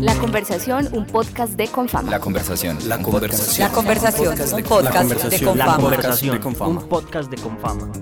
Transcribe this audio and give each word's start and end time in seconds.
La 0.00 0.14
conversación, 0.14 0.88
un 0.92 1.06
podcast 1.06 1.54
de 1.54 1.66
Confama. 1.66 2.10
La 2.10 2.20
conversación. 2.20 2.78
La 2.88 2.98
conversación. 2.98 3.68
La 3.68 3.74
conversación, 3.74 4.28
un 4.54 4.62
podcast 4.62 5.10
de 5.10 5.38
La 5.40 5.44
Confama. 5.46 5.76
conversación. 5.76 6.34
de 6.34 6.40
Confama. 6.40 6.80
Un 6.80 6.88
podcast 6.88 7.30
de 7.30 7.36
Confama. 7.36 7.92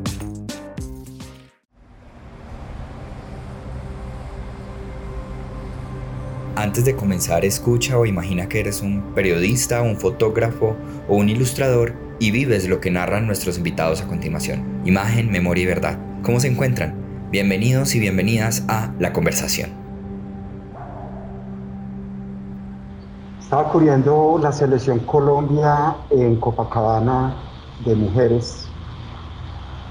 Antes 6.54 6.84
de 6.84 6.96
comenzar, 6.96 7.44
escucha 7.44 7.98
o 7.98 8.06
imagina 8.06 8.48
que 8.48 8.60
eres 8.60 8.80
un 8.82 9.14
periodista, 9.14 9.82
un 9.82 9.96
fotógrafo 9.98 10.76
o 11.08 11.16
un 11.16 11.28
ilustrador 11.28 11.94
y 12.18 12.30
vives 12.30 12.68
lo 12.68 12.80
que 12.80 12.90
narran 12.90 13.26
nuestros 13.26 13.58
invitados 13.58 14.02
a 14.02 14.06
continuación. 14.06 14.82
Imagen, 14.84 15.30
memoria 15.30 15.62
y 15.64 15.66
verdad. 15.66 15.98
¿Cómo 16.22 16.40
se 16.40 16.48
encuentran? 16.48 16.94
Bienvenidos 17.30 17.94
y 17.94 18.00
bienvenidas 18.00 18.64
a 18.68 18.92
La 18.98 19.12
Conversación. 19.12 19.85
Estaba 23.46 23.70
cubriendo 23.70 24.36
la 24.42 24.50
selección 24.50 25.06
Colombia 25.06 26.04
en 26.10 26.38
Copacabana 26.40 27.48
de 27.78 27.94
mujeres 27.94 28.76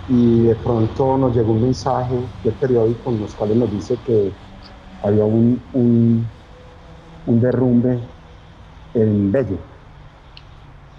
y 0.08 0.44
de 0.44 0.56
pronto 0.56 1.18
nos 1.18 1.36
llegó 1.36 1.54
un 1.54 1.62
mensaje 1.62 2.16
del 2.44 2.56
periódico 2.56 3.12
en 3.12 3.20
los 3.20 3.36
cuales 3.36 3.58
nos 3.58 3.72
dice 3.72 4.02
que 4.02 4.36
había 5.02 5.26
un, 5.26 5.68
un, 5.74 6.32
derrumbe 7.42 8.10
en 8.94 9.32
Bello, 9.32 9.60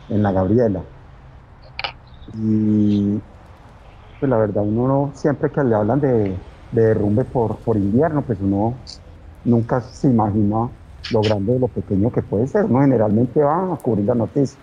en 0.08 0.22
la 0.22 0.32
Gabriela. 0.32 0.84
Y 2.32 3.22
pues 4.18 4.30
la 4.30 4.38
verdad, 4.38 4.62
uno 4.64 4.88
no- 4.88 5.14
siempre 5.14 5.50
que 5.52 5.62
le 5.64 5.74
hablan 5.74 6.00
de, 6.00 6.08
de 6.70 6.82
derrumbe 6.82 7.24
por, 7.24 7.62
por 7.62 7.76
invierno, 7.76 8.24
pues 8.26 8.40
uno 8.40 8.84
nunca 9.44 9.80
se 9.82 10.08
imagina 10.08 10.70
lo 11.10 11.20
grande 11.20 11.56
o 11.56 11.58
lo 11.58 11.68
pequeño 11.68 12.10
que 12.10 12.22
puede 12.22 12.46
ser. 12.46 12.64
Uno 12.64 12.80
generalmente 12.80 13.42
va 13.42 13.74
a 13.74 13.76
cubrir 13.76 14.06
la 14.06 14.14
noticia. 14.14 14.58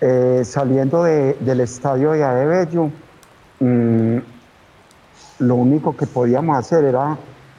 Eh, 0.00 0.42
saliendo 0.44 1.02
de- 1.04 1.34
del 1.40 1.60
estadio 1.60 2.12
de 2.12 2.24
Adebello, 2.24 2.90
mm, 3.60 4.16
lo 5.40 5.54
único 5.54 5.96
que 5.96 6.06
podíamos 6.06 6.56
hacer 6.56 6.84
era 6.84 7.16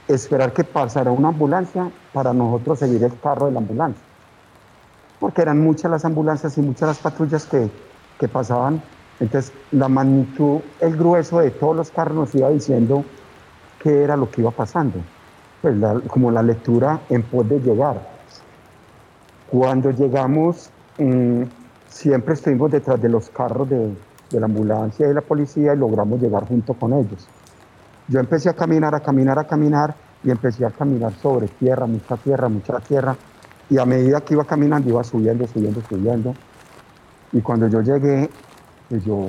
esperar 0.08 0.52
que 0.52 0.64
pasara 0.64 1.12
una 1.12 1.30
ambulancia 1.30 1.90
para 2.12 2.34
nosotros 2.34 2.80
seguir 2.80 3.04
el 3.04 3.18
carro 3.20 3.46
de 3.46 3.54
la 3.54 3.60
ambulancia. 3.60 4.04
Porque 5.20 5.42
eran 5.42 5.62
muchas 5.62 5.90
las 5.90 6.04
ambulancias 6.04 6.58
y 6.58 6.62
muchas 6.62 6.88
las 6.90 6.98
patrullas 7.00 7.46
que, 7.46 7.70
que 8.20 8.28
pasaban. 8.28 8.82
Entonces, 9.20 9.54
la 9.72 9.88
magnitud, 9.88 10.60
el 10.82 10.98
grueso 10.98 11.40
de 11.40 11.52
todos 11.52 11.76
los 11.76 11.92
carros 11.92 12.16
nos 12.16 12.36
iba 12.36 12.50
diciendo 12.50 13.06
qué 13.82 14.04
era 14.04 14.18
lo 14.18 14.30
que 14.30 14.42
iba 14.42 14.52
pasando. 14.52 15.00
Pues 15.64 15.78
como 16.10 16.30
la 16.30 16.44
lectura 16.44 17.00
en 17.10 17.24
pos 17.24 17.48
de 17.48 17.58
llegar. 17.62 17.96
Cuando 19.50 19.92
llegamos, 19.92 20.70
mm, 20.98 21.44
siempre 21.88 22.34
estuvimos 22.34 22.70
detrás 22.70 23.02
de 23.02 23.08
los 23.08 23.30
carros 23.30 23.70
de, 23.70 23.96
de 24.30 24.40
la 24.42 24.48
ambulancia 24.48 25.10
y 25.10 25.14
la 25.14 25.22
policía 25.22 25.74
y 25.74 25.78
logramos 25.78 26.22
llegar 26.22 26.46
junto 26.46 26.74
con 26.74 26.92
ellos. 26.92 27.30
Yo 28.10 28.20
empecé 28.20 28.50
a 28.50 28.54
caminar, 28.54 28.94
a 28.94 29.00
caminar, 29.00 29.40
a 29.40 29.46
caminar 29.46 29.96
y 30.22 30.32
empecé 30.32 30.66
a 30.66 30.70
caminar 30.70 31.14
sobre 31.14 31.48
tierra, 31.48 31.86
mucha 31.86 32.18
tierra, 32.18 32.50
mucha 32.50 32.82
tierra. 32.82 33.16
Y 33.70 33.78
a 33.78 33.86
medida 33.86 34.20
que 34.20 34.34
iba 34.34 34.44
caminando, 34.44 34.90
iba 34.90 35.04
subiendo, 35.06 35.48
subiendo, 35.48 35.82
subiendo. 35.88 36.36
Y 37.32 37.40
cuando 37.40 37.70
yo 37.70 37.80
llegué, 37.80 38.30
pues 38.90 39.06
yo 39.06 39.28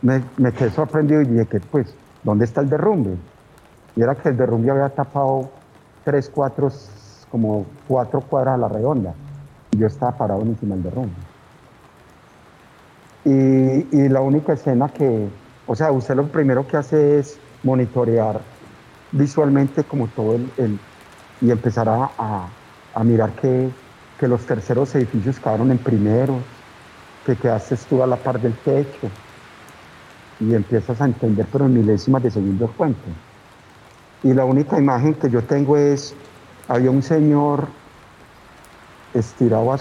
me, 0.00 0.22
quedé 0.52 0.70
sorprendido 0.70 1.22
y 1.22 1.26
dije 1.26 1.60
pues, 1.72 1.92
¿dónde 2.22 2.44
está 2.44 2.60
el 2.60 2.68
derrumbe? 2.68 3.16
Y 3.96 4.02
era 4.02 4.14
que 4.14 4.28
el 4.28 4.36
derrumbe 4.36 4.70
había 4.70 4.88
tapado 4.90 5.50
tres, 6.04 6.30
cuatro, 6.32 6.70
como 7.30 7.66
cuatro 7.88 8.20
cuadras 8.20 8.54
a 8.54 8.58
la 8.58 8.68
redonda. 8.68 9.14
Y 9.72 9.78
yo 9.78 9.86
estaba 9.86 10.12
parado 10.12 10.42
encima 10.42 10.74
del 10.74 10.84
derrumbe. 10.84 11.14
Y, 13.24 13.96
y 13.96 14.08
la 14.08 14.20
única 14.20 14.52
escena 14.52 14.88
que, 14.88 15.28
o 15.66 15.74
sea, 15.74 15.90
usted 15.90 16.14
lo 16.14 16.28
primero 16.28 16.66
que 16.66 16.76
hace 16.76 17.18
es 17.18 17.40
monitorear 17.64 18.40
visualmente 19.12 19.84
como 19.84 20.08
todo 20.08 20.34
el, 20.34 20.78
y 21.40 21.50
empezar 21.50 21.88
a, 21.88 22.48
mirar 23.04 23.32
que, 23.32 23.70
los 24.26 24.46
terceros 24.46 24.94
edificios 24.94 25.38
quedaron 25.38 25.70
en 25.70 25.78
primeros, 25.78 26.42
que 27.24 27.36
quedaste 27.36 27.76
tú 27.88 28.02
a 28.02 28.06
la 28.06 28.16
par 28.16 28.40
del 28.40 28.54
techo 28.54 29.10
y 30.40 30.54
empiezas 30.54 31.00
a 31.00 31.04
entender 31.04 31.46
pero 31.52 31.66
en 31.66 31.74
milésimas 31.74 32.22
de 32.22 32.30
segundo 32.30 32.72
cuento. 32.76 33.08
Y 34.22 34.32
la 34.32 34.44
única 34.44 34.78
imagen 34.78 35.14
que 35.14 35.30
yo 35.30 35.42
tengo 35.42 35.76
es, 35.76 36.14
había 36.68 36.90
un 36.90 37.02
señor 37.02 37.68
estirado 39.14 39.74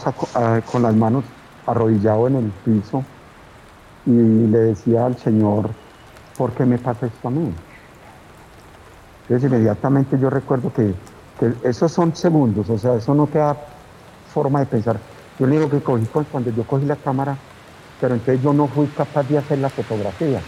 con 0.71 0.83
las 0.83 0.95
manos 0.95 1.23
arrodillado 1.65 2.27
en 2.27 2.35
el 2.35 2.51
piso 2.63 3.03
y 4.05 4.11
le 4.11 4.57
decía 4.59 5.05
al 5.05 5.17
señor, 5.17 5.69
¿por 6.37 6.51
qué 6.51 6.65
me 6.65 6.77
pasa 6.77 7.07
esto 7.07 7.27
a 7.27 7.31
mí? 7.31 7.51
Entonces 9.23 9.49
inmediatamente 9.49 10.17
yo 10.19 10.29
recuerdo 10.29 10.71
que, 10.73 10.93
esos 11.63 11.91
son 11.91 12.15
segundos, 12.15 12.69
o 12.69 12.77
sea, 12.77 12.95
eso 12.95 13.13
no 13.13 13.27
te 13.27 13.39
da 13.39 13.57
forma 14.33 14.59
de 14.59 14.67
pensar. 14.67 14.97
Yo 15.37 15.47
lo 15.47 15.55
único 15.55 15.69
que 15.69 15.83
cogí 15.83 16.05
fue 16.05 16.23
cuando 16.25 16.51
yo 16.51 16.63
cogí 16.63 16.85
la 16.85 16.95
cámara, 16.95 17.35
pero 17.99 18.13
entonces 18.13 18.41
yo 18.41 18.53
no 18.53 18.67
fui 18.67 18.87
capaz 18.87 19.23
de 19.23 19.37
hacer 19.37 19.57
la 19.57 19.69
fotografía, 19.69 20.39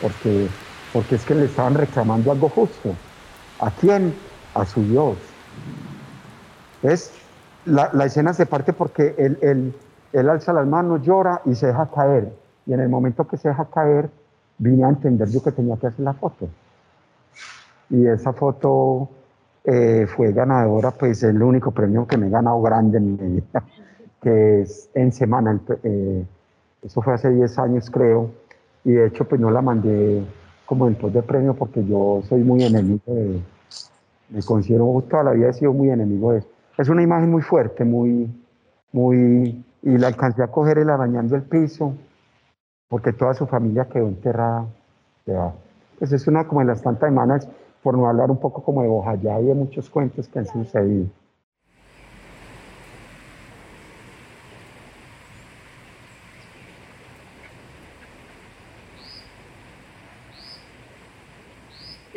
porque, 0.00 0.48
porque 0.92 1.14
es 1.14 1.24
que 1.24 1.34
le 1.34 1.44
estaban 1.44 1.74
reclamando 1.74 2.32
algo 2.32 2.48
justo. 2.48 2.94
¿A 3.60 3.70
quién? 3.70 4.14
A 4.54 4.64
su 4.64 4.82
Dios. 4.82 5.16
Entonces, 6.82 7.12
la, 7.64 8.04
escena 8.04 8.32
se 8.32 8.46
parte 8.46 8.72
porque 8.72 9.14
él, 9.18 9.38
él, 9.40 9.74
él 10.12 10.28
alza 10.28 10.52
las 10.52 10.66
manos, 10.66 11.02
llora 11.02 11.40
y 11.44 11.54
se 11.54 11.66
deja 11.66 11.90
caer. 11.90 12.32
Y 12.66 12.72
en 12.72 12.80
el 12.80 12.88
momento 12.88 13.26
que 13.26 13.36
se 13.36 13.48
deja 13.48 13.64
caer, 13.66 14.10
vine 14.58 14.84
a 14.84 14.88
entender 14.88 15.28
yo 15.28 15.42
que 15.42 15.52
tenía 15.52 15.76
que 15.76 15.88
hacer 15.88 16.00
la 16.00 16.12
foto. 16.12 16.48
Y 17.90 18.06
esa 18.06 18.32
foto 18.32 19.08
eh, 19.64 20.06
fue 20.06 20.32
ganadora, 20.32 20.90
pues 20.90 21.18
es 21.18 21.24
el 21.24 21.42
único 21.42 21.70
premio 21.70 22.06
que 22.06 22.16
me 22.16 22.26
he 22.26 22.30
ganado 22.30 22.60
grande 22.62 22.98
en 22.98 23.12
mi 23.12 23.40
vida, 23.40 23.64
que 24.22 24.62
es 24.62 24.88
en 24.94 25.12
semana. 25.12 25.60
eh, 25.82 26.24
eso 26.82 27.02
fue 27.02 27.14
hace 27.14 27.30
10 27.30 27.58
años, 27.58 27.90
creo. 27.90 28.30
Y 28.84 28.92
de 28.92 29.06
hecho, 29.08 29.24
pues 29.24 29.40
no 29.40 29.50
la 29.50 29.60
mandé 29.60 30.24
como 30.66 30.90
pos 30.94 31.12
de 31.12 31.22
premio 31.22 31.54
porque 31.54 31.84
yo 31.84 32.22
soy 32.28 32.42
muy 32.42 32.62
enemigo 32.62 33.02
de, 33.06 33.40
me 34.28 34.42
considero 34.42 35.02
toda 35.08 35.22
la 35.22 35.30
vida 35.32 35.50
he 35.50 35.52
sido 35.52 35.72
muy 35.72 35.90
enemigo 35.90 36.32
de 36.32 36.38
eso. 36.38 36.48
Es 36.76 36.88
una 36.88 37.02
imagen 37.02 37.30
muy 37.30 37.42
fuerte, 37.42 37.84
muy, 37.84 38.28
muy, 38.92 39.64
y 39.82 39.98
la 39.98 40.08
alcancé 40.08 40.42
a 40.42 40.48
coger 40.48 40.78
el 40.78 40.90
arañando 40.90 41.36
el 41.36 41.42
piso, 41.42 41.94
porque 42.88 43.12
toda 43.12 43.34
su 43.34 43.46
familia 43.46 43.86
quedó 43.86 44.08
enterrada 44.08 44.66
debajo. 45.24 45.56
Pues 45.98 46.12
es 46.12 46.26
una 46.26 46.46
como 46.46 46.60
de 46.60 46.66
las 46.66 46.82
tantas 46.82 47.08
semanas, 47.08 47.48
por 47.82 47.96
no 47.96 48.08
hablar 48.08 48.30
un 48.30 48.38
poco 48.38 48.62
como 48.62 48.82
de 48.82 48.88
Bojayá 48.88 49.40
y 49.40 49.46
de 49.46 49.54
muchos 49.54 49.88
cuentos 49.88 50.28
que 50.28 50.40
han 50.40 50.46
sucedido. 50.46 51.06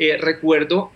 Eh, 0.00 0.16
recuerdo 0.16 0.90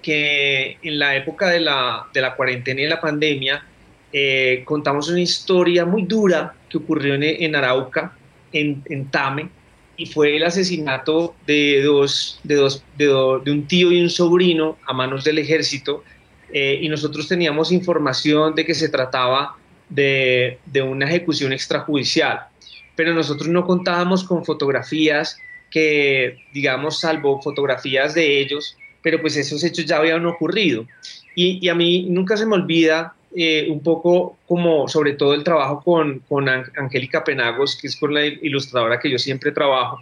que 0.00 0.78
en 0.82 0.98
la 0.98 1.14
época 1.14 1.48
de 1.48 1.60
la, 1.60 2.34
cuarentena 2.34 2.80
y 2.80 2.86
la 2.86 2.98
pandemia 2.98 3.66
eh, 4.14 4.62
contamos 4.64 5.10
una 5.10 5.20
historia 5.20 5.84
muy 5.84 6.04
dura 6.04 6.54
que 6.70 6.78
ocurrió 6.78 7.14
en, 7.16 7.54
Arauca, 7.54 8.16
en, 8.50 8.82
en 8.86 9.10
Tame, 9.10 9.50
y 9.98 10.06
fue 10.06 10.38
el 10.38 10.44
asesinato 10.44 11.34
de, 11.46 11.86
un 11.86 13.66
tío 13.66 13.92
y 13.92 14.00
un 14.00 14.08
sobrino 14.08 14.78
a 14.86 14.94
manos 14.94 15.22
del 15.22 15.38
ejército, 15.38 16.02
eh, 16.50 16.78
y 16.80 16.88
nosotros 16.88 17.28
teníamos 17.28 17.70
información 17.70 18.54
de 18.54 18.64
que 18.64 18.74
se 18.74 18.88
trataba 18.88 19.58
de 19.90 20.58
una 20.82 21.06
ejecución 21.06 21.52
extrajudicial, 21.52 22.46
pero 22.96 23.12
nosotros 23.12 23.50
no 23.50 23.66
contábamos 23.66 24.24
con 24.24 24.46
fotografías 24.46 25.36
que, 25.70 26.38
digamos, 26.52 27.00
salvo 27.00 27.40
fotografías 27.40 28.14
de 28.14 28.40
ellos, 28.40 28.76
pero 29.02 29.20
pues 29.20 29.36
esos 29.36 29.62
hechos 29.64 29.86
ya 29.86 29.98
habían 29.98 30.26
ocurrido. 30.26 30.86
Y, 31.34 31.64
y 31.64 31.68
a 31.68 31.74
mí 31.74 32.06
nunca 32.08 32.36
se 32.36 32.44
me 32.46 32.54
olvida 32.56 33.14
eh, 33.36 33.68
un 33.70 33.80
poco 33.82 34.36
como 34.46 34.88
sobre 34.88 35.12
todo 35.12 35.34
el 35.34 35.44
trabajo 35.44 35.80
con, 35.82 36.18
con 36.28 36.46
Ang- 36.46 36.70
Angélica 36.76 37.22
Penagos, 37.22 37.78
que 37.80 37.86
es 37.86 37.96
con 37.96 38.12
la 38.12 38.26
ilustradora 38.26 38.98
que 38.98 39.10
yo 39.10 39.18
siempre 39.18 39.52
trabajo, 39.52 40.00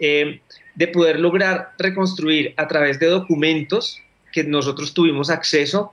eh, 0.00 0.40
de 0.74 0.88
poder 0.88 1.20
lograr 1.20 1.72
reconstruir 1.78 2.54
a 2.56 2.66
través 2.66 2.98
de 2.98 3.06
documentos 3.06 3.98
que 4.32 4.44
nosotros 4.44 4.94
tuvimos 4.94 5.28
acceso 5.28 5.92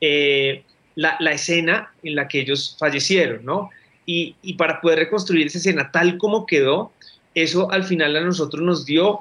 eh, 0.00 0.62
la, 0.94 1.16
la 1.18 1.32
escena 1.32 1.92
en 2.04 2.14
la 2.14 2.28
que 2.28 2.40
ellos 2.40 2.76
fallecieron, 2.78 3.44
¿no? 3.44 3.70
Y, 4.06 4.36
y 4.42 4.54
para 4.54 4.80
poder 4.80 5.00
reconstruir 5.00 5.48
esa 5.48 5.58
escena 5.58 5.90
tal 5.90 6.18
como 6.18 6.46
quedó, 6.46 6.92
eso 7.34 7.70
al 7.70 7.84
final 7.84 8.16
a 8.16 8.20
nosotros 8.20 8.62
nos 8.62 8.84
dio 8.84 9.20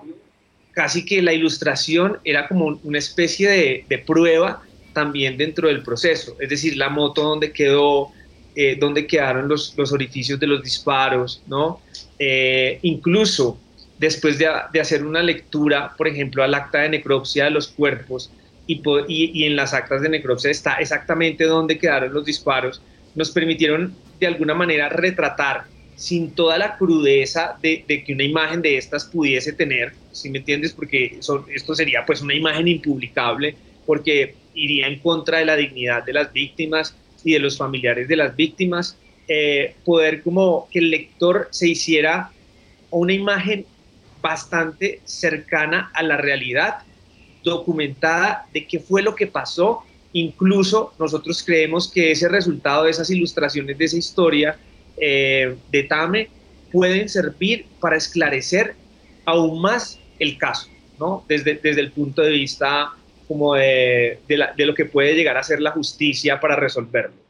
casi 0.77 1.05
que 1.05 1.21
la 1.23 1.33
ilustración 1.33 2.19
era 2.23 2.47
como 2.47 2.79
una 2.83 2.99
especie 2.99 3.83
de, 3.89 4.03
prueba 4.05 4.61
también 4.93 5.35
dentro 5.35 5.67
del 5.67 5.81
proceso, 5.81 6.35
es 6.39 6.49
decir, 6.49 6.77
la 6.77 6.89
moto 6.89 7.23
donde 7.23 7.51
quedó, 7.51 8.11
eh, 8.55 8.77
dónde 8.79 9.07
quedaron 9.07 9.47
los, 9.47 9.73
los, 9.75 9.91
orificios 9.91 10.39
de 10.39 10.45
los 10.45 10.61
disparos, 10.61 11.41
¿no? 11.47 11.81
Eh, 12.19 12.77
incluso 12.83 13.59
después 13.97 14.37
de, 14.37 14.49
de, 14.71 14.79
hacer 14.79 15.03
una 15.03 15.23
lectura, 15.23 15.95
por 15.97 16.07
ejemplo, 16.07 16.43
al 16.43 16.53
acta 16.53 16.79
de 16.81 16.89
necropsia 16.89 17.45
de 17.45 17.51
los 17.51 17.69
cuerpos 17.69 18.31
y, 18.67 18.75
y, 19.07 19.31
y 19.33 19.43
en 19.45 19.55
las 19.55 19.73
actas 19.73 20.01
de 20.01 20.09
necropsia 20.09 20.51
está 20.51 20.75
exactamente 20.75 21.45
dónde 21.45 21.79
quedaron 21.79 22.13
los 22.13 22.25
disparos, 22.25 22.83
nos 23.15 23.31
permitieron 23.31 23.95
de 24.19 24.27
alguna 24.27 24.53
manera 24.53 24.89
retratar 24.89 25.65
sin 25.97 26.31
toda 26.31 26.59
la 26.59 26.77
crudeza 26.77 27.57
de, 27.59 27.83
que 27.83 28.13
una 28.13 28.23
imagen 28.23 28.61
de 28.61 28.77
estas 28.77 29.05
pudiese 29.05 29.51
tener, 29.51 29.93
si 30.11 30.29
me 30.29 30.37
entiendes? 30.37 30.71
Porque 30.71 31.19
esto 31.19 31.75
sería 31.75 32.05
pues 32.05 32.21
una 32.21 32.35
imagen 32.35 32.67
impublicable, 32.67 33.55
porque 33.85 34.35
iría 34.53 34.87
en 34.87 34.99
contra 34.99 35.39
de 35.39 35.45
la 35.45 35.55
dignidad 35.55 36.05
de 36.05 36.13
las 36.13 36.31
víctimas 36.31 36.95
y 37.23 37.33
de 37.33 37.39
los 37.39 37.57
familiares 37.57 38.07
de 38.07 38.15
las 38.15 38.35
víctimas, 38.35 38.95
eh, 39.27 39.75
poder 39.83 40.21
como 40.21 40.69
que 40.71 40.79
el 40.79 40.91
lector 40.91 41.47
se 41.51 41.67
hiciera 41.69 42.31
una 42.91 43.13
imagen 43.13 43.65
bastante 44.21 45.01
cercana 45.03 45.91
a 45.95 46.03
la 46.03 46.17
realidad, 46.17 46.83
documentada 47.43 48.45
de 48.53 48.67
qué 48.67 48.79
fue 48.79 49.01
lo 49.01 49.15
que 49.15 49.25
pasó. 49.25 49.81
Incluso 50.13 50.93
nosotros 50.99 51.41
creemos 51.43 51.91
que 51.91 52.11
ese 52.11 52.29
resultado 52.29 52.83
de 52.83 52.91
esas 52.91 53.09
ilustraciones 53.09 53.77
de 53.77 53.85
esa 53.85 53.97
historia 53.97 54.59
eh, 54.97 55.55
de 55.71 55.83
Tame 55.83 56.29
pueden 56.71 57.07
servir 57.09 57.65
para 57.79 57.97
esclarecer 57.97 58.75
aún 59.25 59.61
más 59.61 59.99
el 60.19 60.37
caso, 60.37 60.69
¿no? 60.99 61.23
Desde, 61.27 61.55
desde 61.55 61.81
el 61.81 61.91
punto 61.91 62.21
de 62.21 62.31
vista 62.31 62.91
como 63.27 63.55
de, 63.55 64.19
de, 64.27 64.37
la, 64.37 64.53
de 64.53 64.65
lo 64.65 64.73
que 64.73 64.85
puede 64.85 65.13
llegar 65.13 65.37
a 65.37 65.43
ser 65.43 65.59
la 65.59 65.71
justicia 65.71 66.39
para 66.39 66.55
resolverlo. 66.55 67.27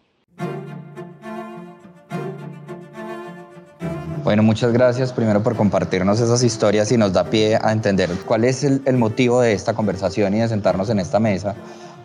Bueno, 4.24 4.44
muchas 4.44 4.74
gracias 4.74 5.14
primero 5.14 5.42
por 5.42 5.56
compartirnos 5.56 6.20
esas 6.20 6.44
historias 6.44 6.92
y 6.92 6.98
nos 6.98 7.14
da 7.14 7.30
pie 7.30 7.58
a 7.62 7.72
entender 7.72 8.10
cuál 8.26 8.44
es 8.44 8.64
el, 8.64 8.82
el 8.86 8.98
motivo 8.98 9.40
de 9.40 9.54
esta 9.54 9.74
conversación 9.74 10.34
y 10.34 10.40
de 10.40 10.50
sentarnos 10.50 10.90
en 10.90 11.00
esta 11.00 11.18
mesa 11.18 11.56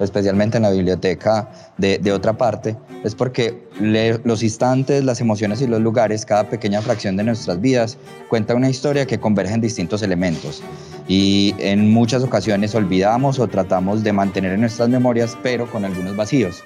especialmente 0.04 0.56
en 0.56 0.64
la 0.64 0.70
biblioteca 0.70 1.48
de, 1.78 2.12
otra 2.12 2.32
parte, 2.32 2.76
es 3.04 3.14
porque 3.14 3.62
los 3.80 4.42
instantes, 4.42 5.04
las 5.04 5.20
emociones 5.20 5.60
y 5.60 5.66
los 5.66 5.80
lugares, 5.80 6.24
cada 6.24 6.48
pequeña 6.48 6.80
fracción 6.82 7.16
de 7.16 7.24
nuestras 7.24 7.60
vidas, 7.60 7.98
cuenta 8.28 8.54
una 8.54 8.70
historia 8.70 9.06
que 9.06 9.18
converge 9.18 9.54
en 9.54 9.60
distintos 9.60 10.02
elementos. 10.02 10.62
Y 11.08 11.54
en 11.58 11.90
muchas 11.90 12.22
ocasiones 12.22 12.74
olvidamos 12.74 13.38
o 13.38 13.48
tratamos 13.48 14.02
de 14.02 14.12
mantener 14.12 14.52
en 14.52 14.60
nuestras 14.60 14.88
memorias, 14.88 15.36
pero 15.42 15.70
con 15.70 15.84
algunos 15.84 16.16
vacíos. 16.16 16.62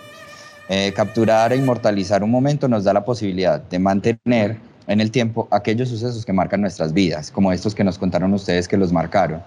Eh, 0.69 0.93
capturar 0.94 1.53
e 1.53 1.56
inmortalizar 1.56 2.25
un 2.25 2.31
momento 2.31 2.67
nos 2.67 2.82
da 2.82 2.93
la 2.93 3.05
posibilidad 3.05 3.61
de 3.61 3.79
mantener 3.79 4.59
en 4.89 5.00
el 5.00 5.11
tiempo 5.11 5.47
aquellos 5.50 5.89
sucesos 5.89 6.25
que 6.25 6.32
marcan 6.32 6.61
nuestras 6.61 6.93
vidas, 6.93 7.31
como 7.31 7.53
estos 7.53 7.75
que 7.75 7.85
nos 7.85 7.99
contaron 7.99 8.32
ustedes 8.35 8.67
que 8.67 8.77
los 8.77 8.93
marcaron, 8.93 9.43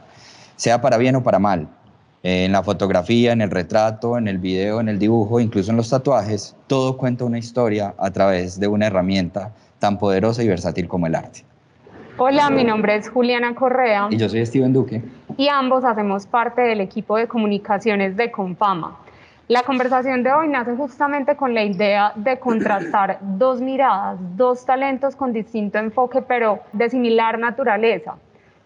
sea 0.56 0.81
para 0.81 0.97
bien 0.97 1.15
o 1.15 1.24
para 1.24 1.39
mal, 1.39 1.68
en 2.24 2.51
la 2.51 2.63
fotografía, 2.63 3.31
en 3.31 3.42
el 3.42 3.50
retrato, 3.50 4.18
en 4.18 4.27
el 4.27 4.38
video, 4.38 4.80
en 4.81 4.89
el 4.89 5.00
dibujo, 5.00 5.39
incluso 5.39 5.71
en 5.71 5.77
los 5.77 5.89
tatuajes, 5.89 6.56
todo 6.68 6.98
cuenta 6.98 7.24
una 7.25 7.38
historia 7.38 7.94
a 7.98 8.12
través 8.12 8.60
de 8.60 8.68
una 8.68 8.88
herramienta 8.88 9.54
tan 9.80 9.98
poderosa 9.98 10.44
y 10.44 10.48
versátil 10.48 10.88
como 10.88 11.07
el 11.07 11.16
arte. 11.16 11.45
Hola, 12.18 12.50
mi 12.50 12.66
nombre 12.66 12.98
es 12.98 13.10
Juliana 13.10 13.56
Correa. 13.56 14.10
Y 14.12 14.18
yo 14.18 14.27
soy 14.27 14.45
Steven 14.45 14.74
Duque. 14.74 15.01
Y 15.38 15.48
ambos 15.48 15.86
hacemos 15.86 16.25
parte 16.27 16.62
del 16.62 16.81
equipo 16.81 17.16
de 17.16 17.27
comunicaciones 17.30 18.18
de 18.18 18.30
Confama. 18.30 18.98
La 19.48 19.63
conversación 19.63 20.21
de 20.21 20.31
hoy 20.33 20.50
nace 20.50 20.75
justamente 20.75 21.38
con 21.38 21.54
la 21.54 21.63
idea 21.63 22.12
de 22.16 22.38
contrastar 22.38 23.19
dos 23.21 23.62
miradas, 23.62 24.19
dos 24.36 24.66
talentos 24.66 25.16
con 25.16 25.31
distinto 25.31 25.77
enfoque, 25.77 26.21
pero 26.21 26.60
de 26.74 26.89
similar 26.89 27.39
naturaleza. 27.39 28.16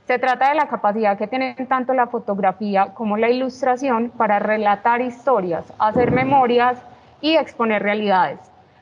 Se 0.06 0.20
trata 0.20 0.50
de 0.50 0.56
la 0.56 0.68
capacidad 0.68 1.18
que 1.18 1.28
tienen 1.28 1.56
tanto 1.68 1.94
la 1.94 2.08
fotografía 2.08 2.88
como 2.94 3.16
la 3.16 3.30
ilustración 3.30 4.10
para 4.10 4.38
relatar 4.38 5.00
historias, 5.00 5.72
hacer 5.80 6.12
memorias 6.12 6.78
y 7.22 7.38
exponer 7.38 7.82
realidades. 7.82 8.40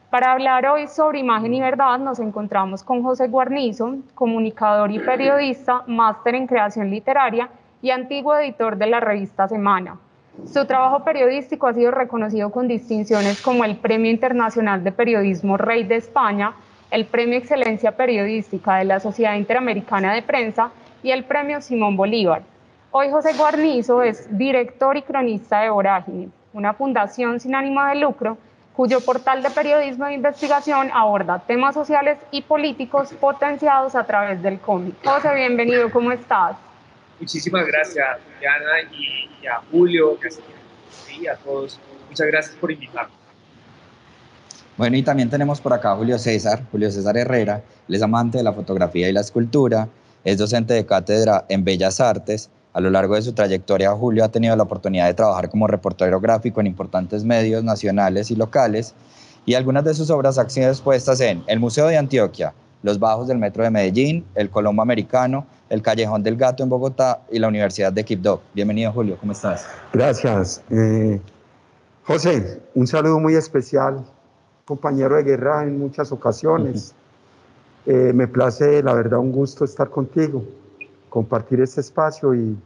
Para 0.09 0.31
hablar 0.31 0.65
hoy 0.65 0.87
sobre 0.87 1.19
imagen 1.19 1.53
y 1.53 1.61
verdad 1.61 1.99
nos 1.99 2.19
encontramos 2.19 2.83
con 2.83 3.03
José 3.03 3.27
Guarnizo, 3.27 3.97
comunicador 4.15 4.91
y 4.91 4.97
periodista, 4.97 5.83
máster 5.85 6.33
en 6.33 6.47
creación 6.47 6.89
literaria 6.89 7.49
y 7.83 7.91
antiguo 7.91 8.35
editor 8.35 8.75
de 8.77 8.87
la 8.87 8.99
revista 8.99 9.47
Semana. 9.47 9.97
Su 10.51 10.65
trabajo 10.65 11.03
periodístico 11.03 11.67
ha 11.67 11.73
sido 11.73 11.91
reconocido 11.91 12.49
con 12.49 12.67
distinciones 12.67 13.39
como 13.43 13.63
el 13.63 13.77
Premio 13.77 14.09
Internacional 14.09 14.83
de 14.83 14.91
Periodismo 14.91 15.55
Rey 15.57 15.83
de 15.83 15.97
España, 15.97 16.53
el 16.89 17.05
Premio 17.05 17.37
Excelencia 17.37 17.91
Periodística 17.91 18.77
de 18.77 18.85
la 18.85 18.99
Sociedad 18.99 19.35
Interamericana 19.35 20.15
de 20.15 20.23
Prensa 20.23 20.71
y 21.03 21.11
el 21.11 21.23
Premio 21.23 21.61
Simón 21.61 21.97
Bolívar. 21.97 22.43
Hoy 22.91 23.09
José 23.09 23.33
Guarnizo 23.37 24.03
es 24.03 24.27
director 24.37 24.97
y 24.97 25.01
cronista 25.01 25.61
de 25.61 25.69
Vorágine, 25.69 26.29
una 26.53 26.73
fundación 26.73 27.39
sin 27.39 27.55
ánimo 27.55 27.83
de 27.85 27.95
lucro 27.95 28.37
cuyo 28.73 29.01
portal 29.01 29.43
de 29.43 29.49
periodismo 29.49 30.05
de 30.05 30.13
investigación 30.13 30.89
aborda 30.93 31.39
temas 31.39 31.73
sociales 31.73 32.17
y 32.31 32.41
políticos 32.41 33.13
potenciados 33.19 33.95
a 33.95 34.03
través 34.05 34.41
del 34.41 34.59
cómic. 34.59 34.95
José, 35.03 35.35
bienvenido, 35.35 35.91
¿cómo 35.91 36.11
estás? 36.11 36.55
Muchísimas 37.19 37.65
gracias, 37.67 38.17
Diana, 38.39 38.81
y, 38.91 39.29
y 39.43 39.47
a 39.47 39.61
Julio, 39.69 40.17
y 41.19 41.27
a 41.27 41.35
todos. 41.35 41.79
Muchas 42.09 42.27
gracias 42.27 42.55
por 42.55 42.71
invitarme. 42.71 43.13
Bueno, 44.77 44.97
y 44.97 45.03
también 45.03 45.29
tenemos 45.29 45.61
por 45.61 45.73
acá 45.73 45.91
a 45.91 45.95
Julio 45.95 46.17
César, 46.17 46.63
Julio 46.71 46.89
César 46.89 47.15
Herrera, 47.17 47.61
él 47.87 47.95
es 47.95 48.01
amante 48.01 48.37
de 48.39 48.43
la 48.43 48.53
fotografía 48.53 49.07
y 49.07 49.11
la 49.13 49.21
escultura, 49.21 49.87
es 50.23 50.37
docente 50.37 50.73
de 50.73 50.85
cátedra 50.85 51.45
en 51.49 51.63
Bellas 51.63 51.99
Artes. 51.99 52.49
A 52.73 52.79
lo 52.79 52.89
largo 52.89 53.15
de 53.15 53.21
su 53.21 53.33
trayectoria, 53.33 53.91
Julio 53.91 54.23
ha 54.23 54.29
tenido 54.29 54.55
la 54.55 54.63
oportunidad 54.63 55.07
de 55.07 55.13
trabajar 55.13 55.49
como 55.49 55.67
reportero 55.67 56.19
gráfico 56.21 56.61
en 56.61 56.67
importantes 56.67 57.23
medios 57.23 57.63
nacionales 57.63 58.31
y 58.31 58.35
locales, 58.35 58.93
y 59.45 59.55
algunas 59.55 59.83
de 59.83 59.93
sus 59.93 60.09
obras 60.09 60.37
han 60.37 60.49
sido 60.49 60.69
expuestas 60.69 61.19
en 61.19 61.43
el 61.47 61.59
Museo 61.59 61.87
de 61.87 61.97
Antioquia, 61.97 62.53
los 62.83 62.99
Bajos 62.99 63.27
del 63.27 63.39
Metro 63.39 63.63
de 63.63 63.71
Medellín, 63.71 64.25
el 64.35 64.49
Colombo 64.49 64.81
Americano, 64.81 65.45
el 65.69 65.81
Callejón 65.81 66.23
del 66.23 66.37
Gato 66.37 66.63
en 66.63 66.69
Bogotá 66.69 67.21
y 67.31 67.39
la 67.39 67.47
Universidad 67.47 67.91
de 67.91 68.03
Quibdó. 68.05 68.41
Bienvenido, 68.53 68.91
Julio, 68.91 69.17
¿cómo 69.19 69.31
estás? 69.31 69.65
Gracias. 69.93 70.61
Eh, 70.69 71.19
José, 72.03 72.61
un 72.75 72.87
saludo 72.87 73.19
muy 73.19 73.35
especial, 73.35 74.05
compañero 74.65 75.15
de 75.17 75.23
guerra 75.23 75.63
en 75.63 75.79
muchas 75.79 76.11
ocasiones. 76.11 76.93
Eh, 77.85 78.11
me 78.13 78.27
place, 78.27 78.83
la 78.83 78.93
verdad, 78.93 79.19
un 79.19 79.31
gusto 79.31 79.65
estar 79.65 79.89
contigo, 79.89 80.43
compartir 81.09 81.61
este 81.61 81.81
espacio 81.81 82.35
y, 82.35 82.57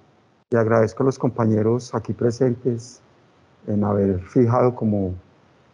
y, 0.50 0.56
agradezco 0.56 1.04
a 1.04 1.06
los 1.06 1.18
compañeros 1.18 1.96
aquí 1.96 2.12
presentes 2.12 3.02
en 3.68 3.84
haber 3.84 4.20
fijado 4.20 4.76
como 4.76 5.14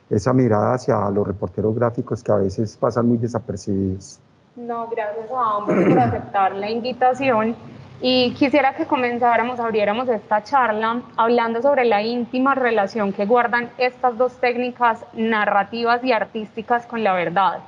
esa 0.09 0.33
mirada 0.33 0.75
hacia 0.75 1.09
los 1.09 1.25
reporteros 1.25 1.73
gráficos 1.75 2.21
que 2.23 2.31
a 2.31 2.35
veces 2.35 2.77
pasan 2.77 3.07
muy 3.07 3.17
desapercibidos. 3.17 4.19
No, 4.55 4.87
gracias 4.89 5.31
a 5.31 5.57
ambos 5.57 5.75
por 5.85 5.99
aceptar 5.99 6.55
la 6.55 6.69
invitación. 6.69 7.55
Y 8.01 8.33
quisiera 8.33 8.75
que 8.75 8.85
comenzáramos, 8.85 9.59
abriéramos 9.59 10.09
esta 10.09 10.43
charla 10.43 11.01
hablando 11.17 11.61
sobre 11.61 11.85
la 11.85 12.01
íntima 12.01 12.55
relación 12.55 13.13
que 13.13 13.25
guardan 13.25 13.69
estas 13.77 14.17
dos 14.17 14.33
técnicas 14.37 15.05
narrativas 15.13 16.03
y 16.03 16.11
artísticas 16.11 16.85
con 16.87 17.03
la 17.03 17.13
verdad. 17.13 17.59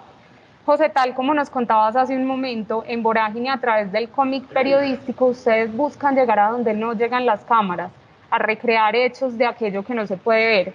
José, 0.66 0.90
tal 0.90 1.14
como 1.14 1.34
nos 1.34 1.50
contabas 1.50 1.96
hace 1.98 2.16
un 2.16 2.26
momento, 2.26 2.86
en 2.88 3.04
Vorágine 3.04 3.50
a 3.50 3.60
través 3.60 3.92
del 3.92 4.08
cómic 4.08 4.46
periodístico 4.46 5.26
ustedes 5.26 5.76
buscan 5.76 6.16
llegar 6.16 6.40
a 6.40 6.50
donde 6.50 6.74
no 6.74 6.94
llegan 6.94 7.26
las 7.26 7.44
cámaras, 7.44 7.92
a 8.30 8.40
recrear 8.40 8.96
hechos 8.96 9.38
de 9.38 9.46
aquello 9.46 9.84
que 9.84 9.94
no 9.94 10.08
se 10.08 10.16
puede 10.16 10.46
ver. 10.46 10.74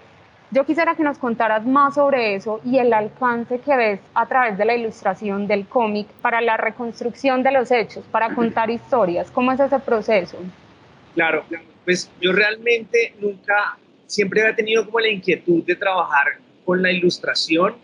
Yo 0.50 0.66
quisiera 0.66 0.94
que 0.94 1.02
nos 1.02 1.16
contaras 1.16 1.64
más 1.64 1.94
sobre 1.94 2.34
eso 2.34 2.60
y 2.64 2.78
el 2.78 2.92
alcance 2.92 3.60
que 3.60 3.76
ves 3.76 4.00
a 4.14 4.26
través 4.26 4.58
de 4.58 4.66
la 4.66 4.76
ilustración 4.76 5.46
del 5.46 5.66
cómic 5.66 6.06
para 6.20 6.42
la 6.42 6.58
reconstrucción 6.58 7.42
de 7.42 7.52
los 7.52 7.70
hechos, 7.70 8.04
para 8.10 8.34
contar 8.34 8.70
historias. 8.70 9.30
¿Cómo 9.30 9.52
es 9.52 9.60
ese 9.60 9.78
proceso? 9.78 10.36
Claro, 11.14 11.44
pues 11.86 12.10
yo 12.20 12.32
realmente 12.32 13.14
nunca, 13.20 13.78
siempre 14.06 14.46
he 14.46 14.52
tenido 14.52 14.84
como 14.84 15.00
la 15.00 15.08
inquietud 15.08 15.64
de 15.64 15.76
trabajar 15.76 16.26
con 16.64 16.82
la 16.82 16.92
ilustración. 16.92 17.76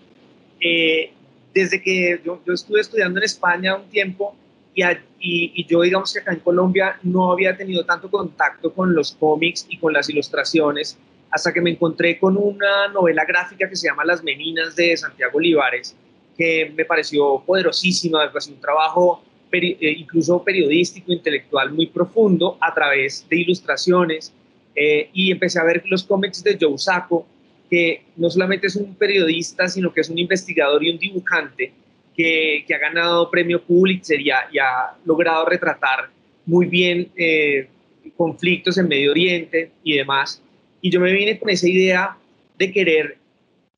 Eh, 0.60 1.12
desde 1.54 1.80
que 1.80 2.20
yo, 2.24 2.40
yo, 2.44 2.52
estuve 2.52 2.80
estudiando 2.80 3.20
en 3.20 3.24
España 3.24 3.76
un 3.76 3.88
tiempo 3.88 4.34
y, 4.74 4.82
y, 4.82 4.90
y, 5.20 5.66
yo 5.66 5.82
digamos 5.82 6.12
que 6.12 6.18
acá 6.18 6.32
en 6.32 6.40
Colombia 6.40 6.98
no 7.02 7.30
había 7.30 7.56
tenido 7.56 7.84
tanto 7.84 8.10
contacto 8.10 8.72
con 8.74 8.94
los 8.94 9.12
cómics 9.12 9.66
y 9.68 9.78
con 9.78 9.92
las 9.92 10.10
ilustraciones 10.10 10.98
hasta 11.34 11.52
que 11.52 11.60
me 11.60 11.70
encontré 11.70 12.18
con 12.18 12.36
una 12.36 12.88
novela 12.88 13.24
gráfica 13.24 13.68
que 13.68 13.74
se 13.74 13.88
llama 13.88 14.04
Las 14.04 14.22
Meninas 14.22 14.76
de 14.76 14.96
Santiago 14.96 15.38
Olivares, 15.38 15.96
que 16.38 16.72
me 16.76 16.84
pareció 16.84 17.42
poderosísima, 17.44 18.24
me 18.24 18.30
pareció 18.30 18.54
un 18.54 18.60
trabajo 18.60 19.22
peri 19.50 19.76
eh, 19.80 19.90
incluso 19.98 20.42
periodístico, 20.44 21.12
intelectual 21.12 21.72
muy 21.72 21.86
profundo 21.86 22.56
a 22.60 22.72
través 22.72 23.26
de 23.28 23.40
ilustraciones 23.40 24.32
eh, 24.76 25.10
y 25.12 25.32
empecé 25.32 25.58
a 25.58 25.64
ver 25.64 25.82
los 25.86 26.04
cómics 26.04 26.42
de 26.42 26.56
Joe 26.60 26.78
Sacco, 26.78 27.26
que 27.70 28.02
no 28.16 28.30
solamente 28.30 28.66
es 28.66 28.76
un 28.76 28.94
periodista, 28.94 29.68
sino 29.68 29.92
que 29.92 30.02
es 30.02 30.08
un 30.08 30.18
investigador 30.18 30.82
y 30.84 30.90
un 30.90 30.98
dibujante 30.98 31.72
que, 32.16 32.64
que 32.66 32.74
ha 32.74 32.78
ganado 32.78 33.30
premio 33.30 33.62
Pulitzer 33.62 34.20
y 34.20 34.30
ha, 34.30 34.96
logrado 35.04 35.46
retratar 35.46 36.10
muy 36.46 36.66
bien 36.66 37.10
eh, 37.16 37.68
conflictos 38.16 38.78
en 38.78 38.88
Medio 38.88 39.10
Oriente 39.10 39.70
y 39.82 39.96
demás. 39.96 40.42
Y 40.80 40.90
yo 40.90 41.00
me 41.00 41.12
vine 41.12 41.38
con 41.38 41.50
esa 41.50 41.68
idea 41.68 42.16
de 42.58 42.72
querer 42.72 43.18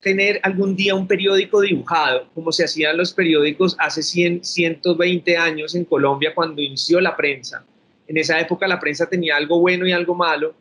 tener 0.00 0.38
algún 0.42 0.76
día 0.76 0.94
un 0.94 1.06
periódico 1.06 1.60
dibujado, 1.60 2.28
como 2.34 2.52
se 2.52 2.64
hacían 2.64 2.96
los 2.96 3.12
periódicos 3.12 3.76
hace 3.78 4.02
100, 4.02 4.44
120 4.44 5.36
años 5.36 5.74
en 5.74 5.84
Colombia 5.84 6.32
cuando 6.34 6.62
inició 6.62 7.00
la 7.00 7.16
prensa. 7.16 7.64
En 8.06 8.16
esa 8.16 8.38
época 8.38 8.68
la 8.68 8.78
prensa 8.78 9.08
tenía 9.08 9.36
algo 9.36 9.58
bueno 9.58 9.86
y 9.86 9.92
algo 9.92 10.14
malo. 10.14 10.54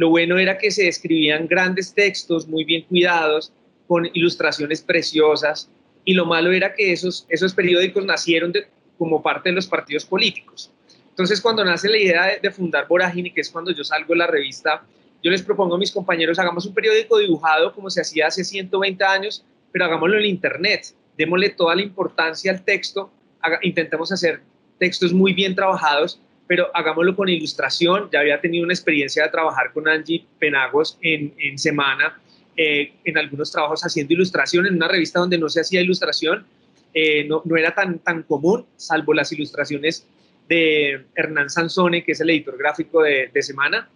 Lo 0.00 0.08
bueno 0.08 0.38
era 0.38 0.56
que 0.56 0.70
se 0.70 0.88
escribían 0.88 1.46
grandes 1.46 1.92
textos 1.92 2.48
muy 2.48 2.64
bien 2.64 2.84
cuidados, 2.88 3.52
con 3.86 4.08
ilustraciones 4.14 4.80
preciosas, 4.80 5.68
y 6.06 6.14
lo 6.14 6.24
malo 6.24 6.52
era 6.52 6.72
que 6.72 6.90
esos, 6.90 7.26
esos 7.28 7.52
periódicos 7.52 8.06
nacieron 8.06 8.50
como 8.96 9.22
parte 9.22 9.50
de 9.50 9.56
los 9.56 9.66
partidos 9.66 10.06
políticos. 10.06 10.72
Entonces, 11.10 11.38
cuando 11.38 11.62
nace 11.66 11.90
la 11.90 11.98
idea 11.98 12.26
de, 12.28 12.38
de 12.40 12.50
fundar 12.50 12.88
Vorágine, 12.88 13.34
que 13.34 13.42
es 13.42 13.50
cuando 13.50 13.72
yo 13.72 13.84
salgo 13.84 14.14
de 14.14 14.20
la 14.20 14.26
revista 14.26 14.82
yo 15.22 15.30
les 15.30 15.42
propongo 15.42 15.74
a 15.74 15.78
mis 15.78 15.92
compañeros, 15.92 16.38
hagamos 16.38 16.64
un 16.64 16.72
periódico 16.72 17.18
dibujado 17.18 17.74
como 17.74 17.90
se 17.90 18.00
hacía 18.00 18.28
hace 18.28 18.42
120 18.42 19.04
años, 19.04 19.44
pero 19.70 19.84
hagámoslo 19.84 20.18
en 20.18 20.24
Internet, 20.24 20.94
démosle 21.18 21.50
toda 21.50 21.74
la 21.74 21.82
importancia 21.82 22.50
al 22.50 22.64
texto, 22.64 23.12
intentemos 23.60 24.10
hacer 24.12 24.40
textos 24.78 25.12
muy 25.12 25.34
bien 25.34 25.54
trabajados, 25.54 26.18
pero 26.50 26.68
hagámoslo 26.74 27.14
con 27.14 27.28
ilustración. 27.28 28.08
Ya 28.12 28.18
había 28.18 28.40
tenido 28.40 28.64
una 28.64 28.74
experiencia 28.74 29.22
de 29.22 29.28
trabajar 29.28 29.72
con 29.72 29.86
Angie 29.86 30.24
Penagos 30.40 30.98
en, 31.00 31.32
en 31.38 31.56
semana, 31.56 32.20
eh, 32.56 32.92
en 33.04 33.16
algunos 33.16 33.52
trabajos 33.52 33.82
haciendo 33.82 34.14
ilustración, 34.14 34.66
en 34.66 34.74
una 34.74 34.88
revista 34.88 35.20
donde 35.20 35.38
no 35.38 35.48
se 35.48 35.60
hacía 35.60 35.80
ilustración, 35.80 36.44
eh, 36.92 37.22
no, 37.28 37.42
no, 37.44 37.56
era 37.56 37.72
tan, 37.72 38.00
tan 38.00 38.24
común, 38.24 38.66
salvo 38.76 39.14
las 39.14 39.30
ilustraciones 39.30 40.04
de 40.48 41.04
Hernán 41.14 41.50
Sansone, 41.50 42.02
que 42.02 42.10
es 42.10 42.20
el 42.20 42.30
editor 42.30 42.58
gráfico 42.58 43.02
de, 43.02 43.30
de 43.32 43.42
semana 43.42 43.88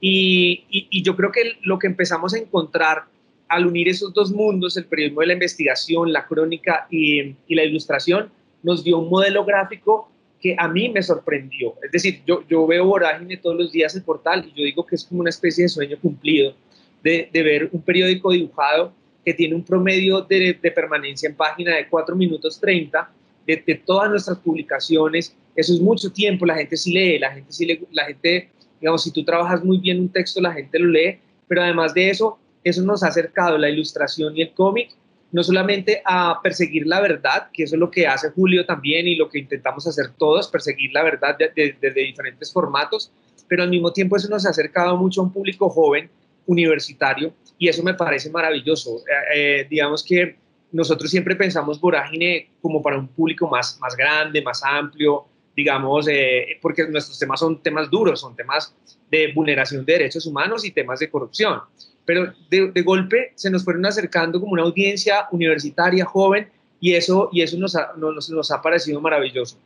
y, 0.00 1.02
yo 1.02 1.14
creo 1.14 1.30
que 1.30 1.58
lo 1.62 1.78
que 1.78 1.86
empezamos 1.86 2.34
a 2.34 2.38
encontrar 2.38 3.04
al 3.48 3.66
unir 3.66 3.88
esos 3.88 4.12
dos 4.14 4.32
mundos, 4.32 4.76
el 4.76 4.86
periodismo 4.86 5.20
de 5.20 5.28
la 5.28 5.32
investigación, 5.34 6.12
la 6.12 6.26
crónica 6.26 6.86
y, 6.90 7.34
la 7.48 7.64
ilustración, 7.64 8.30
nos 8.62 8.82
dio 8.84 8.98
un 8.98 9.10
modelo 9.10 9.44
gráfico 9.44 10.10
que 10.40 10.54
a 10.58 10.68
mí 10.68 10.88
me 10.88 11.02
sorprendió. 11.02 11.74
Es 11.82 11.92
decir, 11.92 12.22
yo, 12.26 12.42
yo 12.48 12.66
veo 12.66 12.86
Vorágine 12.86 13.36
todos 13.36 13.56
los 13.56 13.72
días 13.72 13.94
el 13.94 14.02
portal 14.02 14.44
y 14.46 14.58
yo 14.58 14.64
digo 14.64 14.86
que 14.86 14.94
es 14.94 15.04
como 15.04 15.20
una 15.20 15.30
especie 15.30 15.64
de 15.64 15.68
sueño 15.68 15.98
cumplido 16.00 16.54
de, 17.02 17.28
ver 17.32 17.68
un 17.72 17.82
periódico 17.82 18.30
dibujado 18.30 18.92
que 19.24 19.34
tiene 19.34 19.54
un 19.54 19.64
promedio 19.64 20.22
de, 20.22 20.54
permanencia 20.74 21.28
en 21.28 21.34
página 21.34 21.76
de 21.76 21.88
4 21.88 22.16
minutos 22.16 22.58
30 22.60 23.10
de, 23.46 23.62
de, 23.66 23.74
todas 23.74 24.10
nuestras 24.10 24.38
publicaciones. 24.38 25.36
Eso 25.54 25.74
es 25.74 25.80
mucho 25.80 26.10
tiempo, 26.10 26.46
la 26.46 26.56
gente 26.56 26.76
sí 26.76 26.92
lee, 26.92 27.18
la 27.18 27.32
gente 27.32 27.52
sí 27.52 27.66
lee, 27.66 27.80
la 27.92 28.06
gente 28.06 28.50
Digamos, 28.80 29.02
si 29.02 29.12
tú 29.12 29.24
trabajas 29.24 29.62
muy 29.62 29.78
bien 29.78 30.00
un 30.00 30.08
texto, 30.08 30.40
la 30.40 30.52
gente 30.52 30.78
lo 30.78 30.88
lee, 30.88 31.18
pero 31.46 31.62
además 31.62 31.92
de 31.92 32.08
eso, 32.08 32.38
eso 32.64 32.82
nos 32.82 33.02
ha 33.02 33.08
acercado 33.08 33.58
la 33.58 33.68
ilustración 33.68 34.36
y 34.36 34.42
el 34.42 34.52
cómic, 34.52 34.90
no 35.32 35.42
solamente 35.42 36.02
a 36.04 36.40
perseguir 36.42 36.86
la 36.86 37.00
verdad, 37.00 37.48
que 37.52 37.64
eso 37.64 37.76
es 37.76 37.80
lo 37.80 37.90
que 37.90 38.06
hace 38.06 38.30
Julio 38.30 38.66
también 38.66 39.06
y 39.06 39.16
lo 39.16 39.28
que 39.28 39.38
intentamos 39.38 39.86
hacer 39.86 40.12
todos, 40.18 40.48
perseguir 40.48 40.92
la 40.92 41.02
verdad 41.02 41.36
desde 41.38 41.90
diferentes 41.92 42.52
formatos, 42.52 43.12
pero 43.48 43.62
al 43.62 43.70
mismo 43.70 43.92
tiempo 43.92 44.16
eso 44.16 44.28
nos 44.28 44.46
ha 44.46 44.50
acercado 44.50 44.96
mucho 44.96 45.20
a 45.20 45.24
un 45.24 45.32
público 45.32 45.68
joven, 45.68 46.10
universitario, 46.46 47.32
y 47.58 47.68
eso 47.68 47.82
me 47.82 47.94
parece 47.94 48.30
maravilloso. 48.30 48.98
Eh, 48.98 49.60
eh, 49.60 49.66
digamos 49.68 50.02
que 50.02 50.36
nosotros 50.72 51.10
siempre 51.10 51.36
pensamos 51.36 51.80
Vorágine 51.80 52.50
como 52.60 52.82
para 52.82 52.98
un 52.98 53.08
público 53.08 53.48
más, 53.48 53.78
más 53.80 53.96
grande, 53.96 54.42
más 54.42 54.62
amplio, 54.64 55.26
digamos, 55.56 56.08
eh, 56.08 56.58
porque 56.62 56.86
nuestros 56.88 57.18
temas 57.18 57.40
son 57.40 57.62
temas 57.62 57.90
duros, 57.90 58.20
son 58.20 58.34
temas 58.34 58.74
de 59.10 59.32
vulneración 59.32 59.84
de 59.84 59.92
derechos 59.92 60.26
humanos 60.26 60.64
y 60.64 60.70
temas 60.70 61.00
de 61.00 61.10
corrupción. 61.10 61.60
Pero 62.04 62.32
de, 62.50 62.82
golpe 62.82 63.32
se 63.36 63.50
nos 63.50 63.64
fueron 63.64 63.86
acercando 63.86 64.40
como 64.40 64.52
una 64.52 64.62
audiencia 64.62 65.28
universitaria 65.30 66.04
joven 66.04 66.48
y 66.80 66.94
eso, 66.94 67.28
y 67.32 67.42
eso 67.42 67.58
nos, 67.58 67.76
ha, 67.76 67.92
nos, 67.96 68.30
nos 68.30 68.50
ha 68.50 68.62
parecido 68.62 69.00
maravilloso. 69.00 69.56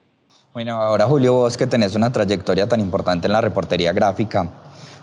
Bueno, 0.53 0.81
ahora 0.81 1.07
Julio, 1.07 1.33
vos 1.33 1.57
que 1.57 1.67
tenés 1.67 1.95
una 1.95 2.13
trayectoria 2.13 2.69
tan 2.69 2.81
importante 2.81 3.27
en 3.27 3.33
la 3.33 3.41
reportería 3.41 3.93
gráfica, 3.93 4.49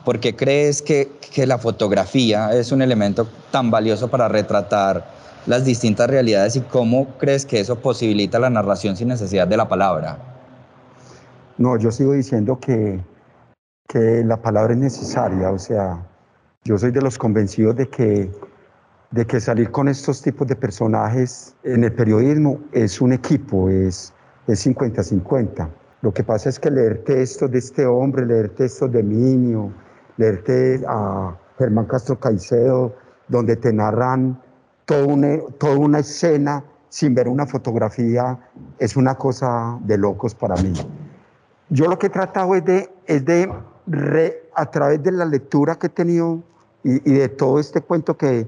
¿por 0.05 0.19
qué 0.19 0.35
crees 0.35 0.81
que, 0.81 1.09
que 1.33 1.45
la 1.45 1.57
fotografía 1.57 2.53
es 2.53 2.71
un 2.71 2.81
elemento 2.81 3.27
tan 3.51 3.69
valioso 3.71 4.07
para 4.07 4.27
retratar 4.27 5.05
las 5.45 5.65
distintas 5.65 6.09
realidades 6.09 6.55
y 6.55 6.61
cómo 6.61 7.17
crees 7.17 7.45
que 7.45 7.59
eso 7.59 7.79
posibilita 7.79 8.39
la 8.39 8.49
narración 8.49 8.95
sin 8.95 9.07
necesidad 9.07 9.47
de 9.47 9.57
la 9.57 9.67
palabra? 9.67 10.19
No, 11.57 11.77
yo 11.77 11.91
sigo 11.91 12.13
diciendo 12.13 12.59
que, 12.59 13.03
que 13.87 14.23
la 14.25 14.41
palabra 14.41 14.73
es 14.73 14.79
necesaria, 14.79 15.51
o 15.51 15.59
sea, 15.59 16.07
yo 16.63 16.77
soy 16.77 16.91
de 16.91 17.01
los 17.01 17.17
convencidos 17.17 17.75
de 17.75 17.89
que, 17.89 18.31
de 19.09 19.25
que 19.25 19.39
salir 19.39 19.71
con 19.71 19.87
estos 19.87 20.21
tipos 20.21 20.47
de 20.47 20.55
personajes 20.55 21.55
en 21.63 21.83
el 21.83 21.91
periodismo 21.91 22.59
es 22.71 23.01
un 23.01 23.13
equipo, 23.13 23.67
es 23.67 24.13
50-50. 24.47 25.67
Lo 26.03 26.13
que 26.13 26.23
pasa 26.23 26.49
es 26.49 26.59
que 26.59 26.69
leer 26.69 27.03
textos 27.03 27.49
de 27.49 27.57
este 27.57 27.85
hombre, 27.85 28.25
leer 28.27 28.49
textos 28.49 28.91
de 28.91 29.01
Minio, 29.01 29.71
leer 30.17 30.43
a 30.87 31.35
Germán 31.57 31.85
Castro 31.85 32.19
Caicedo, 32.19 32.95
donde 33.27 33.55
te 33.55 33.73
narran 33.73 34.39
toda 34.85 35.05
una, 35.05 35.39
toda 35.57 35.77
una 35.77 35.99
escena 35.99 36.63
sin 36.89 37.15
ver 37.15 37.27
una 37.27 37.47
fotografía, 37.47 38.37
es 38.77 38.95
una 38.95 39.15
cosa 39.15 39.79
de 39.83 39.97
locos 39.97 40.35
para 40.35 40.55
mí. 40.61 40.73
Yo 41.69 41.87
lo 41.87 41.97
que 41.97 42.07
he 42.07 42.09
tratado 42.09 42.53
es 42.53 42.65
de, 42.65 42.89
es 43.07 43.25
de 43.25 43.51
a 44.53 44.65
través 44.69 45.01
de 45.01 45.11
la 45.11 45.25
lectura 45.25 45.75
que 45.75 45.87
he 45.87 45.89
tenido 45.89 46.43
y, 46.83 46.99
de 46.99 47.29
todo 47.29 47.59
este 47.59 47.81
cuento 47.81 48.17
que, 48.17 48.47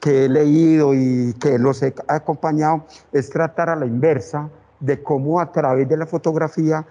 que 0.00 0.24
he 0.24 0.28
leído 0.28 0.94
y 0.94 1.34
que 1.40 1.58
los 1.58 1.82
he 1.82 1.94
acompañado, 2.08 2.84
es 3.12 3.30
tratar 3.30 3.70
a 3.70 3.76
la 3.76 3.86
inversa 3.86 4.48
de 4.80 5.02
cómo 5.02 5.40
a 5.40 5.50
través 5.52 5.88
de 5.88 5.96
la 5.96 6.06
fotografía 6.06 6.86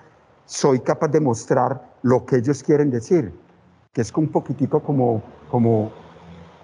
soy 0.45 0.79
capaz 0.79 1.09
de 1.09 1.19
mostrar 1.19 1.81
lo 2.03 2.25
que 2.25 2.37
ellos 2.37 2.63
quieren 2.63 2.89
decir, 2.89 3.33
que 3.93 4.01
es 4.01 4.13
un 4.13 4.29
poquitico 4.29 4.81
como, 4.81 5.21
como, 5.49 5.91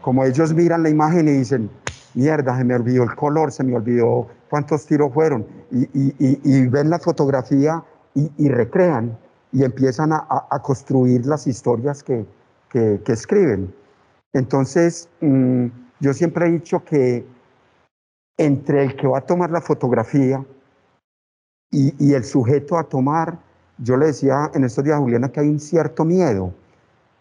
como 0.02 0.24
ellos 0.24 0.54
miran 0.54 0.84
la 0.84 0.90
imagen 0.90 1.28
y 1.28 1.32
dicen, 1.32 1.70
mierda, 2.14 2.58
se 2.58 2.64
me 2.64 2.76
olvidó 2.76 3.04
el 3.04 3.16
color, 3.16 3.52
se 3.52 3.64
me 3.64 3.76
olvidó 3.76 4.28
cuántos 4.50 4.86
tiros 4.86 5.14
fueron, 5.14 5.46
y, 5.72 5.84
y, 5.94 6.16
y 6.44 6.68
ven 6.68 6.90
la 6.90 7.00
fotografía 7.00 7.84
y, 8.16 8.50
recrean 8.50 9.18
y 9.52 9.64
empiezan 9.64 10.12
a, 10.14 10.60
construir 10.62 11.26
las 11.26 11.48
historias 11.48 12.04
que, 12.04 12.26
que, 12.74 13.14
escriben. 13.14 13.74
Entonces, 14.34 15.08
mm, 15.22 15.68
yo 16.00 16.14
siempre 16.14 16.48
he 16.48 16.52
dicho 16.52 16.84
que 16.84 17.26
entre 18.38 18.84
el 18.84 18.96
que 18.96 19.08
va 19.08 19.20
a 19.20 19.22
tomar 19.22 19.52
la 19.52 19.62
fotografía 19.62 20.44
y, 21.72 22.14
el 22.14 22.24
sujeto 22.24 22.78
a 22.78 22.84
tomar, 22.84 23.38
yo 23.78 23.98
le 23.98 24.08
decía 24.08 24.52
en 24.54 24.64
estos 24.64 24.84
días 24.84 24.98
a 24.98 25.00
Juliana 25.00 25.32
que 25.32 25.40
hay 25.40 25.50
un 25.50 25.60
cierto 25.60 26.04
miedo, 26.04 26.54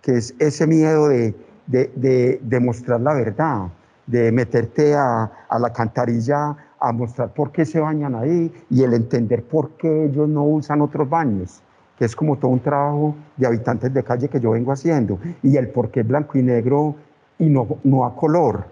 que 0.03 0.17
es 0.17 0.35
ese 0.39 0.67
miedo 0.67 1.09
de, 1.09 1.35
de, 1.67 2.41
de, 2.43 2.61
mostrar 2.61 3.01
la 3.01 3.15
verdad, 3.15 3.69
de 4.07 4.33
meterte 4.33 4.95
a, 4.95 5.31
a 5.49 5.59
la 5.59 5.73
cantarilla 5.73 6.57
a 6.81 6.93
mostrar 6.93 7.33
por 7.33 7.53
qué 7.53 7.65
se 7.65 7.81
bañan 7.81 8.15
ahí 8.15 8.53
y 8.69 8.83
el 8.83 8.93
entender 8.93 9.43
por 9.45 9.71
qué 9.73 10.07
ellos 10.07 10.29
no 10.29 10.45
usan 10.45 10.83
otros 10.83 11.09
baños, 11.09 11.63
que 12.03 12.07
es 12.07 12.17
como 12.17 12.37
todo 12.37 12.51
un 12.51 12.59
trabajo 12.59 13.15
de 13.37 13.47
habitantes 13.47 13.95
de 13.95 14.03
calle 14.03 14.29
que 14.29 14.41
yo 14.41 14.51
vengo 14.51 14.73
haciendo, 14.73 15.21
y 15.41 15.57
el 15.57 15.69
por 15.69 15.93
qué 15.93 16.03
blanco 16.03 16.37
y 16.37 16.43
negro 16.43 16.97
y 17.39 17.49
no, 17.49 17.79
no 17.85 18.05
a 18.05 18.17
color. 18.17 18.65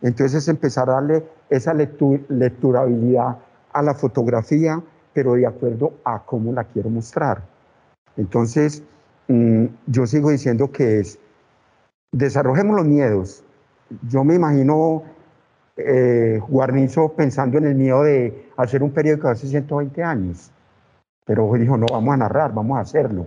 Entonces 0.00 0.42
es 0.42 0.48
empezar 0.48 0.90
a 0.90 0.94
darle 0.94 1.24
esa 1.48 1.74
lecturabilidad 1.74 3.38
a 3.72 3.82
la 3.82 3.94
fotografía, 3.94 4.82
pero 5.12 5.34
de 5.34 5.46
acuerdo 5.46 5.92
a 6.02 6.24
cómo 6.24 6.52
la 6.52 6.64
quiero 6.64 6.90
mostrar. 6.90 7.44
Entonces, 8.16 8.82
mm, 9.28 9.66
yo 9.86 10.04
sigo 10.04 10.30
diciendo 10.30 10.72
que 10.72 10.98
es, 10.98 11.20
desarrollemos 12.10 12.74
los 12.74 12.86
miedos. 12.86 13.44
Yo 14.08 14.24
me 14.24 14.34
imagino 14.34 15.04
eh, 15.76 16.40
Guarnizo 16.48 17.12
pensando 17.12 17.58
en 17.58 17.66
el 17.66 17.76
miedo 17.76 18.02
de 18.02 18.48
hacer 18.56 18.82
un 18.82 18.90
periódico 18.90 19.28
hace 19.28 19.46
120 19.46 20.02
años. 20.02 20.50
Pero 21.24 21.52
dijo, 21.54 21.76
no, 21.76 21.86
vamos 21.90 22.14
a 22.14 22.16
narrar, 22.16 22.52
vamos 22.52 22.78
a 22.78 22.80
hacerlo. 22.80 23.26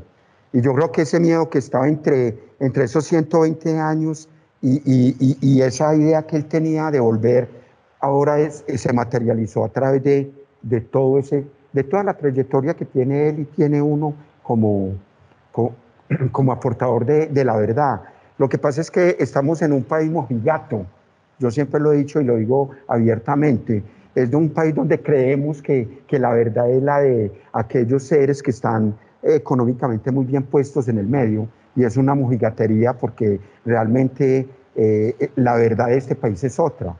Y 0.51 0.61
yo 0.61 0.73
creo 0.73 0.91
que 0.91 1.01
ese 1.01 1.19
miedo 1.19 1.49
que 1.49 1.57
estaba 1.57 1.87
entre, 1.87 2.37
entre 2.59 2.85
esos 2.85 3.05
120 3.05 3.77
años 3.79 4.29
y, 4.61 4.81
y, 4.85 5.37
y, 5.41 5.61
esa 5.61 5.95
idea 5.95 6.23
que 6.23 6.37
él 6.37 6.45
tenía 6.45 6.89
de 6.91 6.99
volver, 6.99 7.49
ahora 7.99 8.39
es, 8.39 8.63
se 8.67 8.93
materializó 8.93 9.65
a 9.65 9.69
través 9.69 10.03
de, 10.03 10.31
de, 10.61 10.81
todo 10.81 11.19
ese, 11.19 11.45
de 11.73 11.83
toda 11.83 12.03
la 12.03 12.13
trayectoria 12.13 12.73
que 12.73 12.85
tiene 12.85 13.29
él 13.29 13.39
y 13.41 13.45
tiene 13.45 13.81
uno 13.81 14.13
como, 14.43 14.93
como, 15.51 15.75
como 16.31 16.51
aportador 16.51 17.05
de, 17.05 17.27
de, 17.27 17.45
la 17.45 17.57
verdad. 17.57 18.01
Lo 18.37 18.49
que 18.49 18.57
pasa 18.57 18.81
es 18.81 18.89
que 18.89 19.17
estamos 19.19 19.61
en 19.61 19.73
un 19.73 19.83
país 19.83 20.09
mojigato. 20.09 20.85
Yo 21.37 21.51
siempre 21.51 21.79
lo 21.79 21.91
he 21.91 21.97
dicho 21.97 22.21
y 22.21 22.23
lo 22.23 22.37
digo 22.37 22.71
abiertamente. 22.87 23.83
Es 24.15 24.31
de 24.31 24.37
un 24.37 24.49
país 24.49 24.73
donde 24.73 25.01
creemos 25.01 25.61
que, 25.61 26.03
que 26.07 26.17
la 26.17 26.31
verdad 26.31 26.71
es 26.71 26.81
la 26.81 26.99
de 27.01 27.31
aquellos 27.53 28.03
seres 28.03 28.41
que 28.41 28.51
están 28.51 28.95
económicamente 29.21 30.11
muy 30.11 30.25
bien 30.25 30.43
puestos 30.43 30.87
en 30.87 30.97
el 30.97 31.07
medio 31.07 31.47
y 31.75 31.83
es 31.83 31.97
una 31.97 32.15
mojigatería 32.15 32.93
porque 32.93 33.39
realmente 33.65 34.47
eh, 34.75 35.31
la 35.35 35.55
verdad 35.55 35.87
de 35.87 35.97
este 35.97 36.15
país 36.15 36.43
es 36.43 36.59
otra 36.59 36.95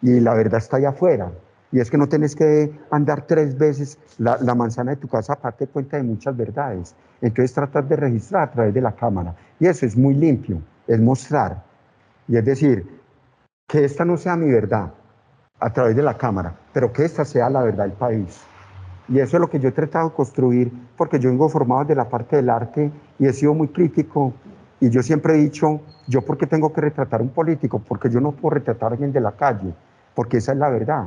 y 0.00 0.20
la 0.20 0.34
verdad 0.34 0.58
está 0.58 0.76
allá 0.78 0.90
afuera. 0.90 1.32
Y 1.72 1.80
es 1.80 1.90
que 1.90 1.98
no 1.98 2.08
tienes 2.08 2.34
que 2.36 2.72
andar 2.90 3.26
tres 3.26 3.58
veces 3.58 3.98
la, 4.18 4.38
la 4.40 4.54
manzana 4.54 4.92
de 4.92 4.96
tu 4.96 5.08
casa 5.08 5.34
para 5.34 5.50
darte 5.50 5.66
cuenta 5.66 5.96
de 5.96 6.04
muchas 6.04 6.34
verdades. 6.36 6.94
Entonces 7.20 7.52
tratar 7.52 7.86
de 7.88 7.96
registrar 7.96 8.44
a 8.44 8.50
través 8.50 8.72
de 8.72 8.80
la 8.80 8.92
cámara. 8.92 9.34
Y 9.58 9.66
eso 9.66 9.84
es 9.84 9.96
muy 9.96 10.14
limpio, 10.14 10.62
es 10.86 11.00
mostrar. 11.00 11.64
Y 12.28 12.36
es 12.36 12.44
decir, 12.44 12.86
que 13.66 13.84
esta 13.84 14.04
no 14.04 14.16
sea 14.16 14.36
mi 14.36 14.50
verdad 14.50 14.92
a 15.58 15.72
través 15.72 15.96
de 15.96 16.02
la 16.02 16.14
cámara, 16.14 16.54
pero 16.72 16.92
que 16.92 17.04
esta 17.04 17.24
sea 17.24 17.48
la 17.50 17.62
verdad 17.62 17.84
del 17.84 17.94
país. 17.94 18.40
Y 19.08 19.20
eso 19.20 19.36
es 19.36 19.40
lo 19.40 19.48
que 19.48 19.60
yo 19.60 19.68
he 19.68 19.72
tratado 19.72 20.08
de 20.10 20.14
construir, 20.14 20.72
porque 20.96 21.18
yo 21.18 21.30
vengo 21.30 21.48
formado 21.48 21.84
de 21.84 21.94
la 21.94 22.08
parte 22.08 22.36
del 22.36 22.50
arte 22.50 22.90
y 23.18 23.26
he 23.26 23.32
sido 23.32 23.54
muy 23.54 23.68
crítico. 23.68 24.32
Y 24.80 24.90
yo 24.90 25.02
siempre 25.02 25.34
he 25.34 25.38
dicho, 25.38 25.80
yo 26.06 26.22
por 26.22 26.36
qué 26.36 26.46
tengo 26.46 26.72
que 26.72 26.80
retratar 26.80 27.20
a 27.20 27.22
un 27.22 27.30
político, 27.30 27.78
porque 27.78 28.10
yo 28.10 28.20
no 28.20 28.32
puedo 28.32 28.54
retratar 28.54 28.90
a 28.90 28.92
alguien 28.92 29.12
de 29.12 29.20
la 29.20 29.32
calle, 29.32 29.72
porque 30.14 30.38
esa 30.38 30.52
es 30.52 30.58
la 30.58 30.68
verdad. 30.68 31.06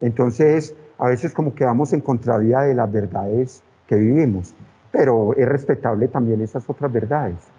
Entonces, 0.00 0.74
a 0.98 1.08
veces 1.08 1.32
como 1.32 1.54
que 1.54 1.64
vamos 1.64 1.92
en 1.92 2.00
contravía 2.00 2.60
de 2.60 2.74
las 2.74 2.90
verdades 2.90 3.62
que 3.86 3.96
vivimos, 3.96 4.54
pero 4.90 5.34
es 5.36 5.48
respetable 5.48 6.08
también 6.08 6.40
esas 6.40 6.68
otras 6.68 6.92
verdades. 6.92 7.51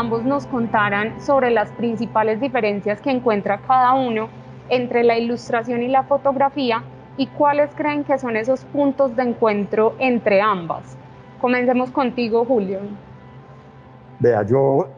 Ambos 0.00 0.24
nos 0.24 0.46
contaran 0.46 1.20
sobre 1.20 1.50
las 1.50 1.70
principales 1.72 2.40
diferencias 2.40 3.02
que 3.02 3.10
encuentra 3.10 3.60
cada 3.66 3.92
uno 3.92 4.30
entre 4.70 5.04
la 5.04 5.18
ilustración 5.18 5.82
y 5.82 5.88
la 5.88 6.04
fotografía 6.04 6.82
y 7.18 7.26
cuáles 7.26 7.70
creen 7.74 8.04
que 8.04 8.16
son 8.16 8.34
esos 8.34 8.64
puntos 8.64 9.14
de 9.14 9.24
encuentro 9.24 9.94
entre 9.98 10.40
ambas. 10.40 10.96
Comencemos 11.38 11.90
contigo, 11.90 12.46
Julio. 12.46 12.78
Vea, 14.20 14.42
yo, 14.44 14.88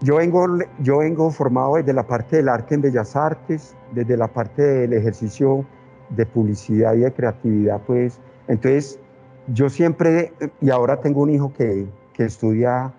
yo, 0.00 0.16
vengo, 0.16 0.44
yo 0.80 0.98
vengo 0.98 1.30
formado 1.30 1.76
desde 1.76 1.92
la 1.92 2.02
parte 2.02 2.38
del 2.38 2.48
arte 2.48 2.74
en 2.74 2.82
Bellas 2.82 3.14
Artes, 3.14 3.76
desde 3.92 4.16
la 4.16 4.26
parte 4.26 4.62
del 4.62 4.94
ejercicio 4.94 5.64
de 6.08 6.26
publicidad 6.26 6.94
y 6.94 7.00
de 7.00 7.12
creatividad, 7.12 7.80
pues. 7.86 8.18
Entonces, 8.48 8.98
yo 9.46 9.68
siempre, 9.68 10.32
y 10.60 10.70
ahora 10.70 10.96
tengo 10.96 11.22
un 11.22 11.30
hijo 11.30 11.52
que, 11.52 11.86
que 12.14 12.24
estudia 12.24 12.92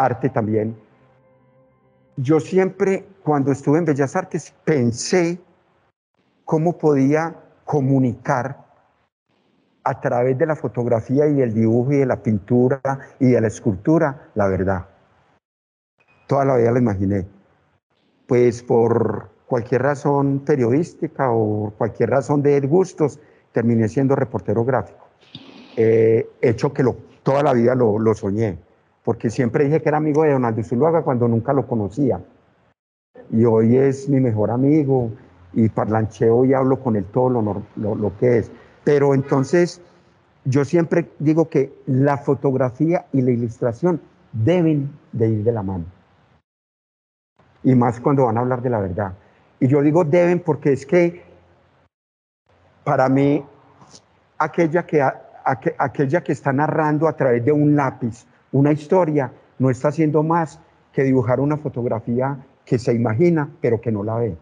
arte 0.00 0.30
también. 0.30 0.76
Yo 2.16 2.40
siempre, 2.40 3.06
cuando 3.22 3.52
estuve 3.52 3.78
en 3.78 3.84
Bellas 3.84 4.16
Artes, 4.16 4.54
pensé 4.64 5.38
cómo 6.44 6.76
podía 6.76 7.36
comunicar 7.64 8.66
a 9.84 10.00
través 10.00 10.36
de 10.36 10.46
la 10.46 10.56
fotografía 10.56 11.26
y 11.28 11.40
el 11.40 11.54
dibujo 11.54 11.92
y 11.92 11.98
de 11.98 12.06
la 12.06 12.22
pintura 12.22 12.80
y 13.18 13.30
de 13.30 13.40
la 13.40 13.46
escultura 13.46 14.30
la 14.34 14.48
verdad. 14.48 14.86
Toda 16.26 16.44
la 16.44 16.56
vida 16.56 16.72
lo 16.72 16.78
imaginé. 16.78 17.26
Pues 18.26 18.62
por 18.62 19.30
cualquier 19.46 19.82
razón 19.82 20.40
periodística 20.40 21.30
o 21.30 21.72
cualquier 21.76 22.10
razón 22.10 22.42
de 22.42 22.60
gustos, 22.60 23.18
terminé 23.52 23.88
siendo 23.88 24.14
reportero 24.14 24.64
gráfico. 24.64 25.08
Eh, 25.76 26.28
hecho 26.40 26.72
que 26.72 26.84
toda 27.22 27.42
la 27.42 27.52
vida 27.52 27.74
lo 27.74 28.14
soñé 28.14 28.58
porque 29.04 29.30
siempre 29.30 29.64
dije 29.64 29.80
que 29.80 29.88
era 29.88 29.98
amigo 29.98 30.22
de 30.22 30.32
Donaldo 30.32 30.62
Zuluaga 30.62 31.02
cuando 31.02 31.28
nunca 31.28 31.52
lo 31.52 31.66
conocía. 31.66 32.20
Y 33.30 33.44
hoy 33.44 33.76
es 33.76 34.08
mi 34.08 34.20
mejor 34.20 34.50
amigo 34.50 35.10
y 35.52 35.68
parlancheo 35.68 36.44
y 36.44 36.54
hablo 36.54 36.80
con 36.80 36.96
él 36.96 37.04
todo 37.04 37.30
lo, 37.30 37.62
lo, 37.76 37.94
lo 37.94 38.16
que 38.18 38.38
es. 38.38 38.50
Pero 38.84 39.14
entonces 39.14 39.80
yo 40.44 40.64
siempre 40.64 41.10
digo 41.18 41.48
que 41.48 41.72
la 41.86 42.16
fotografía 42.18 43.06
y 43.12 43.22
la 43.22 43.30
ilustración 43.30 44.00
deben 44.32 44.90
de 45.12 45.28
ir 45.28 45.44
de 45.44 45.52
la 45.52 45.62
mano. 45.62 45.84
Y 47.62 47.74
más 47.74 48.00
cuando 48.00 48.26
van 48.26 48.38
a 48.38 48.40
hablar 48.40 48.62
de 48.62 48.70
la 48.70 48.80
verdad. 48.80 49.12
Y 49.58 49.68
yo 49.68 49.82
digo 49.82 50.04
deben 50.04 50.40
porque 50.40 50.72
es 50.72 50.86
que 50.86 51.22
para 52.84 53.08
mí 53.08 53.44
aquella 54.38 54.86
que, 54.86 55.02
aquella 55.78 56.22
que 56.22 56.32
está 56.32 56.52
narrando 56.52 57.06
a 57.06 57.14
través 57.14 57.44
de 57.44 57.52
un 57.52 57.76
lápiz 57.76 58.26
una 58.52 58.72
historia 58.72 59.32
no 59.58 59.70
está 59.70 59.88
haciendo 59.88 60.22
más 60.22 60.60
que 60.92 61.04
dibujar 61.04 61.40
una 61.40 61.56
fotografía 61.56 62.44
que 62.64 62.78
se 62.78 62.92
imagina, 62.92 63.48
pero 63.60 63.80
que 63.80 63.92
no 63.92 64.02
la 64.02 64.16
ve. 64.16 64.36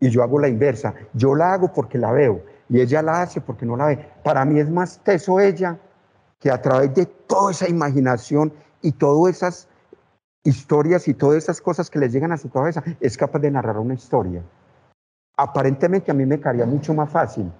Y 0.00 0.10
yo 0.10 0.22
hago 0.22 0.38
la 0.38 0.48
inversa. 0.48 0.94
Yo 1.12 1.34
la 1.34 1.54
hago 1.54 1.72
porque 1.72 1.98
la 1.98 2.12
veo 2.12 2.42
y 2.68 2.80
ella 2.80 3.02
la 3.02 3.22
hace 3.22 3.40
porque 3.40 3.66
no 3.66 3.76
la 3.76 3.86
ve. 3.86 4.08
Para 4.22 4.44
mí 4.44 4.60
es 4.60 4.70
más 4.70 4.98
teso 5.02 5.40
ella 5.40 5.78
que 6.38 6.50
a 6.50 6.60
través 6.60 6.94
de 6.94 7.06
toda 7.06 7.52
esa 7.52 7.68
imaginación 7.68 8.52
y 8.82 8.92
todas 8.92 9.36
esas 9.36 9.68
historias 10.44 11.08
y 11.08 11.14
todas 11.14 11.42
esas 11.42 11.60
cosas 11.60 11.90
que 11.90 11.98
les 11.98 12.12
llegan 12.12 12.32
a 12.32 12.36
su 12.36 12.50
cabeza, 12.50 12.82
es 13.00 13.16
capaz 13.16 13.38
de 13.38 13.50
narrar 13.50 13.78
una 13.78 13.94
historia. 13.94 14.42
Aparentemente 15.36 16.10
a 16.10 16.14
mí 16.14 16.26
me 16.26 16.38
caería 16.38 16.66
mucho 16.66 16.92
más 16.92 17.10
fácil, 17.10 17.50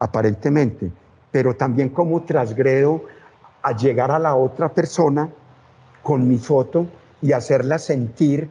aparentemente, 0.00 0.90
pero 1.30 1.54
también 1.54 1.90
como 1.90 2.24
trasgredo 2.24 3.04
a 3.64 3.74
llegar 3.74 4.10
a 4.10 4.18
la 4.18 4.36
otra 4.36 4.68
persona 4.68 5.28
con 6.02 6.28
mi 6.28 6.36
foto 6.36 6.86
y 7.22 7.32
hacerla 7.32 7.78
sentir 7.78 8.48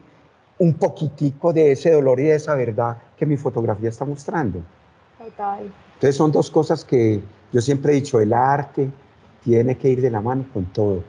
un 0.57 0.73
poquitico 0.73 1.53
de 1.53 1.71
ese 1.71 1.91
dolor 1.91 2.19
y 2.19 2.23
de 2.23 2.35
esa 2.35 2.55
verdad 2.55 2.97
que 3.15 3.25
mi 3.25 3.37
fotografía 3.37 3.89
está 3.89 4.05
mostrando. 4.05 4.61
Total. 5.19 5.71
Entonces 5.93 6.15
son 6.15 6.31
dos 6.31 6.49
cosas 6.49 6.83
que 6.83 7.21
yo 7.51 7.61
siempre 7.61 7.91
he 7.91 7.95
dicho, 7.95 8.19
el 8.19 8.33
arte 8.33 8.89
tiene 9.43 9.77
que 9.77 9.89
ir 9.89 10.01
de 10.01 10.09
la 10.09 10.19
mano 10.19 10.45
con 10.51 10.65
todo. 10.65 11.03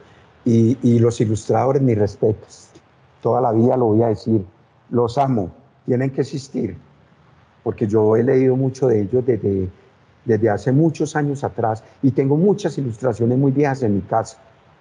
Y, 0.45 0.77
y 0.83 0.99
los 0.99 1.19
ilustradores, 1.19 1.81
mis 1.81 1.97
respetos. 1.97 2.69
Toda 3.21 3.41
la 3.41 3.51
vida 3.51 3.75
lo 3.75 3.85
voy 3.85 4.03
a 4.03 4.07
decir, 4.09 4.45
los 4.91 5.17
amo, 5.17 5.49
tienen 5.87 6.11
que 6.11 6.21
existir, 6.21 6.77
porque 7.63 7.87
yo 7.87 8.15
he 8.15 8.23
leído 8.23 8.55
mucho 8.55 8.87
de 8.87 9.01
ellos 9.01 9.25
desde 9.25 9.67
desde 10.25 10.49
hace 10.49 10.71
muchos 10.71 11.15
años 11.15 11.43
atrás 11.43 11.83
y 12.01 12.11
tengo 12.11 12.35
muchas 12.35 12.77
ilustraciones 12.77 13.37
muy 13.37 13.51
viejas 13.51 13.83
en 13.83 13.95
mi 13.95 14.01
casa 14.01 14.37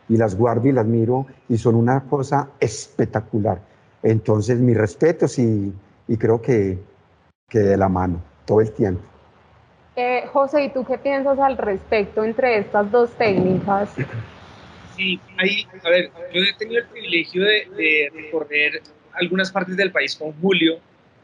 y 0.08 0.16
las 0.16 0.36
guardo 0.36 0.68
y 0.68 0.72
las 0.72 0.86
miro 0.86 1.26
y 1.48 1.56
son 1.56 1.74
una 1.74 2.00
cosa 2.00 2.50
espectacular. 2.60 3.60
Entonces, 4.02 4.58
mis 4.58 4.76
respetos 4.76 5.38
y, 5.38 5.72
y 6.08 6.16
creo 6.16 6.40
que, 6.42 6.78
que 7.48 7.58
de 7.60 7.76
la 7.76 7.88
mano 7.88 8.20
todo 8.44 8.60
el 8.60 8.72
tiempo. 8.72 9.02
Eh, 9.96 10.24
José, 10.32 10.64
¿y 10.64 10.68
tú 10.70 10.84
qué 10.84 10.98
piensas 10.98 11.38
al 11.38 11.56
respecto 11.56 12.24
entre 12.24 12.58
estas 12.58 12.90
dos 12.90 13.10
técnicas? 13.12 13.90
Sí, 14.96 15.20
ahí, 15.38 15.66
a 15.84 15.88
ver, 15.88 16.10
yo 16.32 16.42
he 16.42 16.52
tenido 16.58 16.82
el 16.82 16.88
privilegio 16.88 17.42
de, 17.42 17.68
de 17.76 18.10
recorrer 18.12 18.82
algunas 19.12 19.50
partes 19.52 19.76
del 19.76 19.92
país 19.92 20.16
con 20.16 20.32
Julio 20.40 20.78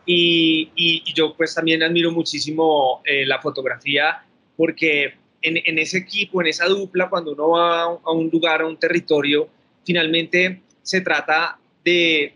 y, 0.06 1.02
yo 1.14 1.34
pues 1.36 1.54
también 1.54 1.82
admiro 1.82 2.10
muchísimo 2.10 3.02
eh, 3.04 3.26
la 3.26 3.40
fotografía 3.40 4.24
porque 4.56 5.14
en, 5.42 5.56
en, 5.64 5.78
ese 5.78 5.98
equipo, 5.98 6.40
en 6.40 6.48
esa 6.48 6.66
dupla, 6.66 7.08
cuando 7.08 7.32
uno 7.32 7.50
va 7.50 7.82
a 7.82 8.12
un 8.12 8.28
lugar, 8.30 8.60
a 8.60 8.66
un 8.66 8.76
territorio, 8.76 9.48
finalmente 9.84 10.60
se 10.82 11.00
trata 11.00 11.58
de, 11.84 12.34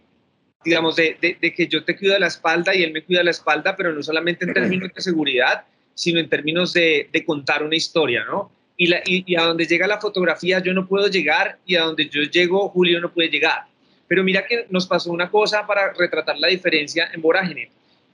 digamos, 0.65 0.97
de, 0.97 1.17
de, 1.21 1.55
que 1.55 1.67
yo 1.67 1.85
te 1.85 1.97
cuido 1.97 2.15
de 2.15 2.21
la 2.21 2.29
espalda 2.29 2.75
y 2.75 2.83
él 2.83 2.93
me 2.93 3.03
cuida 3.03 3.19
de 3.19 3.25
la 3.25 3.31
espalda, 3.31 3.77
pero 3.77 3.93
no 3.93 4.03
solamente 4.03 4.45
en 4.45 4.55
términos 4.55 4.91
de 4.95 5.03
seguridad, 5.03 5.65
sino 5.95 6.19
en 6.19 6.29
términos 6.29 6.73
de, 6.73 7.09
contar 7.27 7.63
una 7.63 7.77
historia, 7.77 8.25
¿no? 8.25 8.51
Y, 8.77 8.89
la, 8.89 9.03
y, 9.05 9.23
y 9.27 9.37
a 9.37 9.43
donde 9.43 9.67
llega 9.67 9.87
la 9.87 10.01
fotografía 10.01 10.59
yo 10.59 10.75
no 10.75 10.89
puedo 10.89 11.07
llegar 11.07 11.59
y 11.65 11.77
a 11.77 11.83
donde 11.83 12.09
yo 12.09 12.23
llego 12.23 12.69
Julio 12.71 13.01
no 13.01 13.13
puede 13.13 13.29
llegar. 13.29 13.67
Pero 14.07 14.23
mira 14.23 14.47
que 14.47 14.67
nos 14.71 14.87
pasó 14.87 15.11
una 15.11 15.31
cosa 15.31 15.67
para 15.67 15.93
retratar 15.93 16.39
la 16.39 16.49
diferencia 16.49 17.11
en 17.13 17.23
Vorágine, 17.23 17.71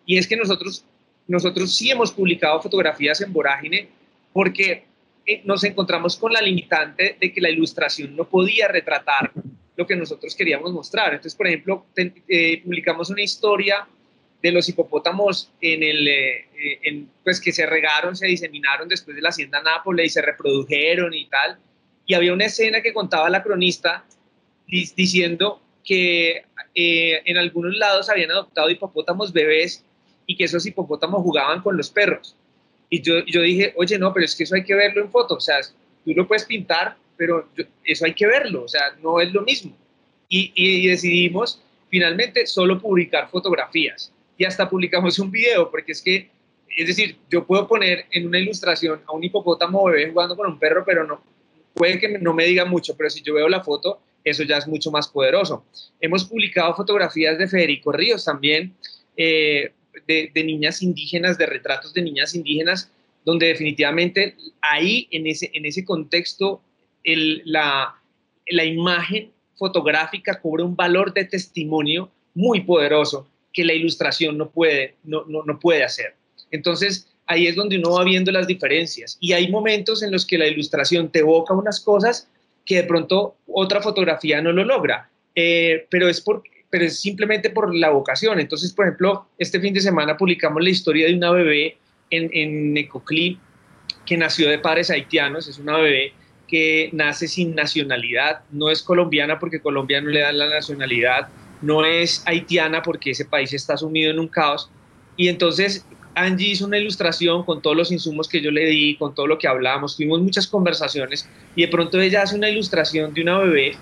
y 0.06 0.18
es 0.18 0.26
que 0.26 0.36
nosotros, 0.36 0.84
nosotros 1.28 1.74
sí 1.76 1.90
hemos 1.90 2.12
publicado 2.12 2.60
fotografías 2.60 3.20
en 3.20 3.32
Vorágine 3.32 3.88
porque 4.32 4.84
eh, 5.26 5.42
nos 5.44 5.62
encontramos 5.64 6.16
con 6.16 6.32
la 6.32 6.40
limitante 6.40 7.16
de 7.20 7.32
que 7.32 7.40
la 7.40 7.50
ilustración 7.50 8.16
no 8.16 8.24
podía 8.24 8.68
retratar 8.68 9.30
lo 9.76 9.86
que 9.86 9.96
nosotros 9.96 10.34
queríamos 10.34 10.72
mostrar. 10.72 11.12
Entonces, 11.12 11.34
por 11.34 11.46
ejemplo, 11.46 11.86
eh, 11.96 12.60
publicamos 12.62 13.10
una 13.10 13.22
historia 13.22 13.86
de 14.42 14.52
los 14.52 14.68
hipopótamos 14.68 15.50
en 15.60 15.82
el, 15.82 16.08
eh, 16.08 16.48
en, 16.82 17.08
pues 17.22 17.40
que 17.40 17.52
se 17.52 17.66
regaron, 17.66 18.16
se 18.16 18.26
diseminaron 18.26 18.88
después 18.88 19.14
de 19.14 19.22
la 19.22 19.28
hacienda 19.28 19.62
Nápoles 19.62 20.06
y 20.06 20.10
se 20.10 20.22
reprodujeron 20.22 21.14
y 21.14 21.26
tal. 21.26 21.58
Y 22.06 22.14
había 22.14 22.32
una 22.32 22.46
escena 22.46 22.80
que 22.80 22.92
contaba 22.92 23.30
la 23.30 23.42
cronista 23.42 24.04
diciendo 24.66 25.60
que 25.84 26.42
eh, 26.74 27.22
en 27.24 27.36
algunos 27.36 27.76
lados 27.76 28.08
habían 28.08 28.30
adoptado 28.30 28.70
hipopótamos 28.70 29.32
bebés 29.32 29.84
y 30.26 30.36
que 30.36 30.44
esos 30.44 30.64
hipopótamos 30.66 31.22
jugaban 31.22 31.62
con 31.62 31.76
los 31.76 31.90
perros. 31.90 32.36
Y 32.88 33.02
yo, 33.02 33.24
yo 33.24 33.42
dije, 33.42 33.72
oye, 33.76 33.98
no, 33.98 34.12
pero 34.12 34.24
es 34.24 34.34
que 34.34 34.44
eso 34.44 34.54
hay 34.54 34.64
que 34.64 34.74
verlo 34.74 35.02
en 35.02 35.10
foto. 35.10 35.36
O 35.36 35.40
sea, 35.40 35.60
tú 36.04 36.12
lo 36.14 36.26
puedes 36.26 36.44
pintar, 36.44 36.96
pero 37.16 37.48
eso 37.84 38.04
hay 38.04 38.14
que 38.14 38.26
verlo. 38.26 38.64
O 38.64 38.68
sea, 38.68 38.96
no 39.02 39.20
es 39.20 39.32
lo 39.32 39.42
mismo. 39.42 39.76
Y, 40.28 40.52
y 40.54 40.88
decidimos 40.88 41.62
finalmente 41.88 42.46
solo 42.46 42.80
publicar 42.80 43.28
fotografías. 43.28 44.12
Y 44.38 44.44
hasta 44.44 44.68
publicamos 44.68 45.18
un 45.18 45.30
video, 45.30 45.70
porque 45.70 45.92
es 45.92 46.02
que, 46.02 46.30
es 46.76 46.86
decir, 46.86 47.16
yo 47.28 47.44
puedo 47.44 47.68
poner 47.68 48.06
en 48.10 48.26
una 48.26 48.38
ilustración 48.38 49.02
a 49.06 49.12
un 49.12 49.22
hipopótamo 49.22 49.84
bebé 49.84 50.10
jugando 50.10 50.36
con 50.36 50.46
un 50.46 50.58
perro, 50.58 50.84
pero 50.86 51.04
no, 51.04 51.22
puede 51.74 51.98
que 51.98 52.18
no 52.18 52.32
me 52.32 52.44
diga 52.44 52.64
mucho, 52.64 52.96
pero 52.96 53.10
si 53.10 53.22
yo 53.22 53.34
veo 53.34 53.48
la 53.48 53.62
foto, 53.62 54.00
eso 54.24 54.42
ya 54.42 54.58
es 54.58 54.66
mucho 54.66 54.90
más 54.90 55.08
poderoso. 55.08 55.64
Hemos 56.00 56.24
publicado 56.24 56.74
fotografías 56.74 57.38
de 57.38 57.48
Federico 57.48 57.92
Ríos 57.92 58.24
también, 58.24 58.74
eh, 59.16 59.72
de, 60.06 60.44
niñas 60.44 60.82
indígenas, 60.82 61.38
de 61.38 61.46
retratos 61.46 61.94
de 61.94 62.02
niñas 62.02 62.34
indígenas, 62.34 62.90
donde 63.24 63.46
definitivamente 63.46 64.36
ahí, 64.60 65.08
en 65.10 65.26
ese, 65.26 65.50
en 65.52 65.66
ese 65.66 65.84
contexto, 65.84 66.62
la, 67.44 67.94
imagen 68.48 69.30
fotográfica 69.56 70.40
cobra 70.40 70.64
un 70.64 70.74
valor 70.74 71.12
de 71.12 71.24
testimonio 71.24 72.10
muy 72.34 72.62
poderoso 72.62 73.28
que 73.52 73.64
la 73.64 73.74
ilustración 73.74 74.38
no 74.38 74.50
puede, 74.50 74.94
no, 75.04 75.24
no, 75.26 75.42
no 75.44 75.58
puede 75.58 75.84
hacer. 75.84 76.14
Entonces, 76.50 77.08
ahí 77.26 77.46
es 77.46 77.56
donde 77.56 77.78
uno 77.78 77.92
va 77.92 78.04
viendo 78.04 78.32
las 78.32 78.46
diferencias. 78.46 79.16
Y 79.20 79.32
hay 79.32 79.50
momentos 79.50 80.02
en 80.02 80.12
los 80.12 80.26
que 80.26 80.38
la 80.38 80.46
ilustración 80.46 81.10
te 81.10 81.20
evoca 81.20 81.54
unas 81.54 81.80
cosas 81.80 82.28
que 82.70 82.76
de 82.76 82.84
pronto 82.84 83.34
otra 83.48 83.82
fotografía 83.82 84.40
no 84.40 84.52
lo 84.52 84.64
logra, 84.64 85.10
eh, 85.34 85.88
pero, 85.90 86.08
es 86.08 86.20
por, 86.20 86.44
pero 86.70 86.84
es 86.84 87.00
simplemente 87.00 87.50
por 87.50 87.74
la 87.74 87.90
vocación. 87.90 88.38
Entonces, 88.38 88.72
por 88.72 88.84
ejemplo, 88.84 89.26
este 89.38 89.58
fin 89.58 89.74
de 89.74 89.80
semana 89.80 90.16
publicamos 90.16 90.62
la 90.62 90.70
historia 90.70 91.08
de 91.08 91.16
una 91.16 91.32
bebé 91.32 91.78
en, 92.10 92.30
en 92.32 92.76
Ecoclip 92.76 93.40
que 94.06 94.16
nació 94.16 94.48
de 94.48 94.60
padres 94.60 94.88
haitianos, 94.88 95.48
es 95.48 95.58
una 95.58 95.78
bebé 95.78 96.12
que 96.46 96.90
nace 96.92 97.26
sin 97.26 97.56
nacionalidad, 97.56 98.42
no 98.52 98.70
es 98.70 98.84
colombiana 98.84 99.40
porque 99.40 99.60
Colombia 99.60 100.00
no 100.00 100.10
le 100.10 100.20
da 100.20 100.30
la 100.30 100.48
nacionalidad, 100.48 101.26
no 101.62 101.84
es 101.84 102.22
haitiana 102.24 102.82
porque 102.82 103.10
ese 103.10 103.24
país 103.24 103.52
está 103.52 103.78
sumido 103.78 104.12
en 104.12 104.20
un 104.20 104.28
caos. 104.28 104.70
Y 105.16 105.26
entonces 105.26 105.84
Angie 106.14 106.48
hizo 106.48 106.66
una 106.66 106.78
ilustración 106.78 107.44
con 107.44 107.62
todos 107.62 107.76
los 107.76 107.92
insumos 107.92 108.28
que 108.28 108.40
yo 108.40 108.50
le 108.50 108.66
di, 108.66 108.96
con 108.96 109.14
todo 109.14 109.26
lo 109.26 109.38
que 109.38 109.48
hablábamos, 109.48 109.96
tuvimos 109.96 110.20
muchas 110.20 110.46
conversaciones 110.46 111.28
y 111.54 111.62
de 111.62 111.68
pronto 111.68 112.00
ella 112.00 112.22
hace 112.22 112.36
una 112.36 112.48
ilustración 112.48 113.14
de 113.14 113.22
una 113.22 113.38
bebé 113.38 113.76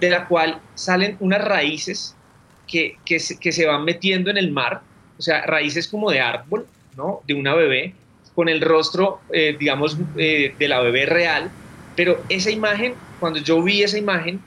de 0.00 0.10
la 0.10 0.26
cual 0.26 0.60
salen 0.74 1.16
unas 1.20 1.44
raíces 1.44 2.16
que, 2.66 2.96
que, 3.04 3.18
se, 3.20 3.66
van 3.66 3.84
metiendo 3.84 4.30
en 4.30 4.36
el 4.36 4.50
mar, 4.50 4.82
o 5.18 5.22
sea, 5.22 5.42
raíces 5.46 5.86
como 5.86 6.10
de 6.10 6.20
árbol, 6.20 6.66
¿no? 6.96 7.20
De 7.26 7.34
una 7.34 7.54
bebé, 7.54 7.94
con 8.34 8.48
el 8.48 8.60
rostro, 8.60 9.20
eh, 9.32 9.56
digamos, 9.58 9.96
eh, 10.16 10.54
de 10.58 10.68
la 10.68 10.80
bebé 10.80 11.06
real, 11.06 11.50
pero 11.94 12.24
esa 12.28 12.50
imagen, 12.50 12.94
cuando 13.20 13.38
yo 13.38 13.62
vi 13.62 13.82
esa 13.82 13.98
imagen 13.98 14.40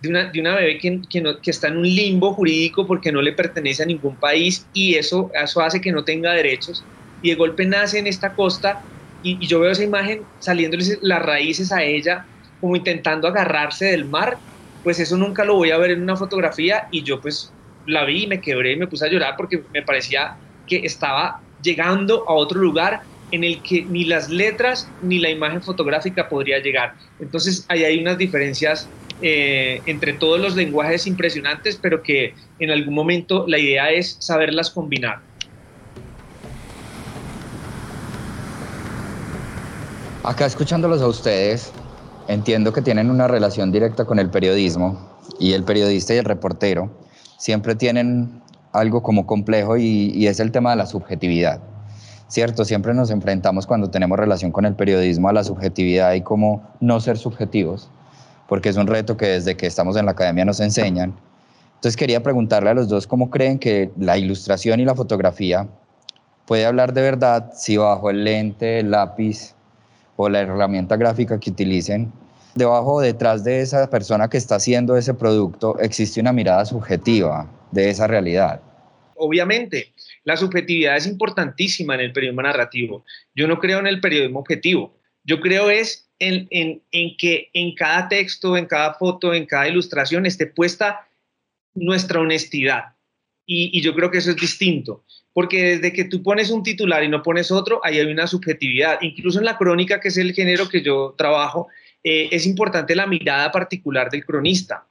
de 0.00 0.08
una, 0.08 0.24
de 0.30 0.40
una 0.40 0.54
bebé 0.56 0.78
que, 0.78 1.00
que, 1.10 1.50
está 1.50 1.68
en 1.68 1.78
un 1.78 1.84
limbo 1.84 2.32
jurídico 2.32 2.86
porque 2.86 3.12
no 3.12 3.20
le 3.20 3.32
pertenece 3.32 3.82
a 3.82 3.86
ningún 3.86 4.16
país 4.16 4.66
y 4.72 4.94
eso, 4.94 5.30
eso 5.34 5.60
hace 5.60 5.80
que 5.80 5.92
no 5.92 6.04
tenga 6.04 6.32
derechos, 6.32 6.84
y 7.22 7.30
de 7.30 7.36
golpe 7.36 7.66
nace 7.66 7.98
en 7.98 8.06
esta 8.06 8.34
costa 8.34 8.82
y, 9.22 9.46
yo 9.46 9.60
veo 9.60 9.70
esa 9.70 9.84
imagen 9.84 10.22
saliéndole 10.38 10.84
las 11.02 11.22
raíces 11.22 11.70
a 11.72 11.82
ella, 11.82 12.24
como 12.60 12.76
intentando 12.76 13.28
agarrarse 13.28 13.86
del 13.86 14.06
mar, 14.06 14.38
pues 14.82 14.98
eso 14.98 15.16
nunca 15.16 15.44
lo 15.44 15.56
voy 15.56 15.70
a 15.70 15.78
ver 15.78 15.90
en 15.90 16.02
una 16.02 16.16
fotografía 16.16 16.88
y 16.90 17.02
yo 17.02 17.20
pues 17.20 17.52
la 17.86 18.04
vi 18.04 18.24
y 18.24 18.26
me 18.26 18.40
quebré 18.40 18.72
y 18.72 18.76
me 18.76 18.86
puse 18.86 19.04
a 19.04 19.10
llorar 19.10 19.34
porque 19.36 19.62
me 19.72 19.82
parecía 19.82 20.36
que 20.66 20.78
estaba 20.84 21.42
llegando 21.62 22.24
a 22.28 22.32
otro 22.32 22.60
lugar 22.60 23.02
en 23.30 23.44
el 23.44 23.62
que 23.62 23.84
ni 23.84 24.04
las 24.04 24.28
letras 24.28 24.88
ni 25.02 25.18
la 25.18 25.30
imagen 25.30 25.62
fotográfica 25.62 26.28
podría 26.28 26.58
llegar. 26.58 26.94
Entonces 27.18 27.64
ahí 27.68 27.84
hay 27.84 28.00
unas 28.00 28.18
diferencias 28.18 28.88
eh, 29.22 29.82
entre 29.86 30.12
todos 30.14 30.40
los 30.40 30.56
lenguajes 30.56 31.06
impresionantes, 31.06 31.76
pero 31.76 32.02
que 32.02 32.34
en 32.58 32.70
algún 32.70 32.94
momento 32.94 33.44
la 33.46 33.58
idea 33.58 33.90
es 33.90 34.16
saberlas 34.18 34.70
combinar. 34.70 35.18
Acá 40.22 40.46
escuchándolos 40.46 41.00
a 41.02 41.06
ustedes, 41.06 41.72
entiendo 42.28 42.72
que 42.72 42.82
tienen 42.82 43.10
una 43.10 43.26
relación 43.26 43.72
directa 43.72 44.04
con 44.04 44.18
el 44.18 44.30
periodismo 44.30 45.18
y 45.38 45.52
el 45.52 45.64
periodista 45.64 46.14
y 46.14 46.18
el 46.18 46.24
reportero 46.24 46.90
siempre 47.38 47.74
tienen 47.74 48.42
algo 48.72 49.02
como 49.02 49.26
complejo 49.26 49.76
y, 49.76 50.12
y 50.14 50.26
es 50.26 50.38
el 50.40 50.52
tema 50.52 50.70
de 50.70 50.76
la 50.76 50.86
subjetividad. 50.86 51.60
¿cierto? 52.30 52.64
Siempre 52.64 52.94
nos 52.94 53.10
enfrentamos 53.10 53.66
cuando 53.66 53.90
tenemos 53.90 54.18
relación 54.18 54.52
con 54.52 54.64
el 54.64 54.74
periodismo 54.74 55.28
a 55.28 55.32
la 55.32 55.42
subjetividad 55.42 56.14
y 56.14 56.22
cómo 56.22 56.62
no 56.80 57.00
ser 57.00 57.18
subjetivos, 57.18 57.90
porque 58.50 58.68
es 58.68 58.76
un 58.76 58.88
reto 58.88 59.16
que 59.16 59.26
desde 59.26 59.56
que 59.56 59.68
estamos 59.68 59.96
en 59.96 60.06
la 60.06 60.10
academia 60.10 60.44
nos 60.44 60.58
enseñan. 60.58 61.14
Entonces 61.76 61.96
quería 61.96 62.20
preguntarle 62.20 62.70
a 62.70 62.74
los 62.74 62.88
dos 62.88 63.06
cómo 63.06 63.30
creen 63.30 63.60
que 63.60 63.92
la 63.96 64.18
ilustración 64.18 64.80
y 64.80 64.84
la 64.84 64.96
fotografía 64.96 65.68
puede 66.46 66.66
hablar 66.66 66.92
de 66.92 67.00
verdad 67.00 67.52
si 67.54 67.76
bajo 67.76 68.10
el 68.10 68.24
lente, 68.24 68.80
el 68.80 68.90
lápiz 68.90 69.54
o 70.16 70.28
la 70.28 70.40
herramienta 70.40 70.96
gráfica 70.96 71.38
que 71.38 71.50
utilicen, 71.50 72.12
debajo 72.56 72.94
o 72.94 73.00
detrás 73.00 73.44
de 73.44 73.60
esa 73.60 73.88
persona 73.88 74.28
que 74.28 74.38
está 74.38 74.56
haciendo 74.56 74.96
ese 74.96 75.14
producto 75.14 75.78
existe 75.78 76.20
una 76.20 76.32
mirada 76.32 76.64
subjetiva 76.64 77.48
de 77.70 77.88
esa 77.88 78.08
realidad. 78.08 78.60
Obviamente, 79.14 79.92
la 80.24 80.36
subjetividad 80.36 80.96
es 80.96 81.06
importantísima 81.06 81.94
en 81.94 82.00
el 82.00 82.12
periodismo 82.12 82.42
narrativo. 82.42 83.04
Yo 83.32 83.46
no 83.46 83.60
creo 83.60 83.78
en 83.78 83.86
el 83.86 84.00
periodismo 84.00 84.40
objetivo. 84.40 84.92
Yo 85.22 85.38
creo 85.38 85.70
es 85.70 86.09
en, 86.20 87.16
que 87.16 87.50
en 87.52 87.74
cada 87.74 88.08
texto, 88.08 88.56
en 88.56 88.66
cada 88.66 88.94
foto, 88.94 89.34
en 89.34 89.46
cada 89.46 89.68
ilustración 89.68 90.26
esté 90.26 90.46
puesta 90.46 91.08
nuestra 91.74 92.20
honestidad. 92.20 92.94
Y, 93.46 93.80
yo 93.80 93.94
creo 93.94 94.10
que 94.10 94.18
eso 94.18 94.30
es 94.30 94.36
distinto, 94.36 95.04
porque 95.32 95.76
desde 95.76 95.92
que 95.92 96.04
tú 96.04 96.22
pones 96.22 96.50
un 96.50 96.62
titular 96.62 97.02
y 97.02 97.08
no 97.08 97.22
pones 97.22 97.50
otro, 97.50 97.80
ahí 97.82 97.98
hay 97.98 98.06
una 98.06 98.28
subjetividad. 98.28 98.98
Incluso 99.00 99.40
en 99.40 99.44
la 99.44 99.58
crónica, 99.58 99.98
que 99.98 100.08
es 100.08 100.16
el 100.18 100.32
género 100.34 100.68
que 100.68 100.82
yo 100.82 101.16
trabajo, 101.18 101.66
eh, 102.04 102.28
es 102.30 102.46
importante 102.46 102.94
la 102.94 103.06
mirada 103.06 103.50
particular 103.50 104.08
del 104.08 104.24
cronista. 104.24 104.86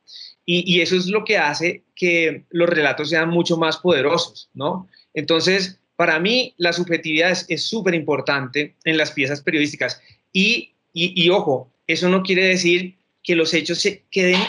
Y, 0.45 0.75
y, 0.75 0.81
eso 0.81 0.97
es 0.97 1.07
lo 1.07 1.23
que 1.23 1.37
hace 1.37 1.83
que 1.95 2.43
los 2.49 2.67
relatos 2.67 3.09
sean 3.09 3.29
mucho 3.29 3.55
más 3.55 3.77
poderosos, 3.77 4.49
¿no? 4.53 4.89
Entonces, 5.13 5.79
para 5.95 6.19
mí, 6.19 6.53
la 6.57 6.73
subjetividad 6.73 7.37
es 7.47 7.63
súper 7.65 7.93
importante 7.93 8.75
en 8.83 8.97
las 8.97 9.11
piezas 9.11 9.41
periodísticas. 9.41 10.01
Y, 10.33 10.73
y, 10.93 11.29
ojo, 11.29 11.71
eso 11.87 12.09
no 12.09 12.23
quiere 12.23 12.45
decir 12.45 12.95
que 13.23 13.35
los 13.35 13.53
hechos 13.53 13.79
se 13.79 14.03
queden, 14.11 14.41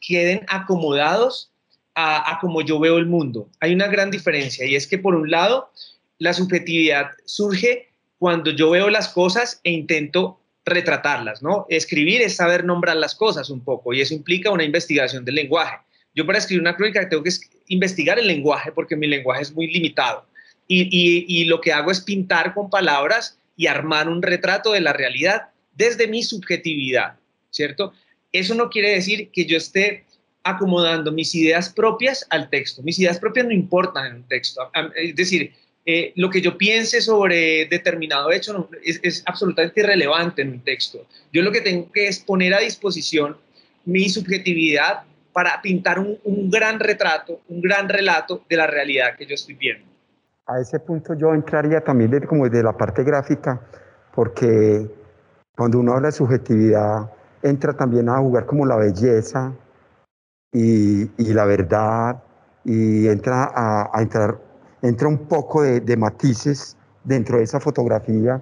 queden 0.00 0.40
acomodados 0.48 1.50
a, 1.94 2.30
a 2.30 2.38
como 2.38 2.62
yo 2.62 2.78
veo 2.78 2.98
el 2.98 3.06
mundo. 3.06 3.48
Hay 3.60 3.74
una 3.74 3.88
gran 3.88 4.10
diferencia 4.10 4.64
y 4.64 4.74
es 4.74 4.86
que, 4.86 4.98
por 4.98 5.14
un 5.14 5.30
lado, 5.30 5.70
la 6.18 6.32
subjetividad 6.32 7.10
surge 7.24 7.88
cuando 8.18 8.50
yo 8.50 8.70
veo 8.70 8.90
las 8.90 9.08
cosas 9.08 9.60
e 9.64 9.72
intento 9.72 10.40
retratarlas, 10.68 11.42
¿no? 11.42 11.66
Escribir 11.68 12.22
es 12.22 12.36
saber 12.36 12.64
nombrar 12.64 12.96
las 12.96 13.14
cosas 13.14 13.50
un 13.50 13.60
poco 13.60 13.92
y 13.92 14.00
eso 14.00 14.14
implica 14.14 14.50
una 14.50 14.64
investigación 14.64 15.24
del 15.24 15.36
lenguaje. 15.36 15.78
Yo 16.14 16.26
para 16.26 16.38
escribir 16.38 16.62
una 16.62 16.76
crónica 16.76 17.08
tengo 17.08 17.22
que 17.22 17.30
investigar 17.68 18.18
el 18.18 18.26
lenguaje 18.26 18.72
porque 18.72 18.96
mi 18.96 19.06
lenguaje 19.06 19.42
es 19.42 19.52
muy 19.52 19.68
limitado. 19.68 20.26
Y, 20.70 21.44
lo 21.46 21.62
que 21.62 21.72
hago 21.72 21.90
es 21.90 22.00
pintar 22.00 22.52
con 22.52 22.68
palabras 22.68 23.38
y 23.56 23.68
armar 23.68 24.06
un 24.08 24.20
retrato 24.20 24.72
de 24.72 24.82
la 24.82 24.92
realidad 24.92 25.48
desde 25.78 26.08
mi 26.08 26.22
subjetividad, 26.22 27.16
¿cierto? 27.50 27.94
Eso 28.32 28.54
no 28.54 28.68
quiere 28.68 28.90
decir 28.90 29.30
que 29.30 29.46
yo 29.46 29.56
esté 29.56 30.04
acomodando 30.42 31.12
mis 31.12 31.34
ideas 31.34 31.70
propias 31.70 32.26
al 32.30 32.50
texto. 32.50 32.82
Mis 32.82 32.98
ideas 32.98 33.18
propias 33.18 33.46
no 33.46 33.52
importan 33.52 34.06
en 34.06 34.14
un 34.16 34.22
texto. 34.24 34.70
Es 34.96 35.14
decir, 35.14 35.52
eh, 35.86 36.12
lo 36.16 36.28
que 36.28 36.40
yo 36.40 36.58
piense 36.58 37.00
sobre 37.00 37.66
determinado 37.66 38.30
hecho 38.30 38.68
es, 38.82 39.22
absolutamente 39.24 39.80
irrelevante 39.80 40.42
en 40.42 40.50
un 40.50 40.60
texto. 40.60 41.06
Yo 41.32 41.42
lo 41.42 41.52
que 41.52 41.60
tengo 41.60 41.90
que 41.92 42.08
es 42.08 42.18
poner 42.18 42.52
a 42.54 42.58
disposición 42.58 43.36
mi 43.84 44.08
subjetividad 44.08 45.04
para 45.32 45.62
pintar 45.62 45.98
un, 45.98 46.50
gran 46.50 46.80
retrato, 46.80 47.40
un 47.48 47.60
gran 47.62 47.88
relato 47.88 48.42
de 48.48 48.56
la 48.56 48.66
realidad 48.66 49.16
que 49.16 49.24
yo 49.24 49.34
estoy 49.34 49.54
viendo. 49.54 49.86
A 50.46 50.60
ese 50.60 50.80
punto 50.80 51.14
yo 51.14 51.32
entraría 51.32 51.80
también 51.80 52.10
de, 52.10 52.26
como 52.26 52.48
de 52.48 52.62
la 52.62 52.76
parte 52.76 53.04
gráfica, 53.04 53.60
porque 54.14 54.90
cuando 55.58 55.80
uno 55.80 55.94
habla 55.94 56.06
de 56.06 56.12
subjetividad, 56.12 57.10
entra 57.42 57.72
también 57.72 58.08
a 58.08 58.18
jugar 58.18 58.46
como 58.46 58.64
la 58.64 58.76
belleza 58.76 59.52
y, 60.52 61.10
y 61.20 61.34
la 61.34 61.46
verdad, 61.46 62.22
y 62.64 63.08
entra 63.08 63.50
a, 63.52 63.90
a, 63.92 64.00
entrar 64.00 64.40
entra 64.82 65.08
un 65.08 65.18
poco 65.26 65.62
de, 65.62 65.96
matices 65.96 66.76
dentro 67.02 67.38
de 67.38 67.42
esa 67.42 67.58
fotografía 67.58 68.40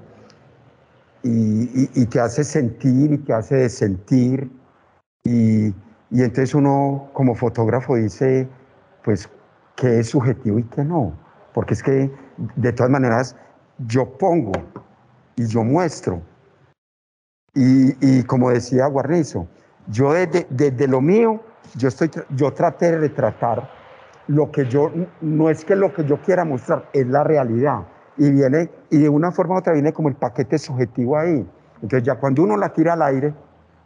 y, 1.22 2.04
te 2.04 2.20
hace 2.20 2.44
sentir 2.44 3.12
y 3.12 3.18
te 3.18 3.32
hace 3.32 3.70
sentir. 3.70 4.50
Y, 5.24 5.68
y 6.10 6.22
entonces 6.22 6.54
uno 6.54 7.08
como 7.14 7.34
fotógrafo 7.34 7.96
dice, 7.96 8.46
pues, 9.02 9.26
qué 9.74 10.00
es 10.00 10.10
subjetivo 10.10 10.58
y 10.58 10.64
qué 10.64 10.84
no. 10.84 11.14
Porque 11.54 11.72
es 11.72 11.82
que 11.82 12.10
de 12.56 12.72
todas 12.74 12.90
maneras 12.90 13.36
yo 13.78 14.04
pongo 14.18 14.52
y 15.36 15.46
yo 15.46 15.64
muestro. 15.64 16.20
Y, 17.58 18.22
como 18.24 18.50
decía 18.50 18.86
Guarnizo, 18.86 19.46
yo 19.88 20.12
desde, 20.12 20.46
desde, 20.50 20.86
lo 20.86 21.00
mío, 21.00 21.40
yo, 21.74 21.88
estoy, 21.88 22.10
yo 22.28 22.52
traté 22.52 22.92
de 22.92 22.98
retratar 22.98 23.70
lo 24.26 24.50
que 24.50 24.66
yo, 24.66 24.92
no 25.22 25.48
es 25.48 25.64
que 25.64 25.74
lo 25.74 25.94
que 25.94 26.04
yo 26.04 26.20
quiera 26.20 26.44
mostrar, 26.44 26.90
es 26.92 27.06
la 27.06 27.24
realidad. 27.24 27.86
Y 28.18 28.30
viene, 28.30 28.70
y 28.90 28.98
de 28.98 29.08
una 29.08 29.32
forma 29.32 29.54
u 29.54 29.58
otra 29.58 29.72
viene 29.72 29.94
como 29.94 30.10
el 30.10 30.16
paquete 30.16 30.58
subjetivo 30.58 31.16
ahí. 31.16 31.48
Entonces 31.76 32.02
ya 32.02 32.16
cuando 32.16 32.42
uno 32.42 32.58
la 32.58 32.74
tira 32.74 32.92
al 32.92 33.00
aire, 33.00 33.32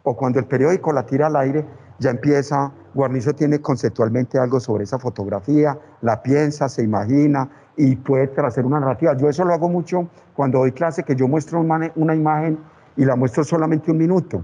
o 0.03 0.17
cuando 0.17 0.39
el 0.39 0.45
periódico 0.45 0.91
la 0.91 1.05
tira 1.05 1.27
al 1.27 1.37
aire, 1.37 1.65
ya 1.99 2.09
empieza, 2.09 2.73
Guarnizo 2.93 3.33
tiene 3.33 3.61
conceptualmente 3.61 4.37
algo 4.37 4.59
sobre 4.59 4.83
esa 4.83 4.99
fotografía, 4.99 5.77
la 6.01 6.21
piensa, 6.21 6.67
se 6.67 6.83
imagina 6.83 7.49
y 7.77 7.95
puede 7.95 8.27
traer 8.27 8.65
una 8.65 8.81
narrativa. 8.81 9.15
Yo 9.15 9.29
eso 9.29 9.45
lo 9.45 9.53
hago 9.53 9.69
mucho 9.69 10.09
cuando 10.35 10.59
doy 10.59 10.73
clase, 10.73 11.03
que 11.03 11.15
yo 11.15 11.29
muestro 11.29 11.61
una 11.61 12.15
imagen 12.15 12.59
y 12.95 13.05
la 13.05 13.15
muestro 13.15 13.43
solamente 13.43 13.91
un 13.91 13.97
minuto. 13.97 14.43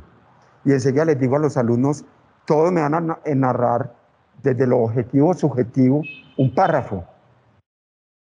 Y 0.66 0.72
enseguida 0.72 1.06
les 1.06 1.20
digo 1.20 1.36
a 1.36 1.40
los 1.40 1.58
alumnos, 1.58 2.06
todos 2.46 2.72
me 2.72 2.82
van 2.82 3.12
a 3.12 3.20
narrar 3.36 3.94
desde 4.44 4.68
lo 4.68 4.80
objetivo 4.80 5.34
subjetivo 5.34 6.02
un 6.38 6.54
párrafo. 6.54 7.04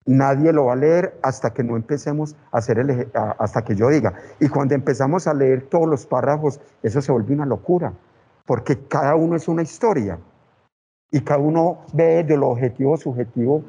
Nadie 0.05 0.51
lo 0.51 0.65
va 0.65 0.73
a 0.73 0.75
leer 0.75 1.19
hasta 1.21 1.53
que 1.53 1.63
no 1.63 1.75
empecemos 1.75 2.35
a 2.51 2.57
hacer 2.57 2.79
el, 2.79 3.11
hasta 3.13 3.63
que 3.63 3.75
yo 3.75 3.89
diga. 3.89 4.13
Y 4.39 4.49
cuando 4.49 4.73
empezamos 4.73 5.27
a 5.27 5.33
leer 5.33 5.69
todos 5.69 5.87
los 5.87 6.05
párrafos, 6.05 6.59
eso 6.81 7.01
se 7.01 7.11
vuelve 7.11 7.33
una 7.33 7.45
locura 7.45 7.93
porque 8.45 8.77
cada 8.87 9.15
uno 9.15 9.35
es 9.35 9.47
una 9.47 9.61
historia 9.61 10.19
y 11.09 11.21
cada 11.21 11.39
uno 11.39 11.85
ve 11.93 12.23
de 12.23 12.37
lo 12.37 12.49
objetivo 12.49 12.97
subjetivo 12.97 13.63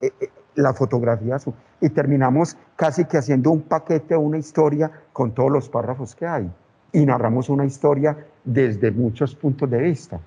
eh, 0.00 0.12
eh, 0.20 0.30
la 0.54 0.72
fotografía 0.74 1.38
y 1.80 1.90
terminamos 1.90 2.56
casi 2.76 3.04
que 3.04 3.18
haciendo 3.18 3.50
un 3.50 3.62
paquete 3.62 4.16
una 4.16 4.38
historia 4.38 4.90
con 5.12 5.32
todos 5.32 5.50
los 5.50 5.68
párrafos 5.68 6.14
que 6.14 6.26
hay 6.26 6.50
y 6.92 7.04
narramos 7.04 7.48
una 7.48 7.64
historia 7.64 8.16
desde 8.44 8.90
muchos 8.90 9.34
puntos 9.34 9.68
de 9.70 9.78
vista. 9.78 10.20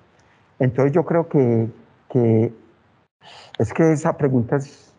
Entonces 0.58 0.92
yo 0.92 1.04
creo 1.04 1.28
que, 1.28 1.68
que 2.08 2.52
es 3.58 3.72
que 3.72 3.92
esa 3.92 4.16
pregunta 4.16 4.56
es, 4.56 4.92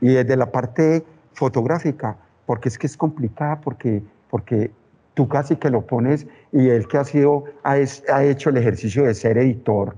y 0.00 0.14
desde 0.14 0.36
la 0.36 0.52
parte 0.52 1.04
fotográfica, 1.32 2.16
porque 2.46 2.68
es 2.68 2.78
que 2.78 2.86
es 2.86 2.96
complicada, 2.96 3.60
porque, 3.60 4.02
porque 4.30 4.70
tú 5.14 5.28
casi 5.28 5.56
que 5.56 5.70
lo 5.70 5.86
pones 5.86 6.26
y 6.52 6.68
él 6.68 6.86
que 6.86 6.98
ha 6.98 7.04
sido, 7.04 7.44
ha, 7.64 7.78
hecho 8.22 8.50
el 8.50 8.56
ejercicio 8.56 9.04
de 9.04 9.14
ser 9.14 9.36
editor, 9.38 9.96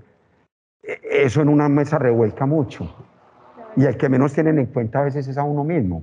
e, 0.82 0.98
eso 1.24 1.42
en 1.42 1.48
una 1.48 1.68
mesa 1.68 1.98
revuelca 1.98 2.46
mucho. 2.46 2.92
Y 3.76 3.84
el 3.84 3.96
que 3.96 4.08
menos 4.08 4.32
tienen 4.32 4.58
en 4.58 4.66
cuenta 4.66 5.00
a 5.00 5.04
veces 5.04 5.28
es 5.28 5.38
a 5.38 5.44
uno 5.44 5.64
mismo. 5.64 6.02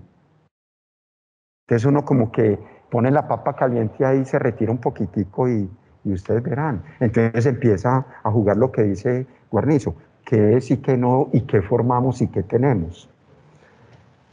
Entonces 1.67 1.85
uno 1.85 2.05
como 2.05 2.31
que 2.31 2.57
pone 2.89 3.11
la 3.11 3.27
papa 3.27 3.55
caliente 3.55 4.05
ahí, 4.05 4.23
se 4.25 4.39
retira 4.39 4.71
un 4.71 4.77
poquitico 4.77 5.49
y, 5.49 5.69
y 6.03 6.13
ustedes 6.13 6.41
verán. 6.41 6.83
Entonces 6.99 7.45
empieza 7.45 8.05
a 8.23 8.31
jugar 8.31 8.57
lo 8.57 8.71
que 8.71 8.83
dice 8.83 9.27
Guarnizo, 9.51 9.95
qué 10.25 10.57
es 10.57 10.71
y 10.71 10.77
qué 10.77 10.97
no, 10.97 11.29
y 11.33 11.41
qué 11.41 11.61
formamos 11.61 12.21
y 12.21 12.27
qué 12.27 12.43
tenemos. 12.43 13.09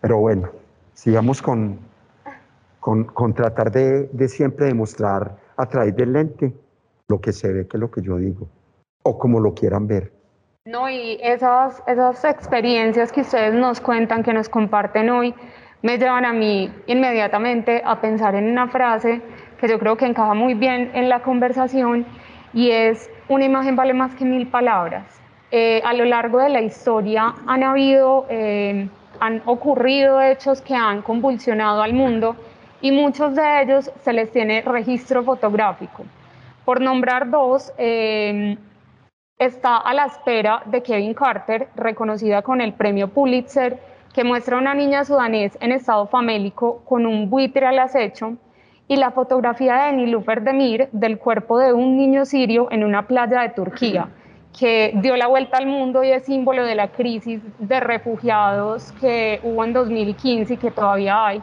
Pero 0.01 0.19
bueno, 0.19 0.51
sigamos 0.93 1.43
con, 1.43 1.79
con, 2.81 3.35
tratar 3.35 3.73
de, 3.73 4.29
siempre 4.29 4.67
demostrar 4.67 5.39
a 5.57 5.67
través 5.67 5.97
del 5.97 6.13
lente 6.13 6.53
lo 7.09 7.21
que 7.21 7.33
se 7.33 7.53
ve, 7.53 7.67
que 7.67 7.79
es 7.79 7.81
lo 7.81 7.91
que 7.91 8.03
yo 8.03 8.19
digo, 8.19 8.47
o 9.03 9.19
como 9.19 9.41
lo 9.41 9.55
quieran 9.55 9.87
ver. 9.87 10.13
No, 10.67 10.89
y 10.89 11.19
esas, 11.23 11.83
esas 11.87 12.25
experiencias 12.25 13.13
que 13.13 13.21
ustedes 13.21 13.53
nos 13.53 13.83
cuentan, 13.83 14.23
que 14.23 14.33
nos 14.33 14.49
comparten 14.49 15.11
hoy, 15.11 15.35
me 15.83 15.99
llevan 15.99 16.25
a 16.25 16.33
mí 16.33 16.73
inmediatamente 16.87 17.83
a 17.85 18.01
pensar 18.01 18.35
en 18.35 18.49
una 18.49 18.69
frase 18.69 19.21
que 19.61 19.69
yo 19.69 19.79
creo 19.79 19.99
que 19.99 20.07
encaja 20.07 20.33
muy 20.33 20.55
bien 20.55 20.91
en 20.95 21.11
la 21.11 21.21
conversación 21.21 22.07
y 22.55 22.71
es 22.71 23.11
una 23.29 23.45
imagen 23.45 23.77
vale 23.77 23.93
más 23.93 24.15
que 24.15 24.25
mil 24.25 24.47
palabras. 24.47 25.05
Eh, 25.51 25.83
a 25.85 25.93
lo 25.93 26.07
largo 26.07 26.39
de 26.39 26.49
la 26.49 26.63
historia 26.63 27.35
han 27.47 27.63
habido, 27.63 28.25
eh, 28.31 28.89
han 29.21 29.43
ocurrido 29.45 30.23
hechos 30.23 30.63
que 30.63 30.75
han 30.75 31.03
convulsionado 31.03 31.83
al 31.83 31.93
mundo 31.93 32.37
y 32.81 32.91
muchos 32.91 33.35
de 33.35 33.61
ellos 33.61 33.93
se 34.01 34.15
les 34.15 34.33
tiene 34.33 34.63
registro 34.63 35.25
fotográfico. 35.25 36.07
Por 36.65 36.81
nombrar 36.81 37.29
dos, 37.29 37.71
em, 37.77 38.57
está 39.39 39.79
a 39.79 39.93
la 39.95 40.07
espera 40.07 40.63
de 40.67 40.83
Kevin 40.83 41.15
Carter, 41.15 41.69
reconocida 41.75 42.43
con 42.43 42.61
el 42.61 42.73
premio 42.73 43.09
Pulitzer, 43.09 43.79
que 44.13 44.25
muestra 44.25 44.57
a 44.57 44.61
una 44.61 44.75
niña 44.75 45.05
sudanés 45.05 45.59
en 45.61 45.73
estado 45.73 46.07
famélico 46.07 46.83
con 46.85 47.05
un 47.05 47.29
buitre 47.29 47.67
al 47.67 47.79
acecho, 47.79 48.37
y 48.87 48.97
la 48.97 49.11
fotografía 49.11 49.85
de 49.85 49.93
Nilufer 49.93 50.43
Demir 50.43 50.89
del 50.93 51.19
cuerpo 51.19 51.59
de 51.59 51.73
un 51.73 51.97
niño 51.97 52.27
sirio 52.27 52.69
en 52.71 52.85
una 52.85 53.07
playa 53.07 53.41
de 53.41 53.49
Turquía, 53.49 54.09
que 54.57 54.93
dio 54.97 55.17
la 55.17 55.27
vuelta 55.27 55.57
al 55.57 55.67
mundo 55.67 56.05
y 56.05 56.11
es 56.11 56.25
símbolo 56.25 56.65
de 56.65 56.75
la 56.75 56.89
crisis 56.89 57.41
de 57.59 57.81
refugiados 57.81 58.93
que 59.01 59.41
hubo 59.43 59.65
en 59.65 59.73
2015 59.73 60.55
y 60.55 60.57
que 60.59 60.71
todavía 60.71 61.27
hay. 61.27 61.43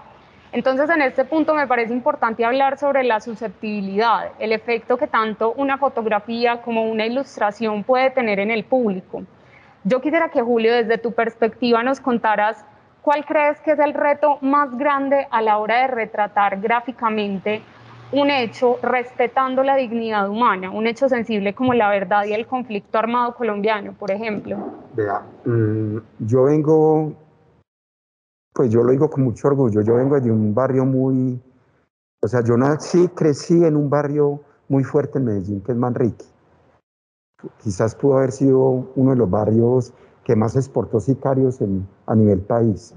Entonces, 0.54 0.90
en 0.90 1.02
este 1.02 1.24
punto 1.24 1.54
me 1.54 1.66
parece 1.66 1.94
importante 1.94 2.44
hablar 2.44 2.78
sobre 2.78 3.04
la 3.04 3.22
susceptibilidad, 3.22 4.32
el 4.38 4.52
efecto 4.52 4.98
que 4.98 5.08
tanto 5.08 5.54
una 5.54 5.78
fotografía 5.78 6.62
como 6.62 6.84
una 6.84 7.06
ilustración 7.06 7.84
puede 7.84 8.10
tener 8.12 8.40
en 8.40 8.52
el 8.52 8.66
público. 8.66 9.24
Yo 9.86 10.02
quisiera 10.02 10.30
que 10.30 10.42
Julio, 10.42 10.74
desde 10.74 10.98
tu 10.98 11.14
perspectiva, 11.14 11.84
nos 11.84 12.02
contaras 12.02 12.66
cuál 13.02 13.26
crees 13.26 13.62
que 13.62 13.72
es 13.72 13.80
el 13.80 13.94
reto 13.94 14.40
más 14.42 14.78
grande 14.78 15.26
a 15.32 15.42
la 15.42 15.58
hora 15.58 15.82
de 15.82 15.88
retratar 15.88 16.60
gráficamente 16.60 17.62
un 18.12 18.30
hecho 18.30 18.78
respetando 18.84 19.64
la 19.64 19.78
dignidad 19.78 20.30
humana, 20.30 20.70
un 20.70 20.86
hecho 20.86 21.08
sensible 21.08 21.54
como 21.54 21.74
la 21.74 21.90
verdad 21.90 22.26
y 22.26 22.34
el 22.34 22.46
conflicto 22.46 22.98
armado 22.98 23.36
colombiano, 23.36 23.94
por 23.94 24.12
ejemplo. 24.12 24.58
Vea, 24.94 25.22
mm, 25.46 25.98
yo 26.20 26.44
vengo 26.44 27.14
pues 28.54 28.70
yo 28.70 28.84
lo 28.84 28.92
digo 28.92 29.10
con 29.10 29.24
mucho 29.24 29.48
orgullo. 29.48 29.82
Yo 29.82 29.96
vengo 29.96 30.20
de 30.20 30.32
un 30.32 30.54
barrio 30.54 30.86
muy, 30.86 31.42
o 32.22 32.28
sea, 32.28 32.44
yo 32.44 32.58
nací, 32.58 33.08
crecí 33.10 33.64
en 33.64 33.76
un 33.76 33.90
barrio 33.90 34.42
muy 34.68 34.84
fuerte 34.84 35.20
en 35.20 35.26
Medellín, 35.26 35.62
que 35.62 35.72
es 35.72 35.78
Manrique. 35.78 36.26
Quizás 37.64 37.96
pudo 37.96 38.18
haber 38.18 38.32
sido 38.32 38.60
uno 38.96 39.12
de 39.12 39.18
los 39.18 39.30
barrios 39.30 39.94
que 40.24 40.36
más 40.36 40.56
exportó 40.56 41.00
sicarios 41.00 41.60
a 42.06 42.16
nivel 42.16 42.42
país. 42.42 42.94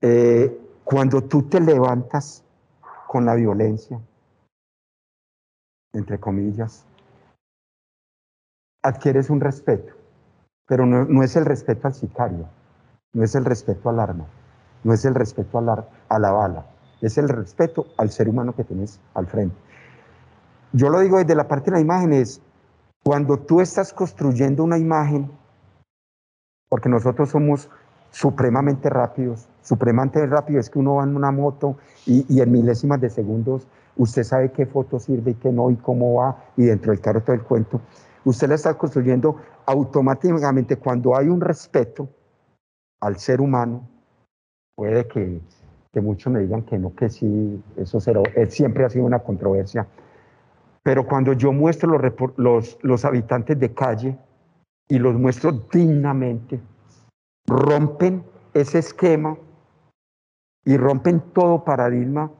Eh, 0.00 0.58
cuando 0.84 1.22
tú 1.22 1.42
te 1.42 1.60
levantas 1.60 2.42
con 3.06 3.26
la 3.26 3.34
violencia, 3.34 4.00
entre 5.92 6.18
comillas, 6.18 6.86
adquieres 8.82 9.28
un 9.28 9.40
respeto, 9.40 9.92
pero 10.66 10.86
no 10.86 11.22
es 11.22 11.36
el 11.36 11.44
respeto 11.44 11.88
al 11.88 11.94
sicario 11.94 12.48
no 13.12 13.24
es 13.24 13.34
el 13.34 13.44
respeto 13.44 13.88
al 13.88 14.00
arma, 14.00 14.26
no 14.84 14.92
es 14.92 15.04
el 15.04 15.14
respeto 15.14 15.58
a 15.58 15.62
la, 15.62 15.88
a 16.08 16.18
la 16.18 16.32
bala, 16.32 16.66
es 17.00 17.18
el 17.18 17.28
respeto 17.28 17.86
al 17.96 18.10
ser 18.10 18.28
humano 18.28 18.54
que 18.54 18.64
tienes 18.64 19.00
al 19.14 19.26
frente. 19.26 19.56
Yo 20.72 20.88
lo 20.88 21.00
digo 21.00 21.18
desde 21.18 21.34
la 21.34 21.48
parte 21.48 21.70
de 21.70 21.76
la 21.76 21.80
imagen, 21.80 22.12
es 22.12 22.40
cuando 23.02 23.38
tú 23.38 23.60
estás 23.60 23.92
construyendo 23.92 24.62
una 24.62 24.78
imagen, 24.78 25.30
porque 26.68 26.88
nosotros 26.88 27.30
somos 27.30 27.68
supremamente 28.10 28.88
rápidos, 28.88 29.48
supremamente 29.62 30.24
rápido 30.26 30.60
es 30.60 30.70
que 30.70 30.78
uno 30.78 30.96
va 30.96 31.04
en 31.04 31.16
una 31.16 31.30
moto 31.30 31.76
y, 32.06 32.24
y, 32.28 32.40
en 32.40 32.52
milésimas 32.52 33.00
de 33.00 33.10
segundos 33.10 33.66
usted 33.96 34.24
sabe 34.24 34.52
qué 34.52 34.66
foto 34.66 34.98
sirve 34.98 35.32
y 35.32 35.34
qué 35.34 35.52
no 35.52 35.70
y 35.70 35.76
cómo 35.76 36.14
va 36.14 36.44
y 36.56 36.64
dentro 36.64 36.92
del 36.92 37.00
carro 37.00 37.22
todo 37.22 37.34
el 37.34 37.42
cuento. 37.42 37.80
Usted 38.24 38.48
la 38.48 38.54
está 38.54 38.74
construyendo 38.74 39.36
automáticamente 39.66 40.76
cuando 40.76 41.16
hay 41.16 41.28
un 41.28 41.40
respeto, 41.40 42.08
al 43.00 43.18
ser 43.18 43.40
humano, 43.40 43.88
puede 44.76 45.06
que, 45.08 45.40
muchos 46.00 46.32
me 46.32 46.40
digan 46.40 46.62
que 46.62 46.78
no, 46.78 46.94
que 46.94 47.08
sí, 47.08 47.62
eso 47.76 47.98
siempre 48.48 48.84
ha 48.84 48.90
sido 48.90 49.04
una 49.04 49.18
controversia. 49.18 49.86
Pero 50.82 51.06
cuando 51.06 51.32
yo 51.32 51.52
muestro 51.52 51.98
los, 52.36 52.78
los, 52.82 53.04
habitantes 53.04 53.58
de 53.58 53.74
calle 53.74 54.16
y 54.88 54.98
los 54.98 55.14
muestro 55.14 55.52
dignamente, 55.52 56.60
rompen 57.46 58.24
ese 58.54 58.78
esquema 58.78 59.36
y 60.64 60.76
rompen 60.76 61.20
todo 61.32 61.64
paradigma 61.64 62.30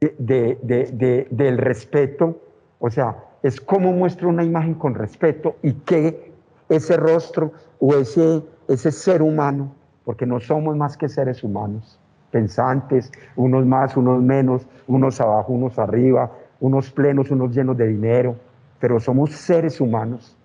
de, 0.00 1.28
del 1.30 1.58
respeto. 1.58 2.40
O 2.78 2.90
sea, 2.90 3.24
es 3.42 3.60
como 3.60 3.92
muestro 3.92 4.28
una 4.28 4.44
imagen 4.44 4.74
con 4.74 4.94
respeto 4.94 5.56
y 5.62 5.72
que 5.72 6.32
ese 6.68 6.96
rostro 6.96 7.52
o 7.78 7.94
ese 7.94 8.92
ser 8.92 9.22
humano 9.22 9.72
porque 10.06 10.24
no 10.24 10.38
somos 10.38 10.76
más 10.76 10.96
que 10.96 11.08
seres 11.08 11.42
humanos, 11.42 11.98
pensantes, 12.30 13.10
unos 13.34 13.66
más, 13.66 13.96
unos 13.96 14.22
menos, 14.22 14.64
unos 14.86 15.20
abajo, 15.20 15.52
unos 15.52 15.80
arriba, 15.80 16.30
unos 16.60 16.92
plenos, 16.92 17.28
unos 17.32 17.52
llenos 17.52 17.76
de 17.76 17.88
dinero, 17.88 18.36
pero 18.78 19.00
somos 19.00 19.32
seres 19.32 19.80
humanos. 19.80 20.36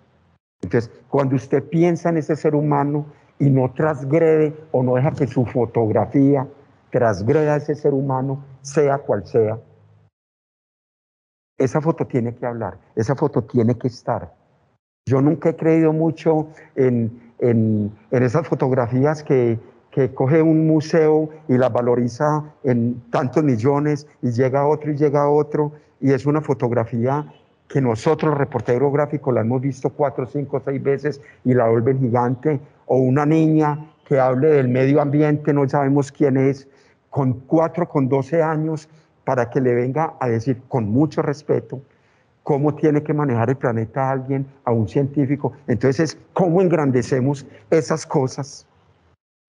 Entonces, 0.63 0.91
cuando 1.07 1.35
usted 1.35 1.63
piensa 1.63 2.09
en 2.09 2.17
ese 2.17 2.35
ser 2.35 2.55
humano 2.55 3.05
y 3.37 3.51
no 3.51 3.71
transgrede 3.71 4.51
o 4.71 4.81
no 4.81 4.95
deja 4.95 5.11
que 5.11 5.27
su 5.27 5.45
fotografía 5.45 6.47
transgreda 6.89 7.53
a 7.53 7.57
ese 7.57 7.75
ser 7.75 7.93
humano, 7.93 8.43
sea 8.63 8.97
cual 8.97 9.27
sea, 9.27 9.59
esa 11.59 11.81
foto 11.81 12.07
tiene 12.07 12.33
que 12.33 12.47
hablar, 12.47 12.79
esa 12.95 13.15
foto 13.15 13.43
tiene 13.43 13.77
que 13.77 13.89
estar. 13.89 14.33
Yo 15.07 15.21
nunca 15.21 15.49
he 15.49 15.55
creído 15.55 15.93
mucho 15.93 16.47
en, 16.75 17.30
en, 17.41 17.91
en 18.11 18.23
esas 18.23 18.47
fotografías 18.47 19.23
que, 19.23 19.59
que 19.91 20.13
coge 20.13 20.41
un 20.41 20.67
museo 20.67 21.29
y 21.49 21.57
las 21.57 21.71
valoriza 21.71 22.43
en 22.63 23.01
tantos 23.11 23.43
millones 23.43 24.07
y 24.21 24.31
llega 24.31 24.65
otro 24.65 24.91
y 24.91 24.95
llega 24.95 25.29
otro. 25.29 25.73
Y 25.99 26.13
es 26.13 26.25
una 26.25 26.41
fotografía 26.41 27.25
que 27.67 27.81
nosotros, 27.81 28.37
reporteros 28.37 28.91
gráficos, 28.93 29.33
la 29.33 29.41
hemos 29.41 29.61
visto 29.61 29.89
cuatro, 29.89 30.25
cinco, 30.25 30.61
seis 30.63 30.81
veces 30.81 31.21
y 31.43 31.53
la 31.53 31.67
vuelven 31.67 31.99
gigante, 31.99 32.59
o 32.85 32.97
una 32.97 33.25
niña 33.25 33.93
que 34.05 34.19
hable 34.19 34.49
del 34.49 34.67
medio 34.67 35.01
ambiente, 35.01 35.53
no 35.53 35.67
sabemos 35.69 36.11
quién 36.11 36.37
es, 36.37 36.67
con 37.09 37.33
cuatro, 37.33 37.87
con 37.87 38.09
doce 38.09 38.41
años, 38.41 38.89
para 39.23 39.49
que 39.49 39.61
le 39.61 39.73
venga 39.73 40.15
a 40.19 40.27
decir 40.27 40.61
con 40.67 40.89
mucho 40.89 41.21
respeto 41.21 41.81
cómo 42.43 42.75
tiene 42.75 43.03
que 43.03 43.13
manejar 43.13 43.49
el 43.49 43.57
planeta 43.57 44.09
a 44.09 44.11
alguien, 44.11 44.45
a 44.65 44.71
un 44.71 44.87
científico. 44.87 45.53
Entonces, 45.67 46.17
¿cómo 46.33 46.61
engrandecemos 46.61 47.45
esas 47.69 48.05
cosas? 48.05 48.65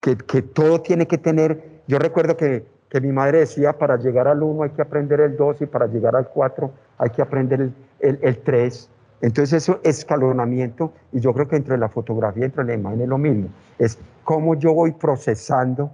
Que, 0.01 0.17
que 0.17 0.41
todo 0.41 0.81
tiene 0.81 1.07
que 1.07 1.17
tener, 1.17 1.81
yo 1.87 1.97
recuerdo 1.97 2.35
que 2.35 2.65
que 2.93 3.01
mi 3.01 3.11
madre 3.11 3.39
decía, 3.39 3.73
para 3.73 3.97
llegar 3.97 4.27
al 4.27 4.43
1 4.43 4.61
hay 4.61 4.69
que 4.69 4.83
aprender 4.83 5.19
el 5.19 5.35
2 5.35 5.63
y 5.63 5.65
para 5.65 5.87
llegar 5.87 6.15
al 6.15 6.29
4 6.29 6.71
hay 6.99 7.09
que 7.09 7.23
aprender 7.23 7.71
el, 7.99 8.19
el, 8.21 8.37
3. 8.43 8.89
Entonces 9.21 9.63
eso 9.63 9.79
es 9.81 9.97
escalonamiento 9.97 10.93
y 11.11 11.19
yo 11.19 11.33
creo 11.33 11.47
que 11.47 11.55
entre 11.55 11.75
la 11.79 11.89
fotografía 11.89 12.43
y 12.43 12.45
entre 12.45 12.63
la 12.65 12.75
imagen 12.75 13.01
es 13.01 13.07
lo 13.07 13.17
mismo. 13.17 13.49
Es 13.79 13.97
cómo 14.23 14.53
yo 14.53 14.75
voy 14.75 14.91
procesando 14.91 15.89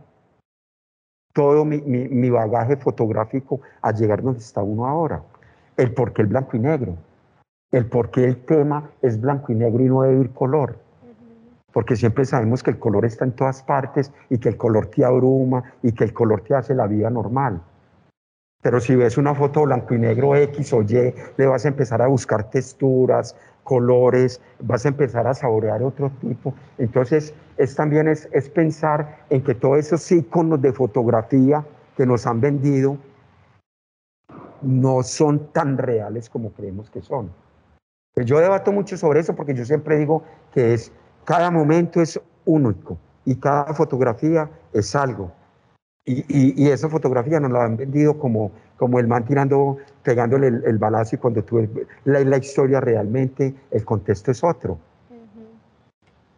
todo 1.34 1.64
mi, 1.64 1.80
mi, 1.80 2.10
mi 2.10 2.30
bagaje 2.30 2.76
fotográfico 2.76 3.62
a 3.82 3.94
llegar 3.94 4.22
donde 4.22 4.40
está 4.40 4.62
uno 4.62 4.86
ahora. 4.86 5.24
El 5.80 5.94
por 5.94 6.14
qué 6.14 6.22
el 6.22 6.28
blanco 6.28 6.58
y 6.58 6.60
negro. 6.60 6.98
El 7.72 7.86
por 7.88 8.12
qué 8.12 8.26
el 8.26 8.46
tema 8.46 8.92
es 9.02 9.20
blanco 9.20 9.52
y 9.52 9.56
negro 9.56 9.84
y 9.84 9.88
no 9.88 10.02
debe 10.04 10.22
ir 10.22 10.30
color 10.32 10.78
porque 11.74 11.96
siempre 11.96 12.26
sabemos 12.26 12.64
que 12.64 12.72
el 12.72 12.80
color 12.80 13.06
está 13.06 13.26
en 13.26 13.32
todas 13.34 13.64
partes 13.64 14.12
y 14.30 14.38
que 14.38 14.50
el 14.50 14.58
color 14.58 14.88
te 14.88 15.06
abruma 15.06 15.64
y 15.84 15.92
que 15.92 16.04
el 16.04 16.14
color 16.14 16.42
te 16.42 16.56
hace 16.56 16.74
la 16.74 16.88
vida 16.88 17.10
normal. 17.10 17.62
Pero 18.62 18.80
si 18.82 18.96
ves 18.96 19.18
una 19.18 19.34
foto 19.34 19.64
blanco 19.64 19.94
y 19.94 20.00
negro 20.00 20.36
X 20.36 20.74
o 20.74 20.82
Y, 20.82 21.14
le 21.38 21.46
vas 21.46 21.66
a 21.66 21.70
empezar 21.70 22.02
a 22.02 22.08
buscar 22.08 22.50
texturas, 22.50 23.36
colores, 23.64 24.42
vas 24.60 24.86
a 24.86 24.90
empezar 24.90 25.28
a 25.28 25.34
saborear 25.34 25.82
otro 25.82 26.12
tipo. 26.20 26.54
Entonces, 26.78 27.34
es 27.58 27.76
también 27.76 28.08
es, 28.10 28.28
es 28.34 28.50
pensar 28.50 29.20
en 29.30 29.42
que 29.44 29.56
todos 29.56 29.78
esos 29.78 30.12
iconos 30.12 30.62
de 30.62 30.74
fotografía 30.74 31.64
que 31.96 32.06
nos 32.06 32.28
han 32.28 32.42
vendido 32.42 32.98
no 34.62 35.04
son 35.04 35.52
tan 35.52 35.78
reales 35.78 36.30
como 36.30 36.52
creemos 36.52 36.90
que 36.90 37.02
son. 37.02 37.32
Pues 38.14 38.26
yo 38.26 38.40
debato 38.40 38.72
mucho 38.72 38.98
sobre 38.98 39.22
eso 39.22 39.36
porque 39.36 39.54
yo 39.54 39.66
siempre 39.66 39.98
digo 39.98 40.24
que 40.54 40.74
es 40.74 40.92
cada 41.26 41.52
momento 41.52 42.02
es 42.02 42.20
único 42.46 42.98
y 43.26 43.36
cada 43.36 43.74
fotografía 43.74 44.50
es 44.74 44.96
algo. 44.96 45.32
Y, 46.06 46.68
esa 46.70 46.90
fotografía 46.90 47.40
nos 47.40 47.52
la 47.52 47.66
han 47.66 47.78
vendido 47.78 48.18
como, 48.18 48.52
como 48.78 48.98
el 49.00 49.08
man 49.08 49.26
tirando, 49.26 49.78
pegándole 50.02 50.48
el, 50.48 50.78
balazo 50.80 51.16
y 51.16 51.20
cuando 51.20 51.44
tú 51.44 51.68
la, 52.06 52.22
la 52.22 52.38
historia 52.38 52.82
realmente, 52.82 53.54
el 53.70 53.86
contexto 53.86 54.32
es 54.32 54.44
otro. 54.44 54.80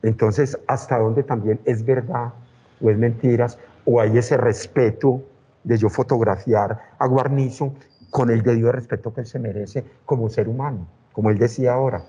Entonces, 0.03 0.60
¿hasta 0.67 0.97
dónde 0.99 1.23
también 1.23 1.60
es 1.63 1.86
verdad 1.86 2.34
o 2.81 2.89
es 2.89 2.97
mentiras 2.97 3.57
o 3.86 4.01
hay 4.01 4.17
ese 4.17 4.36
respeto 4.36 5.21
de 5.63 5.77
yo 5.77 5.89
fotografiar 5.89 6.77
a 6.97 7.07
Guarnizo 7.07 7.73
con 8.12 8.30
el 8.30 8.43
debido 8.43 8.71
respeto 8.71 9.12
que 9.13 9.21
él 9.21 9.28
se 9.28 9.39
merece 9.39 9.84
como 10.06 10.30
ser 10.30 10.47
humano, 10.47 10.88
como 11.12 11.32
él 11.32 11.39
decía 11.39 11.74
ahora? 11.74 12.04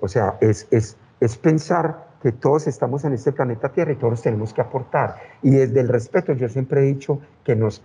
O 0.00 0.08
sea, 0.08 0.38
es, 0.40 0.66
es, 0.70 0.96
es 1.20 1.36
pensar 1.36 2.06
que 2.22 2.32
todos 2.32 2.66
estamos 2.66 3.04
en 3.04 3.12
este 3.12 3.32
planeta 3.32 3.68
Tierra 3.68 3.92
y 3.92 3.96
todos 3.96 4.22
tenemos 4.22 4.54
que 4.54 4.60
aportar. 4.60 5.16
Y 5.42 5.50
desde 5.50 5.80
el 5.80 5.88
respeto, 5.88 6.32
yo 6.32 6.48
siempre 6.48 6.80
he 6.80 6.84
dicho 6.84 7.20
que 7.44 7.54
nos 7.54 7.82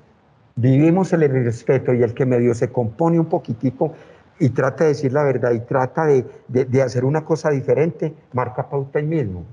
vivimos 0.55 1.13
el 1.13 1.29
respeto 1.29 1.93
y 1.93 2.03
el 2.03 2.13
que 2.13 2.25
medio 2.25 2.53
se 2.53 2.71
compone 2.71 3.19
un 3.19 3.27
poquitico 3.27 3.93
y 4.39 4.49
trata 4.49 4.85
de 4.85 4.89
decir 4.89 5.13
la 5.13 5.23
verdad 5.23 5.51
y 5.51 5.59
trata 5.59 6.05
de, 6.05 6.25
de, 6.47 6.81
hacer 6.81 7.05
una 7.05 7.23
cosa 7.23 7.51
diferente, 7.51 8.13
marca 8.33 8.67
pauta 8.67 8.99
él 8.99 9.05
mismo. 9.05 9.45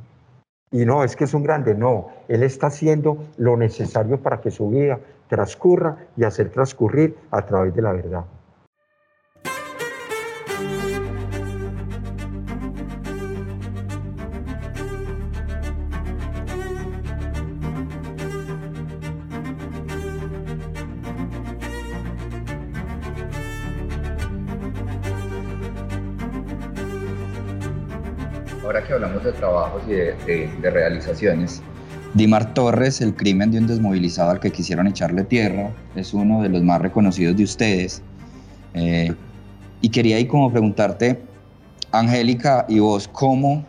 Y 0.70 0.84
no, 0.86 1.04
es 1.04 1.14
que 1.14 1.24
es 1.24 1.34
un 1.34 1.42
grande, 1.42 1.74
no, 1.74 2.08
él 2.26 2.42
está 2.42 2.68
haciendo 2.68 3.18
lo 3.36 3.56
necesario 3.56 4.20
para 4.22 4.40
que 4.40 4.50
su 4.50 4.70
vida 4.70 4.98
transcurra 5.28 5.96
y 6.16 6.24
hacer 6.24 6.50
transcurrir 6.50 7.16
a 7.30 7.44
través 7.44 7.74
de 7.74 7.82
la 7.82 7.92
verdad. 7.92 8.24
ahora 28.68 28.84
que 28.84 28.92
hablamos 28.92 29.24
de 29.24 29.32
trabajos 29.32 29.82
y 29.86 29.92
de, 29.92 30.70
realizaciones, 30.70 31.62
Dimar 32.18 32.52
Torres, 32.52 33.00
El 33.00 33.14
crimen 33.14 33.52
de 33.52 33.58
un 33.58 33.68
desmovilizado 33.68 34.32
al 34.32 34.40
que 34.40 34.50
quisieron 34.50 34.88
echarle 34.88 35.22
tierra, 35.22 35.72
es 35.94 36.12
uno 36.12 36.42
de 36.42 36.48
los 36.48 36.62
más 36.64 36.82
reconocidos 36.82 37.36
de 37.36 37.44
ustedes. 37.44 38.02
Eh, 38.74 39.14
y 39.80 39.88
quería 39.88 40.16
ahí 40.16 40.26
como 40.26 40.50
preguntarte, 40.50 41.20
Angélica 41.92 42.66
y 42.68 42.80
vos, 42.80 43.06
¿cómo 43.06 43.64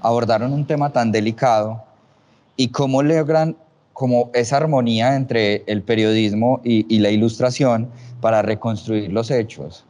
abordaron 0.00 0.52
un 0.52 0.64
tema 0.64 0.92
tan 0.92 1.10
delicado 1.10 1.82
y 2.56 2.68
cómo 2.68 3.02
logran 3.02 3.56
como 3.92 4.30
esa 4.32 4.58
armonía 4.58 5.16
entre 5.16 5.64
el 5.66 5.82
periodismo 5.82 6.60
y 6.62 7.00
la 7.00 7.10
ilustración 7.10 7.90
para 8.20 8.42
reconstruir 8.42 9.12
los 9.12 9.28
hechos? 9.32 9.84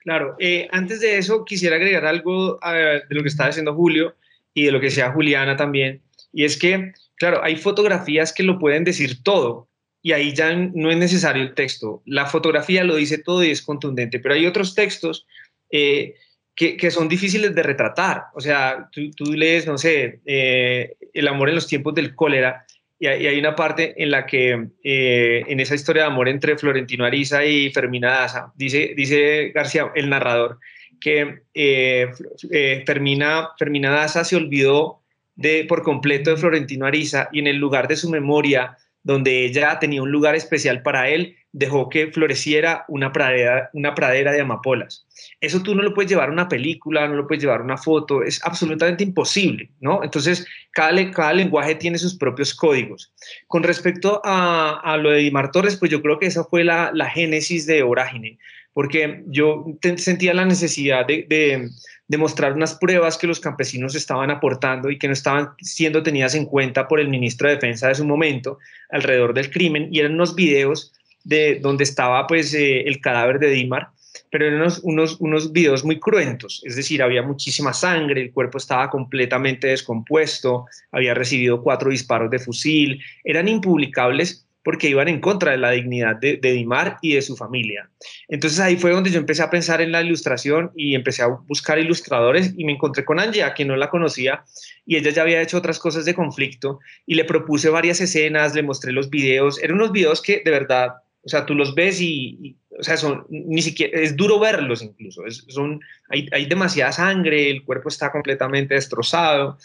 Claro, 0.00 0.36
eh, 0.38 0.68
antes 0.70 1.00
de 1.00 1.16
eso 1.16 1.46
quisiera 1.46 1.76
agregar 1.76 2.04
algo 2.04 2.58
de 2.62 3.02
lo 3.08 3.22
que 3.22 3.28
estaba 3.28 3.48
diciendo 3.48 3.74
Julio 3.74 4.16
y 4.52 4.64
de 4.64 4.72
lo 4.72 4.80
que 4.80 4.86
decía 4.86 5.12
Juliana 5.12 5.56
también, 5.56 6.02
y 6.32 6.44
es 6.44 6.58
que, 6.58 6.92
claro, 7.16 7.42
hay 7.42 7.56
fotografías 7.56 8.32
que 8.32 8.42
lo 8.42 8.58
pueden 8.58 8.84
decir 8.84 9.22
todo 9.22 9.68
y 10.02 10.12
ahí 10.12 10.34
ya 10.34 10.54
no 10.54 10.90
es 10.90 10.96
necesario 10.96 11.42
el 11.42 11.54
texto. 11.54 12.02
La 12.06 12.26
fotografía 12.26 12.84
lo 12.84 12.96
dice 12.96 13.18
todo 13.18 13.44
y 13.44 13.50
es 13.50 13.62
contundente, 13.62 14.18
pero 14.18 14.34
hay 14.34 14.46
otros 14.46 14.74
textos 14.74 15.26
eh, 15.70 16.14
que, 16.54 16.90
son 16.90 17.08
difíciles 17.08 17.54
de 17.54 17.62
retratar. 17.62 18.24
O 18.34 18.40
sea, 18.40 18.88
tú, 18.92 19.24
lees, 19.32 19.66
no 19.66 19.78
sé, 19.78 20.20
eh, 20.26 20.96
El 21.12 21.28
amor 21.28 21.48
en 21.48 21.54
los 21.54 21.66
tiempos 21.66 21.94
del 21.94 22.14
cólera 22.14 22.66
y 23.00 23.06
hay 23.06 23.38
una 23.38 23.56
parte 23.56 23.94
en 23.96 24.10
la 24.10 24.26
que, 24.26 24.68
eh, 24.84 25.44
en 25.48 25.58
esa 25.58 25.74
historia 25.74 26.02
de 26.02 26.08
amor 26.08 26.28
entre 26.28 26.58
Florentino 26.58 27.06
Ariza 27.06 27.42
y 27.46 27.70
Fermina 27.70 28.10
Daza, 28.10 28.52
dice, 28.56 28.92
dice 28.94 29.52
García, 29.54 29.90
el 29.94 30.10
narrador, 30.10 30.58
que 31.00 31.40
eh, 31.54 32.10
eh, 32.50 32.84
Fermina 32.86 33.90
Daza 33.90 34.22
se 34.22 34.36
olvidó 34.36 34.99
de, 35.40 35.64
por 35.64 35.82
completo 35.82 36.30
de 36.30 36.36
Florentino 36.36 36.84
Ariza 36.84 37.30
y 37.32 37.38
en 37.38 37.46
el 37.46 37.56
lugar 37.56 37.88
de 37.88 37.96
su 37.96 38.10
memoria, 38.10 38.76
donde 39.02 39.46
ella 39.46 39.78
tenía 39.78 40.02
un 40.02 40.12
lugar 40.12 40.34
especial 40.34 40.82
para 40.82 41.08
él, 41.08 41.34
dejó 41.52 41.88
que 41.88 42.12
floreciera 42.12 42.84
una 42.88 43.10
pradera, 43.10 43.70
una 43.72 43.94
pradera 43.94 44.32
de 44.32 44.42
amapolas. 44.42 45.06
Eso 45.40 45.62
tú 45.62 45.74
no 45.74 45.82
lo 45.82 45.94
puedes 45.94 46.10
llevar 46.10 46.28
a 46.28 46.32
una 46.32 46.46
película, 46.46 47.08
no 47.08 47.14
lo 47.14 47.26
puedes 47.26 47.42
llevar 47.42 47.62
a 47.62 47.64
una 47.64 47.78
foto, 47.78 48.22
es 48.22 48.44
absolutamente 48.44 49.02
imposible, 49.02 49.70
¿no? 49.80 50.04
Entonces, 50.04 50.46
cada, 50.72 51.10
cada 51.10 51.32
lenguaje 51.32 51.74
tiene 51.74 51.96
sus 51.96 52.14
propios 52.14 52.54
códigos. 52.54 53.10
Con 53.46 53.62
respecto 53.62 54.20
a, 54.22 54.98
lo 55.00 55.10
de 55.10 55.20
Dimar 55.20 55.50
Torres, 55.52 55.78
pues 55.78 55.90
yo 55.90 56.02
creo 56.02 56.18
que 56.18 56.26
esa 56.26 56.44
fue 56.44 56.64
la, 56.64 56.92
génesis 57.14 57.64
de 57.64 57.82
Orágine, 57.82 58.38
porque 58.74 59.24
yo 59.26 59.64
sentía 59.96 60.34
la 60.34 60.44
necesidad 60.44 61.06
de, 61.06 61.24
de, 61.28 61.70
mostrar 62.18 62.52
unas 62.52 62.74
pruebas 62.74 63.16
que 63.16 63.26
los 63.26 63.40
campesinos 63.40 63.94
estaban 63.94 64.30
aportando 64.30 64.90
y 64.90 64.98
que 64.98 65.06
no 65.06 65.12
estaban 65.12 65.50
siendo 65.60 66.02
tenidas 66.02 66.34
en 66.34 66.46
cuenta 66.46 66.88
por 66.88 67.00
el 67.00 67.08
ministro 67.08 67.48
de 67.48 67.54
Defensa 67.54 67.88
de 67.88 67.94
su 67.94 68.04
momento 68.04 68.58
alrededor 68.90 69.34
del 69.34 69.50
crimen, 69.50 69.88
y 69.92 70.00
eran 70.00 70.14
unos 70.14 70.34
videos 70.34 70.92
de 71.24 71.60
donde 71.60 71.84
estaba 71.84 72.26
pues 72.26 72.54
eh, 72.54 72.80
el 72.80 73.00
cadáver 73.00 73.38
de 73.38 73.50
Dimar 73.50 73.90
pero 74.30 74.46
eran 74.46 74.60
unos, 74.60 74.80
unos, 74.82 75.16
unos 75.20 75.52
videos 75.52 75.84
muy 75.84 75.98
cruentos, 75.98 76.62
es 76.64 76.76
decir, 76.76 77.02
había 77.02 77.22
muchísima 77.22 77.72
sangre, 77.72 78.22
el 78.22 78.32
cuerpo 78.32 78.58
estaba 78.58 78.88
completamente 78.88 79.68
descompuesto, 79.68 80.66
había 80.92 81.14
recibido 81.14 81.62
cuatro 81.62 81.90
disparos 81.90 82.30
de 82.30 82.38
fusil, 82.38 83.02
eran 83.24 83.48
impublicables 83.48 84.46
porque 84.62 84.88
iban 84.88 85.08
en 85.08 85.20
contra 85.20 85.52
de 85.52 85.58
la 85.58 85.70
dignidad 85.70 86.16
de, 86.16 86.38
Dimar 86.40 86.98
y 87.00 87.14
de 87.14 87.22
su 87.22 87.36
familia. 87.36 87.88
Entonces 88.28 88.60
ahí 88.60 88.76
fue 88.76 88.90
donde 88.90 89.10
yo 89.10 89.18
empecé 89.18 89.42
a 89.42 89.50
pensar 89.50 89.80
en 89.80 89.92
la 89.92 90.02
ilustración 90.02 90.70
y 90.74 90.94
empecé 90.94 91.22
a 91.22 91.28
buscar 91.28 91.78
ilustradores 91.78 92.52
y 92.56 92.64
me 92.64 92.72
encontré 92.72 93.04
con 93.04 93.20
Angie, 93.20 93.42
a 93.42 93.54
quien 93.54 93.68
no 93.68 93.76
la 93.76 93.88
conocía, 93.88 94.44
y 94.84 94.96
ella 94.96 95.10
ya 95.10 95.22
había 95.22 95.40
hecho 95.40 95.56
otras 95.56 95.78
cosas 95.78 96.04
de 96.04 96.14
conflicto 96.14 96.80
y 97.06 97.14
le 97.14 97.24
propuse 97.24 97.70
varias 97.70 98.00
escenas, 98.00 98.54
le 98.54 98.62
mostré 98.62 98.92
los 98.92 99.08
videos, 99.08 99.62
eran 99.62 99.76
unos 99.76 99.92
videos 99.92 100.20
que 100.20 100.42
de 100.44 100.50
verdad, 100.50 100.94
o 101.22 101.28
sea, 101.28 101.46
tú 101.46 101.54
los 101.54 101.74
ves 101.74 102.00
y, 102.00 102.56
o 102.78 102.82
sea, 102.82 102.96
son, 102.96 103.26
ni 103.30 103.62
siquiera, 103.62 103.98
es 103.98 104.16
duro 104.16 104.38
verlos 104.38 104.82
incluso, 104.82 105.22
son, 105.48 105.80
hay, 106.08 106.28
hay 106.32 106.46
demasiada 106.46 106.92
sangre, 106.92 107.50
el 107.50 107.64
cuerpo 107.64 107.88
está 107.88 108.12
completamente 108.12 108.74
destrozado. 108.74 109.58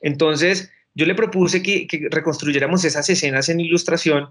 Entonces, 0.00 0.70
yo 0.96 1.04
le 1.04 1.14
propuse 1.14 1.62
que, 1.62 1.86
reconstruyéramos 2.10 2.82
esas 2.84 3.08
escenas 3.10 3.50
en 3.50 3.60
ilustración 3.60 4.30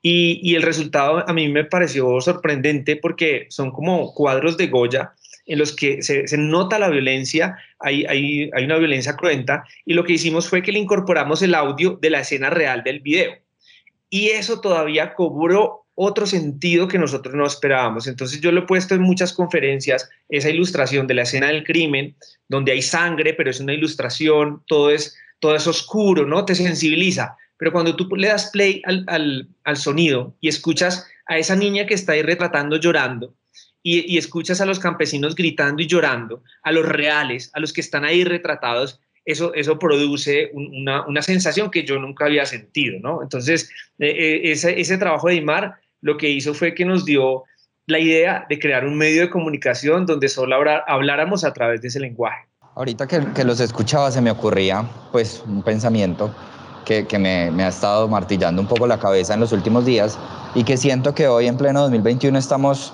y, 0.00 0.54
el 0.54 0.62
resultado 0.62 1.28
a 1.28 1.32
mí 1.34 1.48
me 1.48 1.64
pareció 1.64 2.20
sorprendente 2.22 2.96
porque 2.96 3.46
son 3.50 3.70
como 3.70 4.14
cuadros 4.14 4.56
de 4.56 4.68
Goya 4.68 5.12
en 5.44 5.58
los 5.58 5.76
que 5.76 6.02
se, 6.02 6.24
nota 6.38 6.78
la 6.78 6.88
violencia, 6.88 7.56
hay, 7.78 8.04
hay, 8.06 8.50
hay, 8.54 8.64
una 8.64 8.78
violencia 8.78 9.14
cruenta, 9.14 9.64
y 9.84 9.94
lo 9.94 10.02
que 10.02 10.14
hicimos 10.14 10.48
fue 10.48 10.62
que 10.62 10.72
le 10.72 10.80
incorporamos 10.80 11.40
el 11.42 11.54
audio 11.54 11.98
de 12.00 12.10
la 12.10 12.20
escena 12.20 12.50
real 12.50 12.82
del 12.82 12.98
video. 12.98 13.32
Y 14.10 14.30
eso 14.30 14.60
todavía 14.60 15.14
cobró 15.14 15.86
otro 15.94 16.26
sentido 16.26 16.88
que 16.88 16.98
nosotros 16.98 17.34
no 17.34 17.46
esperábamos. 17.46 18.06
Entonces 18.06 18.40
yo 18.40 18.50
lo 18.50 18.60
he 18.60 18.66
puesto 18.66 18.94
en 18.94 19.02
muchas 19.02 19.32
conferencias, 19.32 20.08
esa 20.28 20.50
ilustración 20.50 21.06
de 21.06 21.14
la 21.14 21.22
escena 21.22 21.46
del 21.48 21.62
crimen, 21.62 22.16
donde 22.48 22.72
hay 22.72 22.82
sangre, 22.82 23.34
pero 23.34 23.50
es 23.50 23.60
una 23.60 23.74
ilustración, 23.74 24.62
todo 24.66 24.90
es 24.90 25.16
todo 25.40 25.56
es 25.56 25.66
oscuro, 25.66 26.26
¿no? 26.26 26.44
Te 26.44 26.54
sensibiliza. 26.54 27.36
Pero 27.58 27.72
cuando 27.72 27.96
tú 27.96 28.08
le 28.16 28.28
das 28.28 28.50
play 28.50 28.82
al, 28.84 29.48
sonido 29.76 30.34
y 30.40 30.48
escuchas 30.48 31.06
a 31.26 31.38
esa 31.38 31.56
niña 31.56 31.86
que 31.86 31.94
está 31.94 32.12
ahí 32.12 32.22
retratando 32.22 32.76
llorando, 32.76 33.34
y, 33.82 34.18
escuchas 34.18 34.60
a 34.60 34.66
los 34.66 34.80
campesinos 34.80 35.36
gritando 35.36 35.80
y 35.80 35.86
llorando, 35.86 36.42
a 36.64 36.72
los 36.72 36.84
reales, 36.84 37.52
a 37.54 37.60
los 37.60 37.72
que 37.72 37.80
están 37.80 38.04
ahí 38.04 38.24
retratados, 38.24 39.00
eso, 39.24 39.54
eso 39.54 39.78
produce 39.78 40.50
una, 40.54 41.22
sensación 41.22 41.70
que 41.70 41.84
yo 41.84 41.96
nunca 41.98 42.24
había 42.24 42.46
sentido, 42.46 42.98
¿no? 43.00 43.22
Entonces, 43.22 43.70
eh, 44.00 44.08
eh, 44.08 44.40
ese, 44.50 44.80
ese 44.80 44.98
trabajo 44.98 45.28
de 45.28 45.36
Imar 45.36 45.76
lo 46.00 46.16
que 46.16 46.28
hizo 46.28 46.52
fue 46.52 46.74
que 46.74 46.84
nos 46.84 47.04
dio 47.04 47.44
la 47.86 48.00
idea 48.00 48.44
de 48.48 48.58
crear 48.58 48.84
un 48.84 48.96
medio 48.98 49.22
de 49.22 49.30
comunicación 49.30 50.06
donde 50.06 50.28
solo 50.28 50.56
habláramos 50.86 51.44
a 51.44 51.52
través 51.52 51.80
de 51.80 51.88
ese 51.88 52.00
lenguaje. 52.00 52.46
Ahorita 52.78 53.06
que, 53.06 53.42
los 53.42 53.58
escuchaba 53.60 54.10
se 54.10 54.20
me 54.20 54.30
ocurría 54.30 54.86
pues 55.10 55.42
un 55.48 55.62
pensamiento 55.62 56.30
que, 56.84 57.06
me, 57.18 57.64
ha 57.64 57.68
estado 57.68 58.06
martillando 58.06 58.60
un 58.60 58.68
poco 58.68 58.86
la 58.86 58.98
cabeza 58.98 59.32
en 59.32 59.40
los 59.40 59.52
últimos 59.52 59.86
días 59.86 60.18
y 60.54 60.62
que 60.62 60.76
siento 60.76 61.14
que 61.14 61.26
hoy 61.26 61.46
en 61.46 61.56
pleno 61.56 61.80
2021 61.80 62.38
estamos 62.38 62.92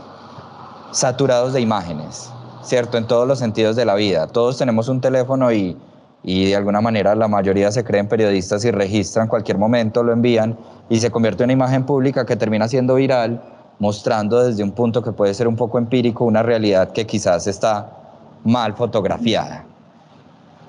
saturados 0.92 1.52
de 1.52 1.62
imágenes, 1.62 2.30
¿cierto? 2.62 2.96
En 2.96 3.08
todos 3.08 3.26
los 3.26 3.40
sentidos 3.40 3.74
de 3.74 3.84
la 3.84 3.96
vida. 3.96 4.28
Todos 4.28 4.56
tenemos 4.56 4.86
un 4.86 5.00
teléfono 5.00 5.50
y, 5.50 5.76
y 6.22 6.44
de 6.44 6.54
alguna 6.54 6.80
manera 6.80 7.16
la 7.16 7.26
mayoría 7.26 7.72
se 7.72 7.82
creen 7.82 8.06
periodistas 8.06 8.64
y 8.64 8.70
registran 8.70 9.26
cualquier 9.26 9.58
momento, 9.58 10.04
lo 10.04 10.12
envían 10.12 10.56
y 10.90 11.00
se 11.00 11.10
convierte 11.10 11.42
en 11.42 11.48
una 11.48 11.54
imagen 11.54 11.84
pública 11.86 12.24
que 12.24 12.36
termina 12.36 12.68
siendo 12.68 12.94
viral, 12.94 13.42
mostrando 13.80 14.44
desde 14.44 14.62
un 14.62 14.70
punto 14.70 15.02
que 15.02 15.10
puede 15.10 15.34
ser 15.34 15.48
un 15.48 15.56
poco 15.56 15.78
empírico 15.78 16.24
una 16.24 16.44
realidad 16.44 16.92
que 16.92 17.04
quizás 17.04 17.48
está 17.48 17.98
mal 18.44 18.74
fotografiada. 18.74 19.71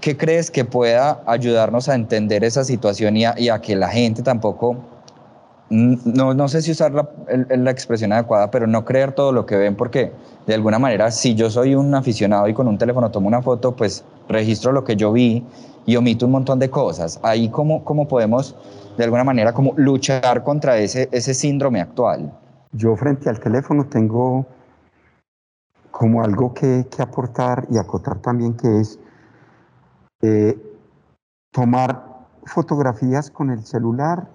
¿Qué 0.03 0.17
crees 0.17 0.51
que 0.51 0.65
pueda 0.65 1.23
ayudarnos 1.25 1.87
a 1.87 1.95
entender 1.95 2.43
esa 2.43 2.65
situación 2.65 3.15
y 3.15 3.25
a, 3.25 3.61
que 3.61 3.73
la 3.73 3.87
gente 3.87 4.21
tampoco, 4.21 4.75
no, 5.69 6.33
no 6.33 6.47
sé 6.49 6.61
si 6.61 6.71
usar 6.71 6.91
la, 6.91 7.09
la, 7.49 7.71
expresión 7.71 8.11
adecuada, 8.11 8.51
pero 8.51 8.67
no 8.67 8.83
creer 8.83 9.13
todo 9.13 9.31
lo 9.31 9.45
que 9.45 9.55
ven, 9.55 9.77
porque 9.77 10.11
de 10.45 10.55
alguna 10.55 10.77
manera, 10.77 11.09
si 11.09 11.35
yo 11.35 11.49
soy 11.49 11.75
un 11.75 11.95
aficionado 11.95 12.49
y 12.49 12.53
con 12.53 12.67
un 12.67 12.77
teléfono 12.77 13.11
tomo 13.11 13.29
una 13.29 13.41
foto, 13.41 13.77
pues 13.77 14.03
registro 14.27 14.73
lo 14.73 14.83
que 14.83 14.97
yo 14.97 15.13
vi 15.13 15.41
y 15.85 15.95
omito 15.95 16.25
un 16.25 16.33
montón 16.33 16.59
de 16.59 16.69
cosas. 16.69 17.17
Ahí 17.23 17.47
cómo, 17.47 17.85
cómo 17.85 18.05
podemos, 18.05 18.57
de 18.97 19.05
alguna 19.05 19.23
manera, 19.23 19.53
como 19.53 19.71
luchar 19.77 20.43
contra 20.43 20.77
ese, 20.79 21.07
ese 21.13 21.33
síndrome 21.33 21.79
actual. 21.79 22.29
Yo 22.73 22.93
frente 22.97 23.29
al 23.29 23.39
teléfono 23.39 23.85
tengo 23.85 24.45
como 25.91 26.21
algo 26.25 26.53
que, 26.53 26.87
que 26.93 27.01
aportar 27.01 27.65
y 27.71 27.77
acotar 27.77 28.19
también, 28.19 28.53
que 28.57 28.81
es 28.81 28.99
eh, 30.25 30.57
tomar 31.51 32.01
fotografías 32.45 33.29
con 33.29 33.49
el 33.49 33.65
celular, 33.65 34.29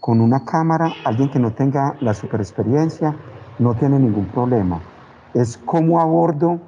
con 0.00 0.20
una 0.20 0.44
cámara, 0.44 0.92
alguien 1.04 1.30
que 1.30 1.38
no 1.38 1.52
tenga 1.52 1.94
la 2.00 2.12
super 2.14 2.40
experiencia, 2.40 3.14
no 3.60 3.76
tiene 3.76 4.00
ningún 4.00 4.26
problema. 4.26 4.80
Es 5.34 5.56
cómo 5.56 6.00
abordo 6.00 6.58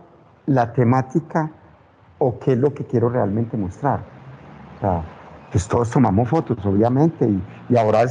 la 0.47 0.73
temática 0.73 1.51
o 2.19 2.39
qué 2.39 2.53
es 2.53 2.59
lo 2.59 2.73
que 2.73 2.85
quiero 2.85 3.09
realmente 3.09 3.57
mostrar. 3.57 4.05
pues 5.51 5.67
todos 5.67 5.91
tomamos 5.91 6.29
fotos, 6.29 6.65
obviamente, 6.65 7.29
y, 7.29 7.43
y 7.69 7.77
ahora 7.77 8.05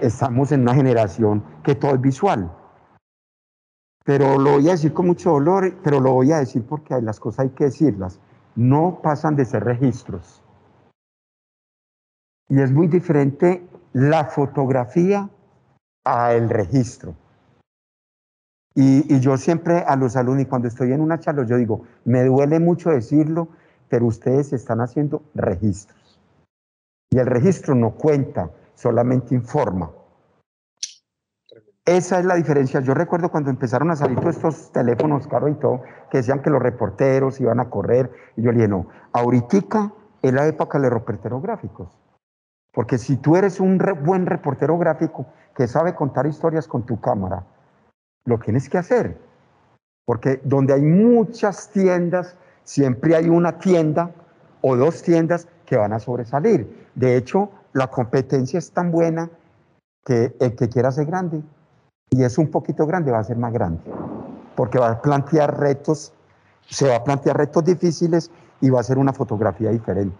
estamos 0.00 0.50
en 0.50 0.62
una 0.62 0.74
generación 0.74 1.44
que 1.62 1.76
todo 1.76 1.94
es 1.94 2.00
visual. 2.00 2.50
Pero 4.04 4.36
lo 4.36 4.54
voy 4.54 4.68
a 4.68 4.72
decir 4.72 4.92
con 4.92 5.06
mucho 5.06 5.30
dolor, 5.30 5.76
pero 5.84 6.00
lo 6.00 6.12
voy 6.12 6.32
a 6.32 6.38
decir 6.38 6.66
porque 6.66 7.00
las 7.00 7.20
cosas 7.20 7.44
hay 7.44 7.50
que 7.50 7.64
decirlas 7.66 8.18
no 8.56 9.00
pasan 9.02 9.36
de 9.36 9.44
ser 9.44 9.64
registros. 9.64 10.42
Y 12.48 12.60
es 12.60 12.70
muy 12.70 12.88
diferente 12.88 13.66
la 13.92 14.26
fotografía 14.26 15.28
a 16.04 16.32
el 16.34 16.50
registro. 16.50 17.14
Y, 18.74 19.20
yo 19.20 19.36
siempre 19.36 19.84
a 19.86 19.96
los 19.96 20.16
alumnos, 20.16 20.42
y 20.42 20.46
cuando 20.46 20.68
estoy 20.68 20.92
en 20.92 21.00
una 21.00 21.20
charla, 21.20 21.44
yo 21.44 21.56
digo, 21.56 21.82
me 22.04 22.24
duele 22.24 22.58
mucho 22.58 22.90
decirlo, 22.90 23.48
pero 23.88 24.06
ustedes 24.06 24.52
están 24.52 24.80
haciendo 24.80 25.22
registros. 25.34 26.20
Y 27.10 27.18
el 27.18 27.26
registro 27.26 27.76
no 27.76 27.92
cuenta, 27.92 28.50
solamente 28.74 29.34
informa. 29.34 29.92
Esa 31.86 32.18
es 32.18 32.24
la 32.24 32.34
diferencia. 32.36 32.80
Yo 32.80 32.94
recuerdo 32.94 33.30
cuando 33.30 33.50
empezaron 33.50 33.90
a 33.90 33.96
salir 33.96 34.18
todos 34.18 34.36
estos 34.36 34.72
teléfonos 34.72 35.26
caros 35.26 35.50
y 35.50 35.54
todo, 35.54 35.82
que 36.10 36.18
decían 36.18 36.40
que 36.40 36.48
los 36.48 36.62
reporteros 36.62 37.40
iban 37.40 37.60
a 37.60 37.68
correr. 37.68 38.10
Y 38.36 38.42
yo 38.42 38.52
le 38.52 38.58
dije, 38.58 38.68
no, 38.68 38.86
ahorita 39.12 39.92
es 40.22 40.32
la 40.32 40.46
época 40.46 40.78
de 40.78 40.84
los 40.84 40.94
reporteros 40.94 41.42
gráficos. 41.42 41.88
Porque 42.72 42.96
si 42.96 43.16
tú 43.18 43.36
eres 43.36 43.60
un 43.60 43.78
buen 44.02 44.24
reportero 44.24 44.78
gráfico 44.78 45.26
que 45.54 45.68
sabe 45.68 45.94
contar 45.94 46.26
historias 46.26 46.66
con 46.66 46.86
tu 46.86 47.00
cámara, 47.00 47.44
lo 48.24 48.38
tienes 48.38 48.70
que 48.70 48.78
hacer. 48.78 49.18
Porque 50.06 50.40
donde 50.42 50.72
hay 50.72 50.82
muchas 50.82 51.70
tiendas, 51.70 52.34
siempre 52.64 53.14
hay 53.14 53.28
una 53.28 53.58
tienda 53.58 54.10
o 54.62 54.74
dos 54.76 55.02
tiendas 55.02 55.48
que 55.66 55.76
van 55.76 55.92
a 55.92 56.00
sobresalir. 56.00 56.88
De 56.94 57.16
hecho, 57.16 57.50
la 57.74 57.88
competencia 57.88 58.58
es 58.58 58.72
tan 58.72 58.90
buena 58.90 59.28
que 60.04 60.34
el 60.40 60.56
que 60.56 60.68
quiera 60.70 60.90
ser 60.90 61.06
grande 61.06 61.42
y 62.14 62.22
es 62.22 62.38
un 62.38 62.48
poquito 62.48 62.86
grande, 62.86 63.10
va 63.10 63.18
a 63.18 63.24
ser 63.24 63.36
más 63.36 63.52
grande, 63.52 63.80
porque 64.54 64.78
va 64.78 64.90
a 64.90 65.02
plantear 65.02 65.58
retos, 65.58 66.12
se 66.68 66.88
va 66.88 66.96
a 66.96 67.04
plantear 67.04 67.36
retos 67.36 67.64
difíciles 67.64 68.30
y 68.60 68.70
va 68.70 68.78
a 68.78 68.82
ser 68.84 68.98
una 68.98 69.12
fotografía 69.12 69.70
diferente. 69.70 70.16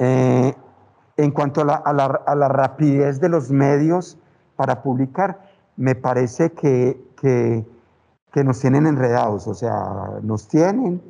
Eh, 0.00 0.52
en 1.16 1.30
cuanto 1.30 1.60
a 1.60 1.92
la, 1.92 2.48
rapidez 2.48 3.20
de 3.20 3.28
los 3.28 3.50
medios 3.52 4.18
para 4.56 4.82
publicar, 4.82 5.40
me 5.76 5.94
parece 5.94 6.50
que, 6.50 7.00
que, 7.20 7.64
nos 8.42 8.58
tienen 8.58 8.86
enredados, 8.86 9.46
o 9.46 9.54
sea, 9.54 10.18
nos 10.22 10.48
tienen 10.48 11.00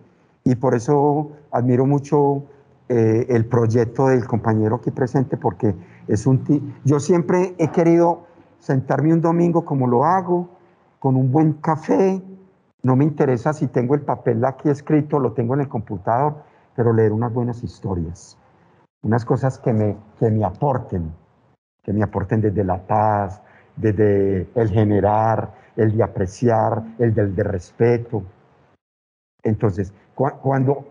y 0.45 0.55
por 0.55 0.75
eso 0.75 1.31
admiro 1.51 1.87
mucho 1.87 2.43
eh, 2.91 3.25
el 3.31 3.47
proyecto 3.47 4.09
del 4.09 4.27
compañero 4.27 4.77
aquí 4.77 4.91
presente 4.91 5.39
porque 5.39 5.75
es 6.09 6.27
un... 6.27 6.75
Yo 6.85 7.01
siempre 7.01 7.55
he 7.57 7.69
querido 7.69 8.27
sentarme 8.63 9.13
un 9.13 9.21
domingo 9.21 9.65
como 9.65 9.89
lo 9.89 10.05
hago, 10.05 10.49
con 11.01 11.17
un 11.17 11.33
buen 11.33 11.55
café. 11.55 12.23
No 12.85 12.95
me 12.95 13.05
interesa 13.05 13.53
si 13.53 13.67
tengo 13.67 13.97
el 13.97 14.03
papel 14.03 14.45
aquí 14.45 14.69
escrito, 14.69 15.19
lo 15.19 15.33
tengo 15.33 15.55
en 15.55 15.63
el 15.63 15.69
computador, 15.69 16.37
pero 16.77 16.93
leer 16.93 17.13
unas 17.13 17.33
buenas 17.35 17.63
historias, 17.65 18.39
unas 19.03 19.25
cosas 19.25 19.59
que 19.59 19.73
me, 19.73 19.97
que 20.19 20.31
me 20.31 20.45
aporten, 20.45 21.13
que 21.83 21.93
me 21.93 22.05
aporten 22.05 22.41
desde 22.41 22.63
la 22.63 22.79
paz, 22.87 23.43
desde 23.77 24.49
el 24.55 24.71
generar, 24.71 25.53
el 25.75 25.97
de 25.97 26.03
apreciar, 26.05 26.85
el 26.99 27.13
del 27.15 27.35
de 27.35 27.43
respeto. 27.43 28.23
Entonces, 29.43 29.93
cuando 30.15 30.87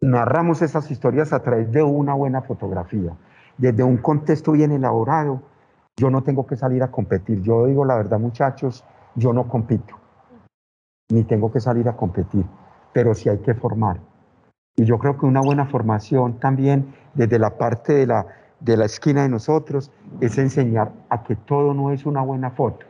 narramos 0.00 0.62
esas 0.62 0.90
historias 0.90 1.32
a 1.32 1.42
través 1.44 1.70
de 1.70 1.82
una 1.82 2.14
buena 2.14 2.42
fotografía, 2.42 3.12
desde 3.56 3.84
un 3.84 3.98
contexto 3.98 4.52
bien 4.52 4.72
elaborado, 4.72 5.42
yo 5.98 6.10
no 6.10 6.22
tengo 6.22 6.46
que 6.46 6.56
salir 6.56 6.82
a 6.82 6.90
competir. 6.90 7.42
Yo 7.42 7.66
digo 7.66 7.84
la 7.84 7.96
verdad, 7.96 8.20
muchachos, 8.20 8.84
yo 9.16 9.32
no 9.32 9.48
compito. 9.48 9.96
ni 11.10 11.24
tengo 11.24 11.50
que 11.50 11.58
salir 11.58 11.88
a 11.88 11.96
competir, 11.96 12.44
pero 12.92 13.14
sí 13.14 13.28
hay 13.30 13.38
que 13.38 13.54
formar. 13.54 13.98
Y 14.76 14.84
yo 14.84 14.98
creo 14.98 15.18
que 15.18 15.24
una 15.24 15.40
buena 15.40 15.64
formación 15.66 16.38
también 16.38 16.94
desde 17.14 17.38
la 17.38 17.56
parte 17.56 17.94
de 17.94 18.06
la, 18.06 18.26
de 18.60 18.76
la 18.76 18.84
esquina 18.84 19.22
de 19.22 19.30
nosotros 19.30 19.90
es 20.20 20.36
enseñar 20.36 20.92
a 21.08 21.22
que 21.22 21.34
todo 21.34 21.72
no 21.72 21.90
es 21.90 22.04
una 22.04 22.20
buena 22.20 22.50
foto. 22.50 22.84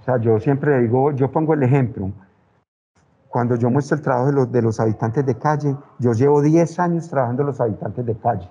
O 0.00 0.04
sea, 0.04 0.18
yo 0.18 0.38
siempre 0.38 0.78
digo, 0.80 1.10
yo 1.12 1.30
pongo 1.32 1.52
el 1.52 1.64
ejemplo, 1.64 2.12
cuando 3.28 3.56
yo 3.56 3.68
muestro 3.68 3.96
el 3.96 4.02
trabajo 4.02 4.26
de 4.28 4.32
los, 4.32 4.52
de 4.52 4.62
los 4.62 4.78
habitantes 4.78 5.26
de 5.26 5.36
calle, 5.36 5.76
yo 5.98 6.12
llevo 6.12 6.40
10 6.40 6.78
años 6.78 7.10
trabajando 7.10 7.42
los 7.42 7.60
habitantes 7.60 8.06
de 8.06 8.14
calle. 8.14 8.48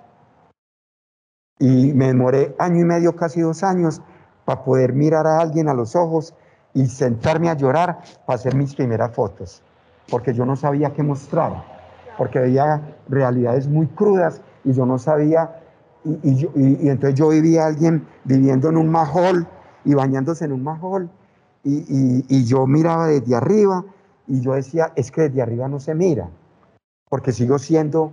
Y 1.58 1.92
me 1.92 2.08
demoré 2.08 2.54
año 2.58 2.80
y 2.80 2.84
medio, 2.84 3.14
casi 3.14 3.40
dos 3.40 3.62
años, 3.62 4.02
para 4.44 4.64
poder 4.64 4.92
mirar 4.92 5.26
a 5.26 5.38
alguien 5.38 5.68
a 5.68 5.74
los 5.74 5.96
ojos 5.96 6.34
y 6.74 6.86
sentarme 6.86 7.48
a 7.48 7.54
llorar 7.54 8.00
para 8.26 8.36
hacer 8.36 8.54
mis 8.54 8.74
primeras 8.74 9.14
fotos, 9.14 9.62
porque 10.10 10.34
yo 10.34 10.44
no 10.44 10.56
sabía 10.56 10.92
qué 10.92 11.02
mostrar, 11.02 11.64
porque 12.18 12.40
veía 12.40 12.82
realidades 13.08 13.68
muy 13.68 13.86
crudas 13.86 14.42
y 14.64 14.72
yo 14.72 14.84
no 14.84 14.98
sabía, 14.98 15.60
y, 16.04 16.48
y, 16.54 16.88
entonces 16.88 17.18
yo 17.18 17.28
vivía 17.28 17.64
a 17.64 17.68
alguien 17.68 18.06
viviendo 18.24 18.68
en 18.68 18.76
un 18.76 18.90
majol 18.90 19.46
y 19.84 19.94
bañándose 19.94 20.44
en 20.44 20.52
un 20.52 20.64
majol, 20.64 21.08
y, 21.64 22.44
yo 22.44 22.66
miraba 22.66 23.08
desde 23.08 23.34
arriba 23.34 23.84
y 24.26 24.40
yo 24.40 24.52
decía, 24.52 24.92
es 24.96 25.10
que 25.10 25.22
desde 25.22 25.42
arriba 25.42 25.68
no 25.68 25.80
se 25.80 25.94
mira, 25.94 26.28
porque 27.08 27.32
sigo 27.32 27.58
siendo 27.58 28.12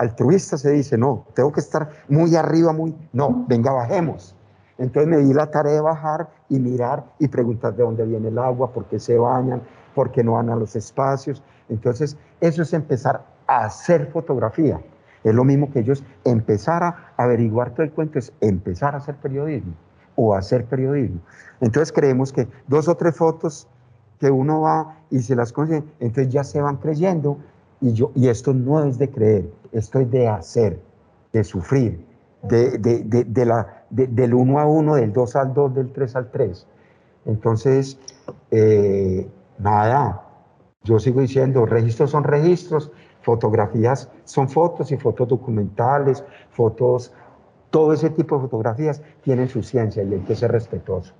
altruista, 0.00 0.56
se 0.56 0.70
dice, 0.70 0.96
no, 0.96 1.26
tengo 1.34 1.52
que 1.52 1.60
estar 1.60 1.90
muy 2.08 2.34
arriba, 2.34 2.72
muy, 2.72 2.96
no, 3.12 3.44
venga, 3.46 3.70
bajemos. 3.70 4.34
Entonces 4.78 5.10
me 5.10 5.18
di 5.18 5.34
la 5.34 5.50
tarea 5.50 5.74
de 5.74 5.80
bajar 5.82 6.30
y 6.48 6.58
mirar 6.58 7.04
y 7.18 7.28
preguntar 7.28 7.76
de 7.76 7.82
dónde 7.82 8.06
viene 8.06 8.28
el 8.28 8.38
agua, 8.38 8.72
por 8.72 8.86
qué 8.86 8.98
se 8.98 9.18
bañan, 9.18 9.60
por 9.94 10.10
qué 10.10 10.24
no 10.24 10.32
van 10.32 10.48
a 10.48 10.56
los 10.56 10.74
espacios. 10.74 11.42
Entonces, 11.68 12.16
eso 12.40 12.62
es 12.62 12.72
empezar 12.72 13.22
a 13.46 13.66
hacer 13.66 14.06
fotografía. 14.06 14.80
Es 15.22 15.34
lo 15.34 15.44
mismo 15.44 15.70
que 15.70 15.80
ellos 15.80 16.02
empezar 16.24 16.82
a 16.82 17.12
averiguar 17.18 17.72
todo 17.72 17.82
el 17.82 17.92
cuento, 17.92 18.18
es 18.18 18.32
empezar 18.40 18.94
a 18.94 18.98
hacer 18.98 19.16
periodismo 19.16 19.74
o 20.16 20.34
hacer 20.34 20.64
periodismo. 20.64 21.20
Entonces 21.60 21.92
creemos 21.92 22.32
que 22.32 22.48
dos 22.68 22.88
o 22.88 22.96
tres 22.96 23.14
fotos 23.16 23.68
que 24.18 24.30
uno 24.30 24.62
va 24.62 24.96
y 25.10 25.20
se 25.20 25.36
las 25.36 25.52
consigue, 25.52 25.84
entonces 25.98 26.32
ya 26.32 26.42
se 26.42 26.62
van 26.62 26.76
creyendo 26.76 27.36
y, 27.82 27.92
yo, 27.92 28.12
y 28.14 28.28
esto 28.28 28.54
no 28.54 28.82
es 28.84 28.98
de 28.98 29.10
creer, 29.10 29.50
esto 29.72 30.00
es 30.00 30.10
de 30.10 30.28
hacer, 30.28 30.80
de 31.32 31.44
sufrir, 31.44 32.04
de, 32.42 32.78
de, 32.78 33.24
de, 33.24 33.44
la, 33.44 33.84
del 33.90 34.34
1 34.34 34.58
a 34.58 34.66
1, 34.66 34.94
del 34.96 35.12
2 35.12 35.36
al 35.36 35.54
2, 35.54 35.74
del 35.74 35.92
3 35.92 36.16
al 36.16 36.30
3. 36.30 36.66
Entonces, 37.26 37.98
eh, 38.50 39.28
nada, 39.58 40.22
yo 40.82 40.98
sigo 40.98 41.20
diciendo, 41.20 41.66
registros 41.66 42.10
son 42.10 42.24
registros, 42.24 42.90
fotografías 43.22 44.10
son 44.24 44.48
fotos 44.48 44.90
y 44.92 44.96
fotos 44.96 45.28
documentales, 45.28 46.24
fotos, 46.50 47.12
todo 47.70 47.92
ese 47.92 48.10
tipo 48.10 48.36
de 48.36 48.42
fotografías 48.42 49.02
tienen 49.22 49.48
su 49.48 49.62
ciencia 49.62 50.02
y 50.02 50.14
hay 50.14 50.20
que 50.20 50.34
ser 50.34 50.50
respetuoso. 50.52 51.12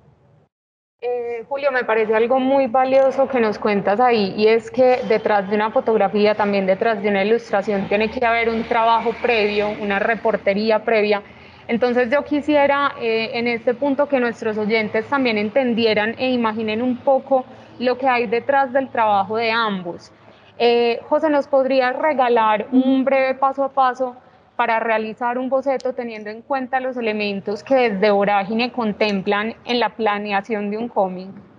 Julio, 1.61 1.73
me 1.73 1.85
parece 1.85 2.15
algo 2.15 2.41
muy 2.41 2.69
valioso 2.69 3.29
que 3.29 3.39
nos 3.39 3.59
cuentas 3.59 4.01
ahí 4.01 4.33
y 4.35 4.47
es 4.47 4.71
que 4.71 5.03
detrás 5.07 5.47
de 5.51 5.57
una 5.57 5.71
fotografía, 5.71 6.35
también 6.35 6.65
detrás 6.65 7.03
de 7.03 7.11
una 7.11 7.23
ilustración, 7.23 7.87
tiene 7.87 8.09
que 8.09 8.25
haber 8.25 8.49
un 8.49 8.65
trabajo 8.65 9.11
previo, 9.21 9.69
una 9.79 9.99
reportería 9.99 10.79
previa. 10.79 11.23
Entonces 11.69 12.09
yo 12.11 12.25
quisiera 12.25 12.93
eh, 12.99 13.33
en 13.35 13.47
este 13.47 13.75
punto 13.75 14.09
que 14.09 14.19
nuestros 14.21 14.57
oyentes 14.57 15.07
también 15.07 15.37
entendieran 15.37 16.15
e 16.17 16.31
imaginen 16.31 16.81
un 16.81 16.97
poco 16.97 17.45
lo 17.79 17.99
que 17.99 18.09
hay 18.09 18.27
detrás 18.27 18.73
del 18.73 18.89
trabajo 18.89 19.37
de 19.37 19.51
ambos. 19.51 20.11
Eh, 20.57 21.03
José, 21.11 21.29
¿nos 21.29 21.47
podrías 21.47 21.95
regalar 21.95 22.69
un 22.73 23.05
breve 23.05 23.35
paso 23.35 23.65
a 23.65 23.69
paso 23.69 24.17
para 24.57 24.81
realizar 24.81 25.37
un 25.37 25.51
boceto 25.51 25.93
teniendo 25.93 26.31
en 26.31 26.41
cuenta 26.41 26.81
los 26.81 26.97
elementos 26.97 27.63
que 27.63 27.91
desde 27.91 28.11
Vorágine 28.11 28.73
contemplan 28.73 29.57
en 29.67 29.79
la 29.79 29.91
planeación 29.91 30.71
de 30.71 30.79
un 30.79 30.89
cómic? 30.89 31.50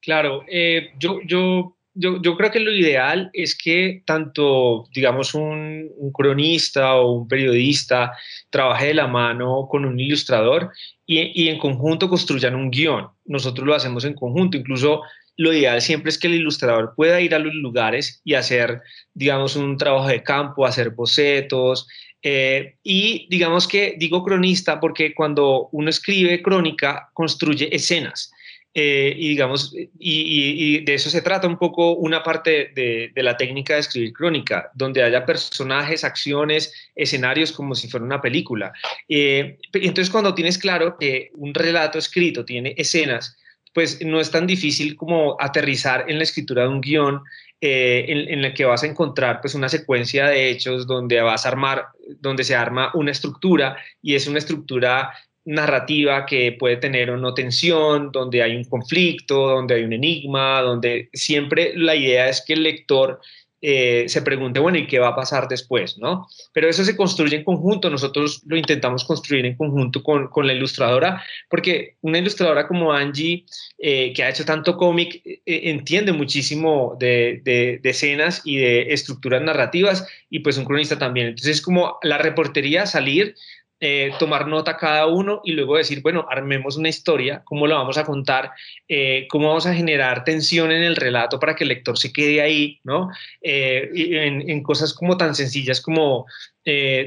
Claro, 0.00 0.44
eh, 0.48 0.90
yo, 0.98 1.20
yo, 1.26 1.76
yo, 1.94 2.22
yo, 2.22 2.36
creo 2.36 2.50
que 2.50 2.60
lo 2.60 2.72
ideal 2.72 3.30
es 3.32 3.56
que 3.56 4.02
tanto, 4.06 4.86
digamos, 4.94 5.34
un, 5.34 5.90
cronista 6.14 6.96
o 6.96 7.12
un 7.12 7.28
periodista 7.28 8.12
trabaje 8.50 8.86
de 8.86 8.94
la 8.94 9.06
mano 9.06 9.66
con 9.68 9.84
un 9.84 9.98
ilustrador 9.98 10.70
y, 11.06 11.42
y 11.42 11.48
en 11.48 11.58
conjunto 11.58 12.08
construyan 12.08 12.54
un 12.54 12.70
guion. 12.70 13.08
Nosotros 13.24 13.66
lo 13.66 13.74
hacemos 13.74 14.04
en 14.04 14.14
conjunto, 14.14 14.56
incluso 14.56 15.02
lo 15.36 15.52
ideal 15.52 15.80
siempre 15.80 16.10
es 16.10 16.18
que 16.18 16.26
el 16.26 16.34
ilustrador 16.34 16.94
pueda 16.96 17.20
ir 17.20 17.34
a 17.34 17.38
los 17.38 17.54
lugares 17.54 18.20
y 18.24 18.34
hacer, 18.34 18.82
digamos, 19.14 19.56
un 19.56 19.76
trabajo 19.76 20.08
de 20.08 20.22
campo, 20.22 20.66
hacer 20.66 20.90
bocetos, 20.90 21.86
eh, 22.22 22.76
y 22.82 23.28
digamos 23.30 23.68
que 23.68 23.94
digo 23.96 24.24
cronista 24.24 24.80
porque 24.80 25.14
cuando 25.14 25.68
uno 25.70 25.88
escribe 25.88 26.42
crónica, 26.42 27.10
construye 27.14 27.74
escenas. 27.74 28.32
Eh, 28.74 29.14
y 29.16 29.28
digamos, 29.30 29.74
y, 29.98 30.84
de 30.84 30.94
eso 30.94 31.10
se 31.10 31.22
trata 31.22 31.48
un 31.48 31.58
poco 31.58 31.92
una 31.94 32.22
parte 32.22 32.70
de, 32.74 33.10
la 33.16 33.36
técnica 33.36 33.74
de 33.74 33.80
escribir 33.80 34.12
crónica, 34.12 34.70
donde 34.74 35.02
haya 35.02 35.24
personajes, 35.24 36.04
acciones, 36.04 36.72
escenarios 36.94 37.52
como 37.52 37.74
si 37.74 37.88
fuera 37.88 38.06
una 38.06 38.20
película. 38.20 38.72
Eh, 39.08 39.58
entonces, 39.72 40.10
cuando 40.10 40.34
tienes 40.34 40.58
claro 40.58 40.96
que 40.98 41.30
un 41.34 41.54
relato 41.54 41.98
escrito 41.98 42.44
tiene 42.44 42.74
escenas, 42.76 43.36
pues 43.74 44.04
no 44.04 44.20
es 44.20 44.30
tan 44.30 44.46
difícil 44.46 44.96
como 44.96 45.36
aterrizar 45.38 46.04
en 46.08 46.18
la 46.18 46.24
escritura 46.24 46.62
de 46.62 46.68
un 46.68 46.80
guion 46.80 47.22
eh, 47.60 48.04
en, 48.08 48.42
la 48.42 48.54
que 48.54 48.64
vas 48.64 48.82
a 48.82 48.86
encontrar 48.86 49.40
pues 49.40 49.54
una 49.54 49.68
secuencia 49.68 50.26
de 50.26 50.50
hechos 50.50 50.86
donde 50.86 51.20
vas 51.20 51.44
a 51.44 51.48
armar, 51.48 51.86
donde 52.20 52.44
se 52.44 52.54
arma 52.54 52.92
una 52.94 53.10
estructura 53.10 53.76
y 54.00 54.14
es 54.14 54.26
una 54.28 54.38
estructura 54.38 55.12
narrativa 55.48 56.26
que 56.26 56.52
puede 56.52 56.76
tener 56.76 57.10
una 57.10 57.32
tensión, 57.32 58.12
donde 58.12 58.42
hay 58.42 58.54
un 58.54 58.64
conflicto, 58.64 59.48
donde 59.48 59.76
hay 59.76 59.82
un 59.82 59.94
enigma, 59.94 60.60
donde 60.60 61.08
siempre 61.14 61.72
la 61.74 61.96
idea 61.96 62.28
es 62.28 62.44
que 62.46 62.52
el 62.52 62.64
lector 62.64 63.18
eh, 63.62 64.04
se 64.08 64.20
pregunte, 64.20 64.60
bueno, 64.60 64.76
¿y 64.76 64.86
qué 64.86 64.98
va 64.98 65.08
a 65.08 65.16
pasar 65.16 65.48
después? 65.48 65.96
¿no? 65.96 66.28
Pero 66.52 66.68
eso 66.68 66.84
se 66.84 66.94
construye 66.94 67.34
en 67.34 67.44
conjunto, 67.44 67.88
nosotros 67.88 68.42
lo 68.46 68.58
intentamos 68.58 69.04
construir 69.04 69.46
en 69.46 69.56
conjunto 69.56 70.02
con, 70.02 70.28
con 70.28 70.46
la 70.46 70.52
ilustradora, 70.52 71.24
porque 71.48 71.96
una 72.02 72.18
ilustradora 72.18 72.68
como 72.68 72.92
Angie, 72.92 73.46
eh, 73.78 74.12
que 74.12 74.22
ha 74.22 74.28
hecho 74.28 74.44
tanto 74.44 74.76
cómic, 74.76 75.22
eh, 75.24 75.40
entiende 75.46 76.12
muchísimo 76.12 76.94
de, 77.00 77.40
de, 77.42 77.80
de, 77.82 77.90
escenas 77.90 78.42
y 78.44 78.58
de 78.58 78.92
estructuras 78.92 79.40
narrativas, 79.40 80.06
y 80.28 80.40
pues 80.40 80.58
un 80.58 80.66
cronista 80.66 80.98
también. 80.98 81.28
Entonces 81.28 81.56
es 81.56 81.62
como 81.62 81.98
la 82.02 82.18
reportería 82.18 82.84
salir 82.84 83.34
eh, 83.80 84.10
tomar 84.18 84.48
nota 84.48 84.76
cada 84.76 85.06
uno 85.06 85.40
y 85.44 85.52
luego 85.52 85.76
decir, 85.76 86.02
bueno, 86.02 86.26
armemos 86.28 86.76
una 86.76 86.88
historia, 86.88 87.42
cómo 87.44 87.68
la 87.68 87.76
vamos 87.76 87.96
a 87.96 88.04
contar, 88.04 88.50
eh, 88.88 89.26
cómo 89.28 89.48
vamos 89.48 89.66
a 89.66 89.74
generar 89.74 90.24
tensión 90.24 90.72
en 90.72 90.82
el 90.82 90.96
relato 90.96 91.38
para 91.38 91.54
que 91.54 91.62
el 91.62 91.68
lector 91.68 91.96
se 91.96 92.12
quede 92.12 92.40
ahí, 92.40 92.80
¿no? 92.82 93.10
Eh, 93.40 93.88
en, 93.94 94.50
en, 94.50 94.62
cosas 94.64 94.92
como 94.92 95.16
tan 95.16 95.36
sencillas 95.36 95.80
como 95.80 96.26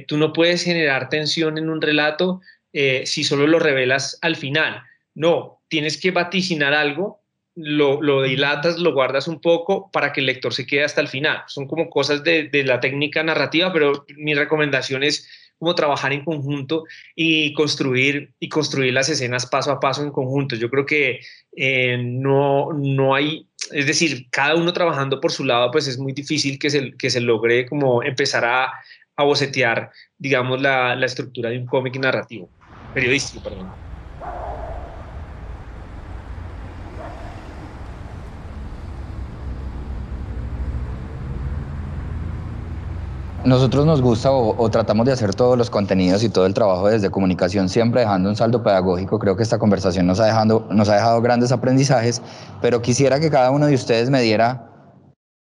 tú 0.07 0.17
no 0.17 0.34
puedes 0.34 0.63
generar 0.63 1.09
tensión 1.09 1.57
en 1.59 1.69
un 1.69 1.82
relato 1.82 2.41
si 2.72 3.24
solo 3.24 3.45
lo 3.45 3.59
revelas 3.59 4.17
al 4.22 4.36
final. 4.36 4.82
No, 5.13 5.61
tienes 5.67 5.99
que 6.01 6.09
vaticinar 6.09 6.74
algo 6.74 7.22
lo, 7.55 8.01
lo, 8.01 8.24
dilatas, 8.24 8.80
lo 8.80 8.93
guardas 8.93 9.28
un 9.28 9.41
poco 9.41 9.91
para 9.91 10.13
que 10.13 10.22
el 10.22 10.26
lector 10.26 10.53
se 10.53 10.65
quede 10.65 10.84
hasta 10.84 11.01
el 11.01 11.09
final. 11.09 11.43
Son 11.47 11.67
como 11.67 11.89
cosas 11.89 12.24
de, 12.24 12.43
de, 12.43 12.63
la 12.63 12.80
técnica 12.80 13.24
narrativa, 13.24 13.74
pero 13.74 14.05
mi 14.15 14.34
recomendación 14.34 15.03
es 15.03 15.28
como 15.62 15.76
trabajar 15.76 16.12
en 16.12 16.26
conjunto 16.26 16.86
y 17.16 17.53
construir, 17.53 18.32
y 18.39 18.49
construir 18.49 18.93
las 18.93 19.09
escenas 19.09 19.45
paso 19.45 19.72
a 19.72 19.80
paso 19.80 20.01
en 20.01 20.09
conjunto. 20.09 20.55
Yo 20.55 20.72
creo 20.72 20.88
que 20.88 21.20
eh, 21.55 21.99
no, 22.01 22.74
no 22.74 23.14
hay, 23.14 23.45
es 23.72 23.86
decir, 23.86 24.26
cada 24.32 24.55
uno 24.55 24.74
trabajando 24.74 25.22
por 25.22 25.32
su 25.32 25.43
lado, 25.43 25.70
pues 25.70 25.88
es 25.88 25.99
muy 25.99 26.14
difícil 26.14 26.57
que 26.57 26.72
se, 26.72 26.93
que 26.97 27.12
se 27.12 27.22
logre 27.22 27.68
como 27.68 28.01
empezar 28.01 28.43
a, 28.43 28.74
a 29.16 29.24
bocetear, 29.24 29.91
digamos, 30.18 30.59
la, 30.59 30.95
la 30.95 31.05
estructura 31.05 31.51
de 31.51 31.59
un 31.59 31.68
cómic 31.68 31.95
narrativo, 31.99 32.49
periodístico, 32.95 33.43
perdón. 33.43 33.91
Nosotros 43.44 43.88
nos 43.88 44.04
gusta 44.04 44.32
o, 44.32 44.70
tratamos 44.70 45.04
de 45.08 45.14
hacer 45.14 45.34
todos 45.34 45.58
los 45.58 45.72
contenidos 45.72 46.24
y 46.24 46.30
todo 46.30 46.46
el 46.46 46.54
trabajo 46.54 46.88
desde 46.88 47.10
comunicación, 47.10 47.70
siempre 47.70 48.02
dejando 48.02 48.30
un 48.30 48.36
saldo 48.36 48.62
pedagógico. 48.62 49.18
Creo 49.18 49.36
que 49.36 49.42
esta 49.42 49.58
conversación 49.58 50.06
nos 50.06 50.20
ha, 50.20 50.26
dejado, 50.26 50.68
nos 50.70 50.89
ha 50.89 50.96
dejado 50.96 51.22
grandes 51.24 51.52
aprendizajes, 51.52 52.22
pero 52.62 52.84
quisiera 52.84 53.20
que 53.20 53.32
cada 53.32 53.50
uno 53.50 53.66
de 53.66 53.74
ustedes 53.74 54.12
me 54.12 54.22
diera 54.22 54.70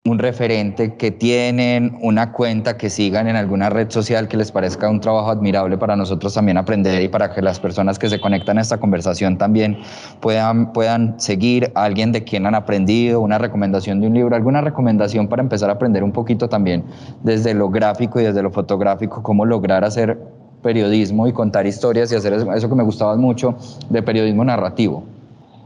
un 0.06 0.18
referente 0.18 0.96
que 0.96 1.10
tienen, 1.10 1.96
una 2.02 2.30
cuenta 2.30 2.76
que 2.76 2.90
sigan 2.90 3.26
en 3.26 3.36
alguna 3.36 3.70
red 3.70 3.88
social 3.88 4.28
que 4.28 4.36
les 4.36 4.52
parezca 4.52 4.90
un 4.90 5.00
trabajo 5.00 5.30
admirable 5.30 5.78
para 5.78 5.96
nosotros 5.96 6.34
también 6.34 6.58
aprender 6.58 7.00
y 7.00 7.08
para 7.08 7.32
que 7.32 7.40
las 7.40 7.58
personas 7.58 7.98
que 7.98 8.10
se 8.10 8.20
conectan 8.20 8.58
a 8.58 8.60
esta 8.60 8.78
conversación 8.78 9.38
también 9.38 9.78
puedan, 10.20 10.74
puedan 10.74 11.18
seguir 11.18 11.72
a 11.74 11.84
alguien 11.84 12.12
de 12.12 12.22
quien 12.22 12.44
han 12.44 12.54
aprendido, 12.54 13.22
una 13.22 13.38
recomendación 13.38 14.02
de 14.02 14.08
un 14.08 14.12
libro, 14.12 14.36
alguna 14.36 14.60
recomendación 14.60 15.26
para 15.26 15.40
empezar 15.40 15.70
a 15.70 15.72
aprender 15.72 16.04
un 16.04 16.12
poquito 16.12 16.50
también 16.50 16.84
desde 17.22 17.54
lo 17.54 17.70
gráfico 17.70 18.20
y 18.20 18.24
desde 18.24 18.42
lo 18.42 18.50
fotográfico, 18.50 19.22
cómo 19.22 19.46
lograr 19.46 19.84
hacer 19.84 20.18
periodismo 20.62 21.26
y 21.28 21.32
contar 21.32 21.66
historias 21.66 22.12
y 22.12 22.16
hacer 22.16 22.34
eso, 22.34 22.68
que 22.68 22.74
me 22.74 22.84
gustaba 22.84 23.16
mucho 23.16 23.56
de 23.88 24.02
periodismo 24.02 24.44
narrativo. 24.44 25.06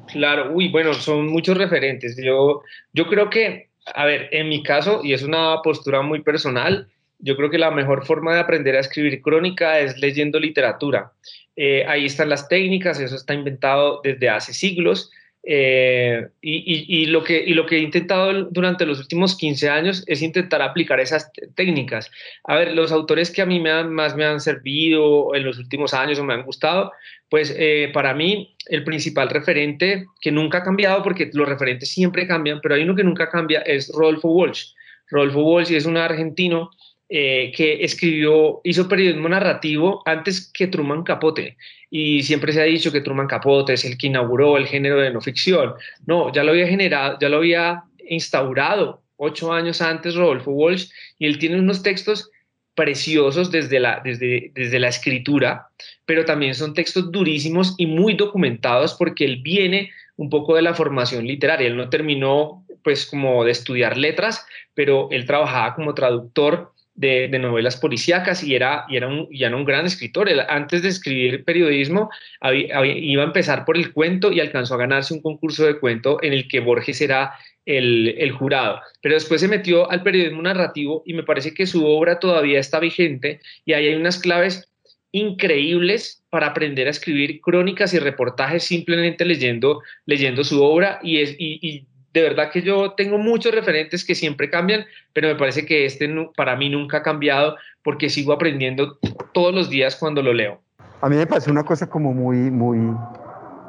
Claro, 0.07 0.53
uy, 0.55 0.71
bueno, 0.71 0.95
son 0.95 1.27
muchos 1.27 1.59
referentes. 1.59 2.17
Yo, 2.17 2.63
yo 2.93 3.09
creo 3.09 3.29
que 3.31 3.68
a 3.95 4.05
ver, 4.05 4.29
en 4.33 4.49
mi 4.49 4.63
caso, 4.63 5.01
y 5.03 5.13
es 5.13 5.23
una 5.23 5.61
postura 5.63 6.03
muy 6.03 6.23
personal, 6.23 6.89
yo 7.19 7.37
creo 7.37 7.51
que 7.51 7.59
la 7.59 7.71
mejor 7.71 8.07
forma 8.07 8.35
de 8.35 8.41
aprender 8.41 8.77
a 8.77 8.81
escribir 8.81 9.21
crónica 9.23 9.81
es 9.81 9.99
leyendo 9.99 10.39
literatura. 10.39 11.13
Eh, 11.57 11.85
ahí 11.89 12.07
están 12.07 12.29
las 12.29 12.49
técnicas, 12.49 13.01
eso 13.01 13.17
está 13.17 13.35
inventado 13.35 14.01
desde 14.05 14.29
hace 14.29 14.53
siglos 14.53 15.11
eh, 15.51 16.29
y, 16.43 17.07
lo 17.07 17.25
que, 17.25 17.43
y 17.43 17.55
lo 17.55 17.65
que 17.65 17.77
he 17.77 17.81
intentado 17.81 18.45
durante 18.51 18.85
los 18.85 18.99
últimos 18.99 19.37
15 19.37 19.71
años 19.71 20.05
es 20.07 20.21
intentar 20.21 20.61
aplicar 20.61 21.01
esas 21.01 21.33
técnicas. 21.55 22.11
A 22.45 22.57
ver, 22.57 22.75
los 22.75 22.93
autores 22.93 23.31
que 23.31 23.41
a 23.41 23.47
mí 23.47 23.59
me 23.59 23.85
más 23.85 24.15
me 24.15 24.27
han 24.27 24.41
servido 24.41 25.35
en 25.35 25.45
los 25.45 25.59
últimos 25.59 25.95
años 25.95 26.19
o 26.19 26.25
me 26.25 26.35
han 26.35 26.45
gustado, 26.45 26.93
pues 27.29 27.55
eh, 27.57 27.91
para 27.93 28.15
mí 28.15 28.57
el 28.67 28.85
principal 28.85 29.29
referente 29.29 30.07
que 30.21 30.33
nunca 30.33 30.59
ha 30.59 30.63
cambiado, 30.63 31.03
porque 31.03 31.31
los 31.33 31.49
referentes 31.49 31.91
siempre 31.91 32.27
cambian, 32.27 32.61
pero 32.63 32.75
hay 32.75 32.83
uno 32.83 32.95
que 32.95 33.05
nunca 33.05 33.29
cambia, 33.29 33.61
es 33.61 33.91
Rodolfo 33.95 34.29
Walsh. 34.29 34.73
Rodolfo 35.11 35.43
Walsh 35.43 35.73
es 35.73 35.87
un 35.87 35.97
argentino 35.97 36.71
eh, 37.09 37.53
que 37.57 37.83
escribió, 37.85 38.61
hizo 38.65 38.89
periodismo 38.89 39.29
narrativo 39.29 40.03
antes 40.05 40.51
que 40.53 40.67
Truman 40.67 41.03
Capote. 41.03 41.57
Y 41.91 42.23
siempre 42.23 42.53
se 42.53 42.61
ha 42.61 42.65
dicho 42.65 42.93
que 42.93 43.01
Truman 43.01 43.27
Capote 43.27 43.73
es 43.73 43.85
el 43.85 43.97
que 43.97 44.09
inauguró 44.09 44.59
el 44.59 44.67
género 44.67 45.01
de 45.01 45.11
no 45.11 45.21
ficción. 45.21 45.75
No, 46.07 46.31
ya 46.33 46.45
lo 46.45 46.53
había 46.53 46.67
generado, 46.67 47.19
ya 47.19 47.31
lo 47.31 47.39
había 47.39 47.85
instaurado 48.09 49.03
ocho 49.17 49.53
años 49.53 49.83
antes 49.83 50.15
Rodolfo 50.15 50.51
Walsh 50.53 50.91
y 51.19 51.27
él 51.27 51.39
tiene 51.39 51.59
unos 51.59 51.83
textos 51.83 52.31
preciosos 52.79 53.51
desde 53.51 53.81
la, 53.81 54.01
desde, 54.05 54.53
desde 54.55 54.79
la 54.79 54.87
escritura, 54.87 55.67
pero 56.07 56.25
también 56.25 56.55
son 56.55 56.75
textos 56.75 57.11
durísimos 57.11 57.75
y 57.77 57.87
muy 57.87 58.15
documentados 58.15 58.95
porque 58.95 59.25
él 59.25 59.43
viene 59.43 59.91
un 60.15 60.31
poco 60.31 60.55
de 60.55 60.63
la 60.63 60.75
formación 60.75 61.27
literaria. 61.27 61.67
Él 61.67 61.77
no 61.77 61.91
terminó 61.91 62.65
pues 62.85 63.05
como 63.05 63.43
de 63.43 63.51
estudiar 63.51 63.99
letras, 63.99 64.47
pero 64.75 65.09
él 65.11 65.27
trabajaba 65.27 65.75
como 65.75 65.93
traductor 65.93 66.73
de, 66.99 67.39
novelas 67.39 67.77
policíacas 67.77 68.43
y 68.43 68.57
era, 68.57 68.85
y, 68.89 68.97
era 68.97 69.07
un, 69.07 69.29
y 69.31 69.45
un 69.45 69.65
gran 69.65 69.87
escritor. 69.87 70.29
antes 70.49 70.83
de 70.83 70.89
escribir 70.89 71.45
periodismo 71.45 72.11
iba 72.43 73.23
a 73.23 73.27
empezar 73.27 73.65
por 73.65 73.77
el 73.77 73.93
cuento 73.93 74.33
y 74.33 74.41
alcanzó 74.41 74.75
a 74.75 74.79
ganarse 74.79 75.15
un 75.15 75.23
concurso 75.23 75.65
de 75.65 75.79
cuento 75.79 76.19
en 76.23 76.33
el 76.33 76.49
que 76.49 76.61
Borges 76.61 77.01
era 77.01 77.35
el, 77.65 78.33
jurado. 78.33 78.81
Pero 79.01 79.15
después 79.15 79.41
se 79.41 79.49
metió 79.49 79.89
al 79.91 80.03
periodismo 80.03 80.43
narrativo 80.43 81.03
y 81.07 81.15
me 81.15 81.23
parece 81.23 81.55
que 81.55 81.67
su 81.67 81.87
obra 81.87 82.19
todavía 82.19 82.59
está 82.59 82.81
vigente 82.81 83.41
y 83.65 83.75
ahí 83.75 83.87
hay 83.87 83.95
unas 83.95 84.19
claves 84.19 84.69
increíbles 85.13 86.25
para 86.31 86.49
aprender 86.49 86.89
a 86.89 86.91
escribir 86.91 87.41
crónicas 87.41 87.95
y 87.95 88.01
reportajes 88.01 88.65
simplemente 88.65 89.25
leyendo, 89.25 89.83
leyendo 90.05 90.43
su 90.43 90.63
obra 90.63 90.99
y 91.03 91.87
de 92.13 92.23
verdad 92.23 92.51
que 92.51 92.63
yo 92.63 92.93
tengo 92.93 93.19
muchos 93.19 93.55
referentes 93.55 94.05
que 94.05 94.15
siempre 94.15 94.51
cambian, 94.51 94.85
pero 95.13 95.29
me 95.29 95.35
parece 95.37 95.67
que 95.67 95.85
este 95.85 96.09
para 96.37 96.57
mí 96.57 96.69
nunca 96.69 96.99
ha 96.99 97.03
cambiado 97.03 97.57
porque 97.83 98.09
sigo 98.09 98.33
aprendiendo 98.33 98.99
todos 99.33 99.55
los 99.55 99.71
días 99.71 99.97
cuando 99.97 100.23
lo 100.23 100.33
leo. 100.33 100.61
A 101.01 101.09
mí 101.09 101.17
me 101.17 101.27
parece 101.27 101.51
una 101.51 101.65
cosa 101.65 101.89
como 101.89 102.13
muy, 102.13 102.37
muy, 102.51 102.79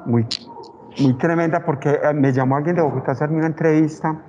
muy, 0.06 0.26
muy 1.00 1.14
tremenda 1.18 1.64
porque 1.64 1.90
eh, 1.90 2.14
me 2.14 2.32
llamó 2.32 2.58
alguien 2.58 2.76
de 2.76 2.82
Bogotá 2.82 3.12
a 3.12 3.14
hacerme 3.14 3.38
una 3.38 3.48
entrevista 3.48 4.20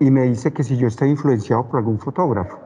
y 0.00 0.10
me 0.10 0.22
dice 0.22 0.52
que 0.52 0.64
si 0.64 0.76
yo 0.76 0.88
estoy 0.88 1.10
influenciado 1.10 1.68
por 1.68 1.78
algún 1.78 1.98
fotógrafo. 1.98 2.58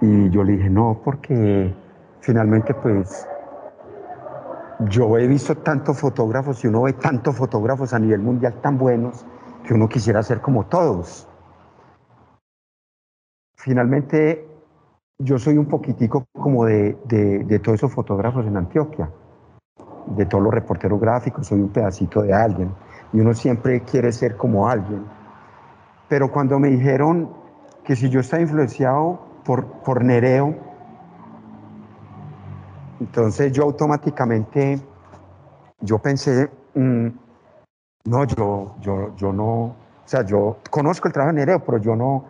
Y 0.00 0.30
yo 0.30 0.42
le 0.42 0.52
dije, 0.52 0.70
no, 0.70 1.00
porque 1.04 1.72
finalmente 2.20 2.72
pues 2.74 3.26
yo 4.88 5.18
he 5.18 5.26
visto 5.26 5.56
tantos 5.56 5.98
fotógrafos 5.98 6.64
y 6.64 6.68
uno 6.68 6.82
ve 6.82 6.94
tantos 6.94 7.36
fotógrafos 7.36 7.92
a 7.92 7.98
nivel 7.98 8.20
mundial 8.20 8.60
tan 8.62 8.78
buenos 8.78 9.26
que 9.64 9.74
uno 9.74 9.88
quisiera 9.88 10.22
ser 10.22 10.40
como 10.40 10.66
todos. 10.66 11.28
Finalmente, 13.56 14.48
yo 15.18 15.38
soy 15.38 15.58
un 15.58 15.66
poquitico 15.66 16.24
como 16.32 16.64
de, 16.64 16.96
de, 17.04 17.58
todos 17.58 17.78
esos 17.78 17.92
fotógrafos 17.92 18.46
en 18.46 18.56
Antioquia, 18.56 19.10
de 20.06 20.24
todos 20.24 20.42
los 20.42 20.54
reporteros 20.54 20.98
gráficos, 20.98 21.46
soy 21.46 21.60
un 21.60 21.68
pedacito 21.68 22.22
de 22.22 22.32
alguien 22.32 22.72
y 23.12 23.20
uno 23.20 23.34
siempre 23.34 23.82
quiere 23.82 24.12
ser 24.12 24.36
como 24.36 24.68
alguien. 24.68 25.04
Pero 26.08 26.32
cuando 26.32 26.58
me 26.58 26.68
dijeron 26.68 27.30
que 27.84 27.96
si 27.96 28.08
yo 28.08 28.20
estaba 28.20 28.42
influenciado 28.42 29.20
por, 29.44 29.66
por 29.82 30.02
Nereo, 30.02 30.69
entonces 33.00 33.50
yo 33.52 33.64
automáticamente, 33.64 34.78
yo 35.80 35.98
pensé, 35.98 36.50
mm, 36.74 37.06
no, 38.04 38.24
yo, 38.24 38.74
yo, 38.80 39.16
yo 39.16 39.32
no, 39.32 39.54
o 39.54 39.76
sea, 40.04 40.22
yo 40.24 40.58
conozco 40.70 41.08
el 41.08 41.14
trabajo 41.14 41.34
de 41.34 41.40
Nereo, 41.40 41.64
pero 41.64 41.78
yo 41.78 41.96
no. 41.96 42.26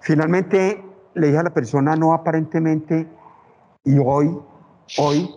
Finalmente 0.00 0.82
le 1.14 1.26
dije 1.26 1.38
a 1.38 1.42
la 1.42 1.50
persona, 1.50 1.96
no 1.96 2.14
aparentemente, 2.14 3.08
y 3.82 3.98
hoy, 3.98 4.38
hoy, 4.98 5.34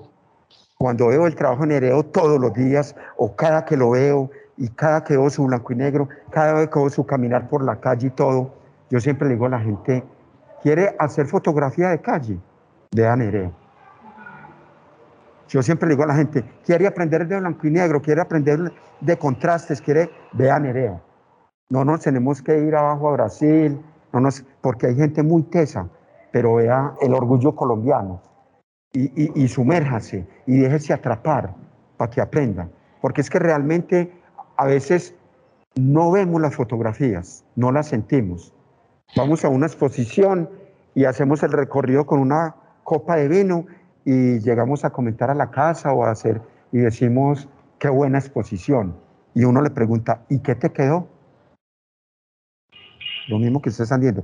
cuando 0.77 1.07
veo 1.07 1.25
el 1.25 1.35
trabajo 1.35 1.61
de 1.61 1.69
Nereo 1.69 2.03
todos 2.03 2.39
los 2.39 2.53
días, 2.53 2.95
o 3.17 3.35
cada 3.35 3.65
que 3.65 3.75
lo 3.75 3.91
veo, 3.91 4.29
y 4.57 4.67
cada 4.69 5.03
que 5.03 5.17
veo 5.17 5.31
su 5.31 5.45
blanco 5.45 5.73
y 5.73 5.77
negro, 5.77 6.09
cada 6.29 6.53
vez 6.53 6.69
que 6.69 6.77
veo 6.77 6.89
su 6.91 7.05
caminar 7.07 7.49
por 7.49 7.63
la 7.63 7.79
calle 7.79 8.07
y 8.07 8.11
todo, 8.11 8.53
yo 8.91 8.99
siempre 8.99 9.27
le 9.27 9.33
digo 9.33 9.47
a 9.47 9.49
la 9.49 9.59
gente, 9.59 10.03
¿quiere 10.61 10.95
hacer 10.99 11.25
fotografía 11.25 11.89
de 11.89 11.99
calle? 11.99 12.37
Vea 12.91 13.15
Nereo 13.15 13.62
yo 15.47 15.61
siempre 15.61 15.87
le 15.87 15.95
digo 15.95 16.03
a 16.03 16.07
la 16.07 16.15
gente, 16.15 16.43
quiere 16.65 16.87
aprender 16.87 17.27
de 17.27 17.39
blanco 17.39 17.67
y 17.67 17.71
negro, 17.71 18.01
quiere 18.01 18.21
aprender 18.21 18.71
de 19.01 19.17
contrastes, 19.17 19.81
quiere, 19.81 20.09
vea 20.33 20.59
Nerea. 20.59 21.01
No 21.69 21.85
nos 21.85 22.01
tenemos 22.01 22.41
que 22.41 22.57
ir 22.59 22.75
abajo 22.75 23.09
a 23.09 23.13
Brasil, 23.13 23.79
no 24.11 24.19
nos, 24.19 24.45
porque 24.61 24.87
hay 24.87 24.95
gente 24.95 25.23
muy 25.23 25.43
tesa, 25.43 25.87
pero 26.31 26.55
vea 26.55 26.93
el 27.01 27.13
orgullo 27.13 27.55
colombiano 27.55 28.21
y, 28.93 29.43
y, 29.43 29.47
sumérjase 29.47 30.27
y 30.45 30.59
déjese 30.59 30.93
atrapar 30.93 31.55
para 31.97 32.11
que 32.11 32.21
aprenda. 32.21 32.69
Porque 33.01 33.21
es 33.21 33.29
que 33.29 33.39
realmente 33.39 34.13
a 34.57 34.65
veces 34.65 35.15
no 35.75 36.11
vemos 36.11 36.41
las 36.41 36.55
fotografías, 36.55 37.43
no 37.55 37.71
las 37.71 37.87
sentimos. 37.87 38.53
Vamos 39.15 39.43
a 39.43 39.49
una 39.49 39.65
exposición 39.65 40.49
y 40.95 41.05
hacemos 41.05 41.41
el 41.43 41.51
recorrido 41.51 42.05
con 42.05 42.19
una 42.19 42.55
copa 42.83 43.15
de 43.15 43.27
vino 43.27 43.65
y 44.05 44.39
llegamos 44.39 44.85
a 44.85 44.89
comentar 44.91 45.29
a 45.29 45.35
la 45.35 45.51
casa 45.51 45.93
o 45.93 46.03
a 46.03 46.11
hacer 46.11 46.41
y 46.71 46.79
decimos, 46.79 47.47
qué 47.79 47.89
buena 47.89 48.17
exposición. 48.17 48.95
Y 49.33 49.45
uno 49.45 49.61
le 49.61 49.69
pregunta, 49.69 50.23
¿y 50.29 50.39
qué 50.39 50.55
te 50.55 50.71
quedó? 50.71 51.07
Lo 53.27 53.39
mismo 53.39 53.61
que 53.61 53.69
usted 53.69 53.83
está 53.83 53.97
viendo. 53.97 54.23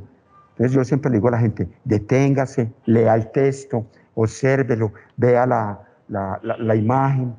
Entonces 0.52 0.76
yo 0.76 0.84
siempre 0.84 1.10
le 1.10 1.18
digo 1.18 1.30
a 1.30 1.32
la 1.32 1.40
gente, 1.40 1.70
deténgase, 1.86 2.72
lea 2.86 3.16
el 3.16 3.32
texto, 3.32 3.86
obsérvelo, 4.16 4.92
vea 5.16 5.46
la, 5.46 5.80
la, 6.10 6.40
la, 6.42 6.76
imagen, 6.76 7.34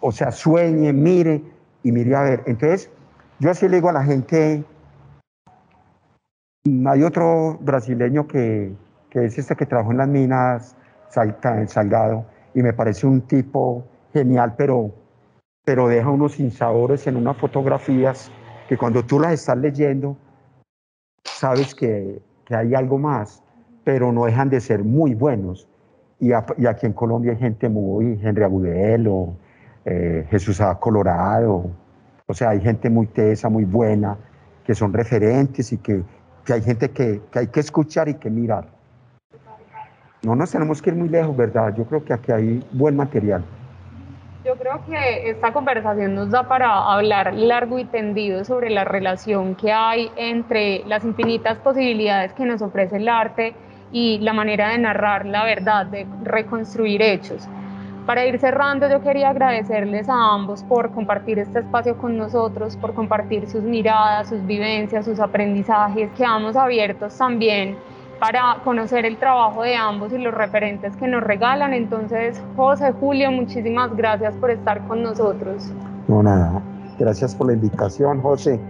o 0.00 0.12
sea, 0.12 0.30
sueñe, 0.30 0.92
mire 0.92 1.42
y 1.82 1.90
mire 1.90 2.14
a 2.14 2.22
ver. 2.22 2.42
Entonces 2.46 2.88
yo 3.40 3.50
así 3.50 3.68
le 3.68 3.76
digo 3.76 3.88
a 3.88 3.94
la 3.94 4.04
gente, 4.04 4.64
hay 6.86 7.02
otro 7.02 7.58
brasileño 7.60 8.28
que, 8.28 8.74
que 9.10 9.24
es 9.24 9.36
este 9.36 9.56
que 9.56 9.66
trabajó 9.66 9.90
en 9.90 9.98
las 9.98 10.08
minas 10.08 10.76
Salgado, 11.10 12.24
y 12.54 12.62
me 12.62 12.72
parece 12.72 13.06
un 13.06 13.22
tipo 13.22 13.84
genial, 14.12 14.54
pero, 14.56 14.90
pero 15.64 15.88
deja 15.88 16.08
unos 16.08 16.32
sinsabores 16.32 17.06
en 17.06 17.16
unas 17.16 17.36
fotografías 17.36 18.30
que 18.68 18.78
cuando 18.78 19.04
tú 19.04 19.18
las 19.18 19.32
estás 19.32 19.58
leyendo, 19.58 20.16
sabes 21.24 21.74
que, 21.74 22.22
que 22.44 22.54
hay 22.54 22.74
algo 22.74 22.98
más, 22.98 23.42
pero 23.84 24.12
no 24.12 24.26
dejan 24.26 24.50
de 24.50 24.60
ser 24.60 24.84
muy 24.84 25.14
buenos. 25.14 25.68
Y, 26.20 26.32
aquí 26.32 26.86
en 26.86 26.92
Colombia 26.92 27.32
hay 27.32 27.38
gente 27.38 27.68
muy, 27.68 28.20
Henry 28.22 28.44
Agudelo, 28.44 29.34
eh, 29.84 30.26
Jesús 30.30 30.60
A. 30.60 30.78
Colorado, 30.78 31.70
o 32.26 32.34
sea, 32.34 32.50
hay 32.50 32.60
gente 32.60 32.90
muy 32.90 33.06
tesa, 33.06 33.48
muy 33.48 33.64
buena, 33.64 34.16
que 34.64 34.74
son 34.74 34.92
referentes 34.92 35.72
y 35.72 35.78
que, 35.78 36.02
que 36.44 36.52
hay 36.52 36.62
gente 36.62 36.90
que, 36.90 37.22
que 37.32 37.38
hay 37.40 37.46
que 37.48 37.60
escuchar 37.60 38.08
y 38.08 38.14
que 38.14 38.30
mirar. 38.30 38.79
No 40.22 40.36
nos 40.36 40.50
tenemos 40.50 40.82
que 40.82 40.90
ir 40.90 40.96
muy 40.96 41.08
lejos, 41.08 41.34
¿verdad? 41.34 41.74
Yo 41.74 41.84
creo 41.86 42.04
que 42.04 42.12
aquí 42.12 42.30
hay 42.30 42.62
buen 42.72 42.94
material. 42.94 43.42
Yo 44.44 44.54
creo 44.56 44.84
que 44.86 45.30
esta 45.30 45.50
conversación 45.52 46.14
nos 46.14 46.30
da 46.30 46.46
para 46.46 46.92
hablar 46.92 47.32
largo 47.34 47.78
y 47.78 47.86
tendido 47.86 48.44
sobre 48.44 48.68
la 48.68 48.84
relación 48.84 49.54
que 49.54 49.72
hay 49.72 50.10
entre 50.16 50.84
las 50.86 51.04
infinitas 51.04 51.56
posibilidades 51.58 52.34
que 52.34 52.44
nos 52.44 52.60
ofrece 52.60 52.96
el 52.96 53.08
arte 53.08 53.54
y 53.92 54.18
la 54.18 54.34
manera 54.34 54.68
de 54.68 54.78
narrar 54.78 55.24
la 55.24 55.44
verdad, 55.44 55.86
de 55.86 56.06
reconstruir 56.22 57.00
hechos. 57.00 57.48
Para 58.04 58.26
ir 58.26 58.38
cerrando, 58.38 58.90
yo 58.90 59.00
quería 59.02 59.30
agradecerles 59.30 60.06
a 60.10 60.34
ambos 60.34 60.62
por 60.64 60.90
compartir 60.90 61.38
este 61.38 61.60
espacio 61.60 61.96
con 61.96 62.18
nosotros, 62.18 62.76
por 62.76 62.92
compartir 62.92 63.48
sus 63.48 63.62
miradas, 63.62 64.28
sus 64.28 64.44
vivencias, 64.46 65.06
sus 65.06 65.18
aprendizajes. 65.18 66.10
Quedamos 66.12 66.56
abiertos 66.56 67.16
también 67.16 67.76
para 68.20 68.58
conocer 68.62 69.06
el 69.06 69.16
trabajo 69.16 69.62
de 69.62 69.74
ambos 69.74 70.12
y 70.12 70.18
los 70.18 70.32
referentes 70.32 70.94
que 70.96 71.08
nos 71.08 71.22
regalan. 71.24 71.72
Entonces, 71.72 72.40
José, 72.54 72.92
Julio, 72.92 73.32
muchísimas 73.32 73.96
gracias 73.96 74.34
por 74.34 74.50
estar 74.50 74.86
con 74.86 75.02
nosotros. 75.02 75.72
No, 76.06 76.22
nada. 76.22 76.62
Gracias 76.98 77.34
por 77.34 77.48
la 77.48 77.54
invitación, 77.54 78.20
José. 78.20 78.60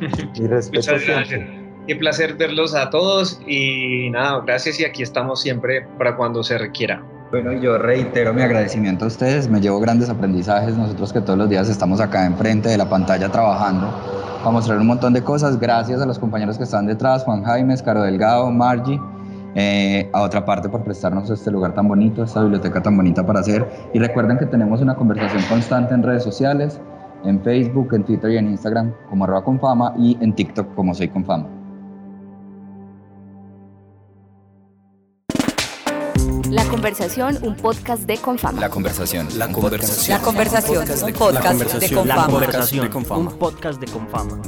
Y 0.34 0.46
respeto 0.46 0.92
Muchas 0.92 1.06
gracias. 1.06 1.40
Qué 1.86 1.96
placer 1.96 2.34
verlos 2.34 2.74
a 2.74 2.90
todos 2.90 3.40
y 3.46 4.10
nada, 4.10 4.42
gracias 4.44 4.78
y 4.78 4.84
aquí 4.84 5.02
estamos 5.02 5.40
siempre 5.40 5.86
para 5.96 6.16
cuando 6.16 6.42
se 6.42 6.58
requiera. 6.58 7.02
Bueno, 7.30 7.52
yo 7.54 7.78
reitero 7.78 8.34
mi 8.34 8.42
agradecimiento 8.42 9.06
a 9.06 9.08
ustedes, 9.08 9.48
me 9.48 9.60
llevo 9.60 9.80
grandes 9.80 10.10
aprendizajes, 10.10 10.76
nosotros 10.76 11.12
que 11.12 11.20
todos 11.22 11.38
los 11.38 11.48
días 11.48 11.68
estamos 11.68 12.00
acá 12.00 12.26
enfrente 12.26 12.68
de 12.68 12.76
la 12.76 12.88
pantalla 12.88 13.30
trabajando 13.30 13.90
para 14.48 14.56
mostrar 14.60 14.78
un 14.78 14.86
montón 14.86 15.12
de 15.12 15.22
cosas, 15.22 15.60
gracias 15.60 16.00
a 16.00 16.06
los 16.06 16.18
compañeros 16.18 16.56
que 16.56 16.64
están 16.64 16.86
detrás, 16.86 17.22
Juan 17.24 17.44
Jaime, 17.44 17.76
Caro 17.84 18.00
Delgado, 18.00 18.50
Margie, 18.50 18.98
eh, 19.54 20.08
a 20.14 20.22
otra 20.22 20.42
parte 20.42 20.70
por 20.70 20.82
prestarnos 20.84 21.28
este 21.28 21.50
lugar 21.50 21.74
tan 21.74 21.86
bonito, 21.86 22.24
esta 22.24 22.40
biblioteca 22.40 22.82
tan 22.82 22.96
bonita 22.96 23.26
para 23.26 23.40
hacer. 23.40 23.68
Y 23.92 23.98
recuerden 23.98 24.38
que 24.38 24.46
tenemos 24.46 24.80
una 24.80 24.94
conversación 24.94 25.42
constante 25.50 25.92
en 25.92 26.02
redes 26.02 26.22
sociales, 26.22 26.80
en 27.24 27.42
Facebook, 27.42 27.92
en 27.92 28.04
Twitter 28.04 28.30
y 28.30 28.36
en 28.38 28.48
Instagram 28.48 28.94
como 29.10 29.24
arroba 29.24 29.44
confama 29.44 29.92
y 29.98 30.16
en 30.22 30.34
TikTok 30.34 30.74
como 30.74 30.94
soy 30.94 31.08
confama. 31.08 31.57
La 36.50 36.64
conversación, 36.64 37.38
un 37.42 37.56
podcast 37.56 38.04
de 38.04 38.16
Confama. 38.16 38.60
La 38.60 38.70
conversación. 38.70 39.28
La 39.38 39.48
conversación. 39.48 40.18
La 40.18 40.24
conversación, 40.24 40.78
un 40.78 41.12
podcast 41.12 41.72
de 41.74 41.90
Confama. 41.92 42.20
La 42.20 42.26
conversación, 42.26 42.90
un 43.10 43.38
podcast 43.38 43.80
de 43.80 43.86
Confama. 43.86 44.40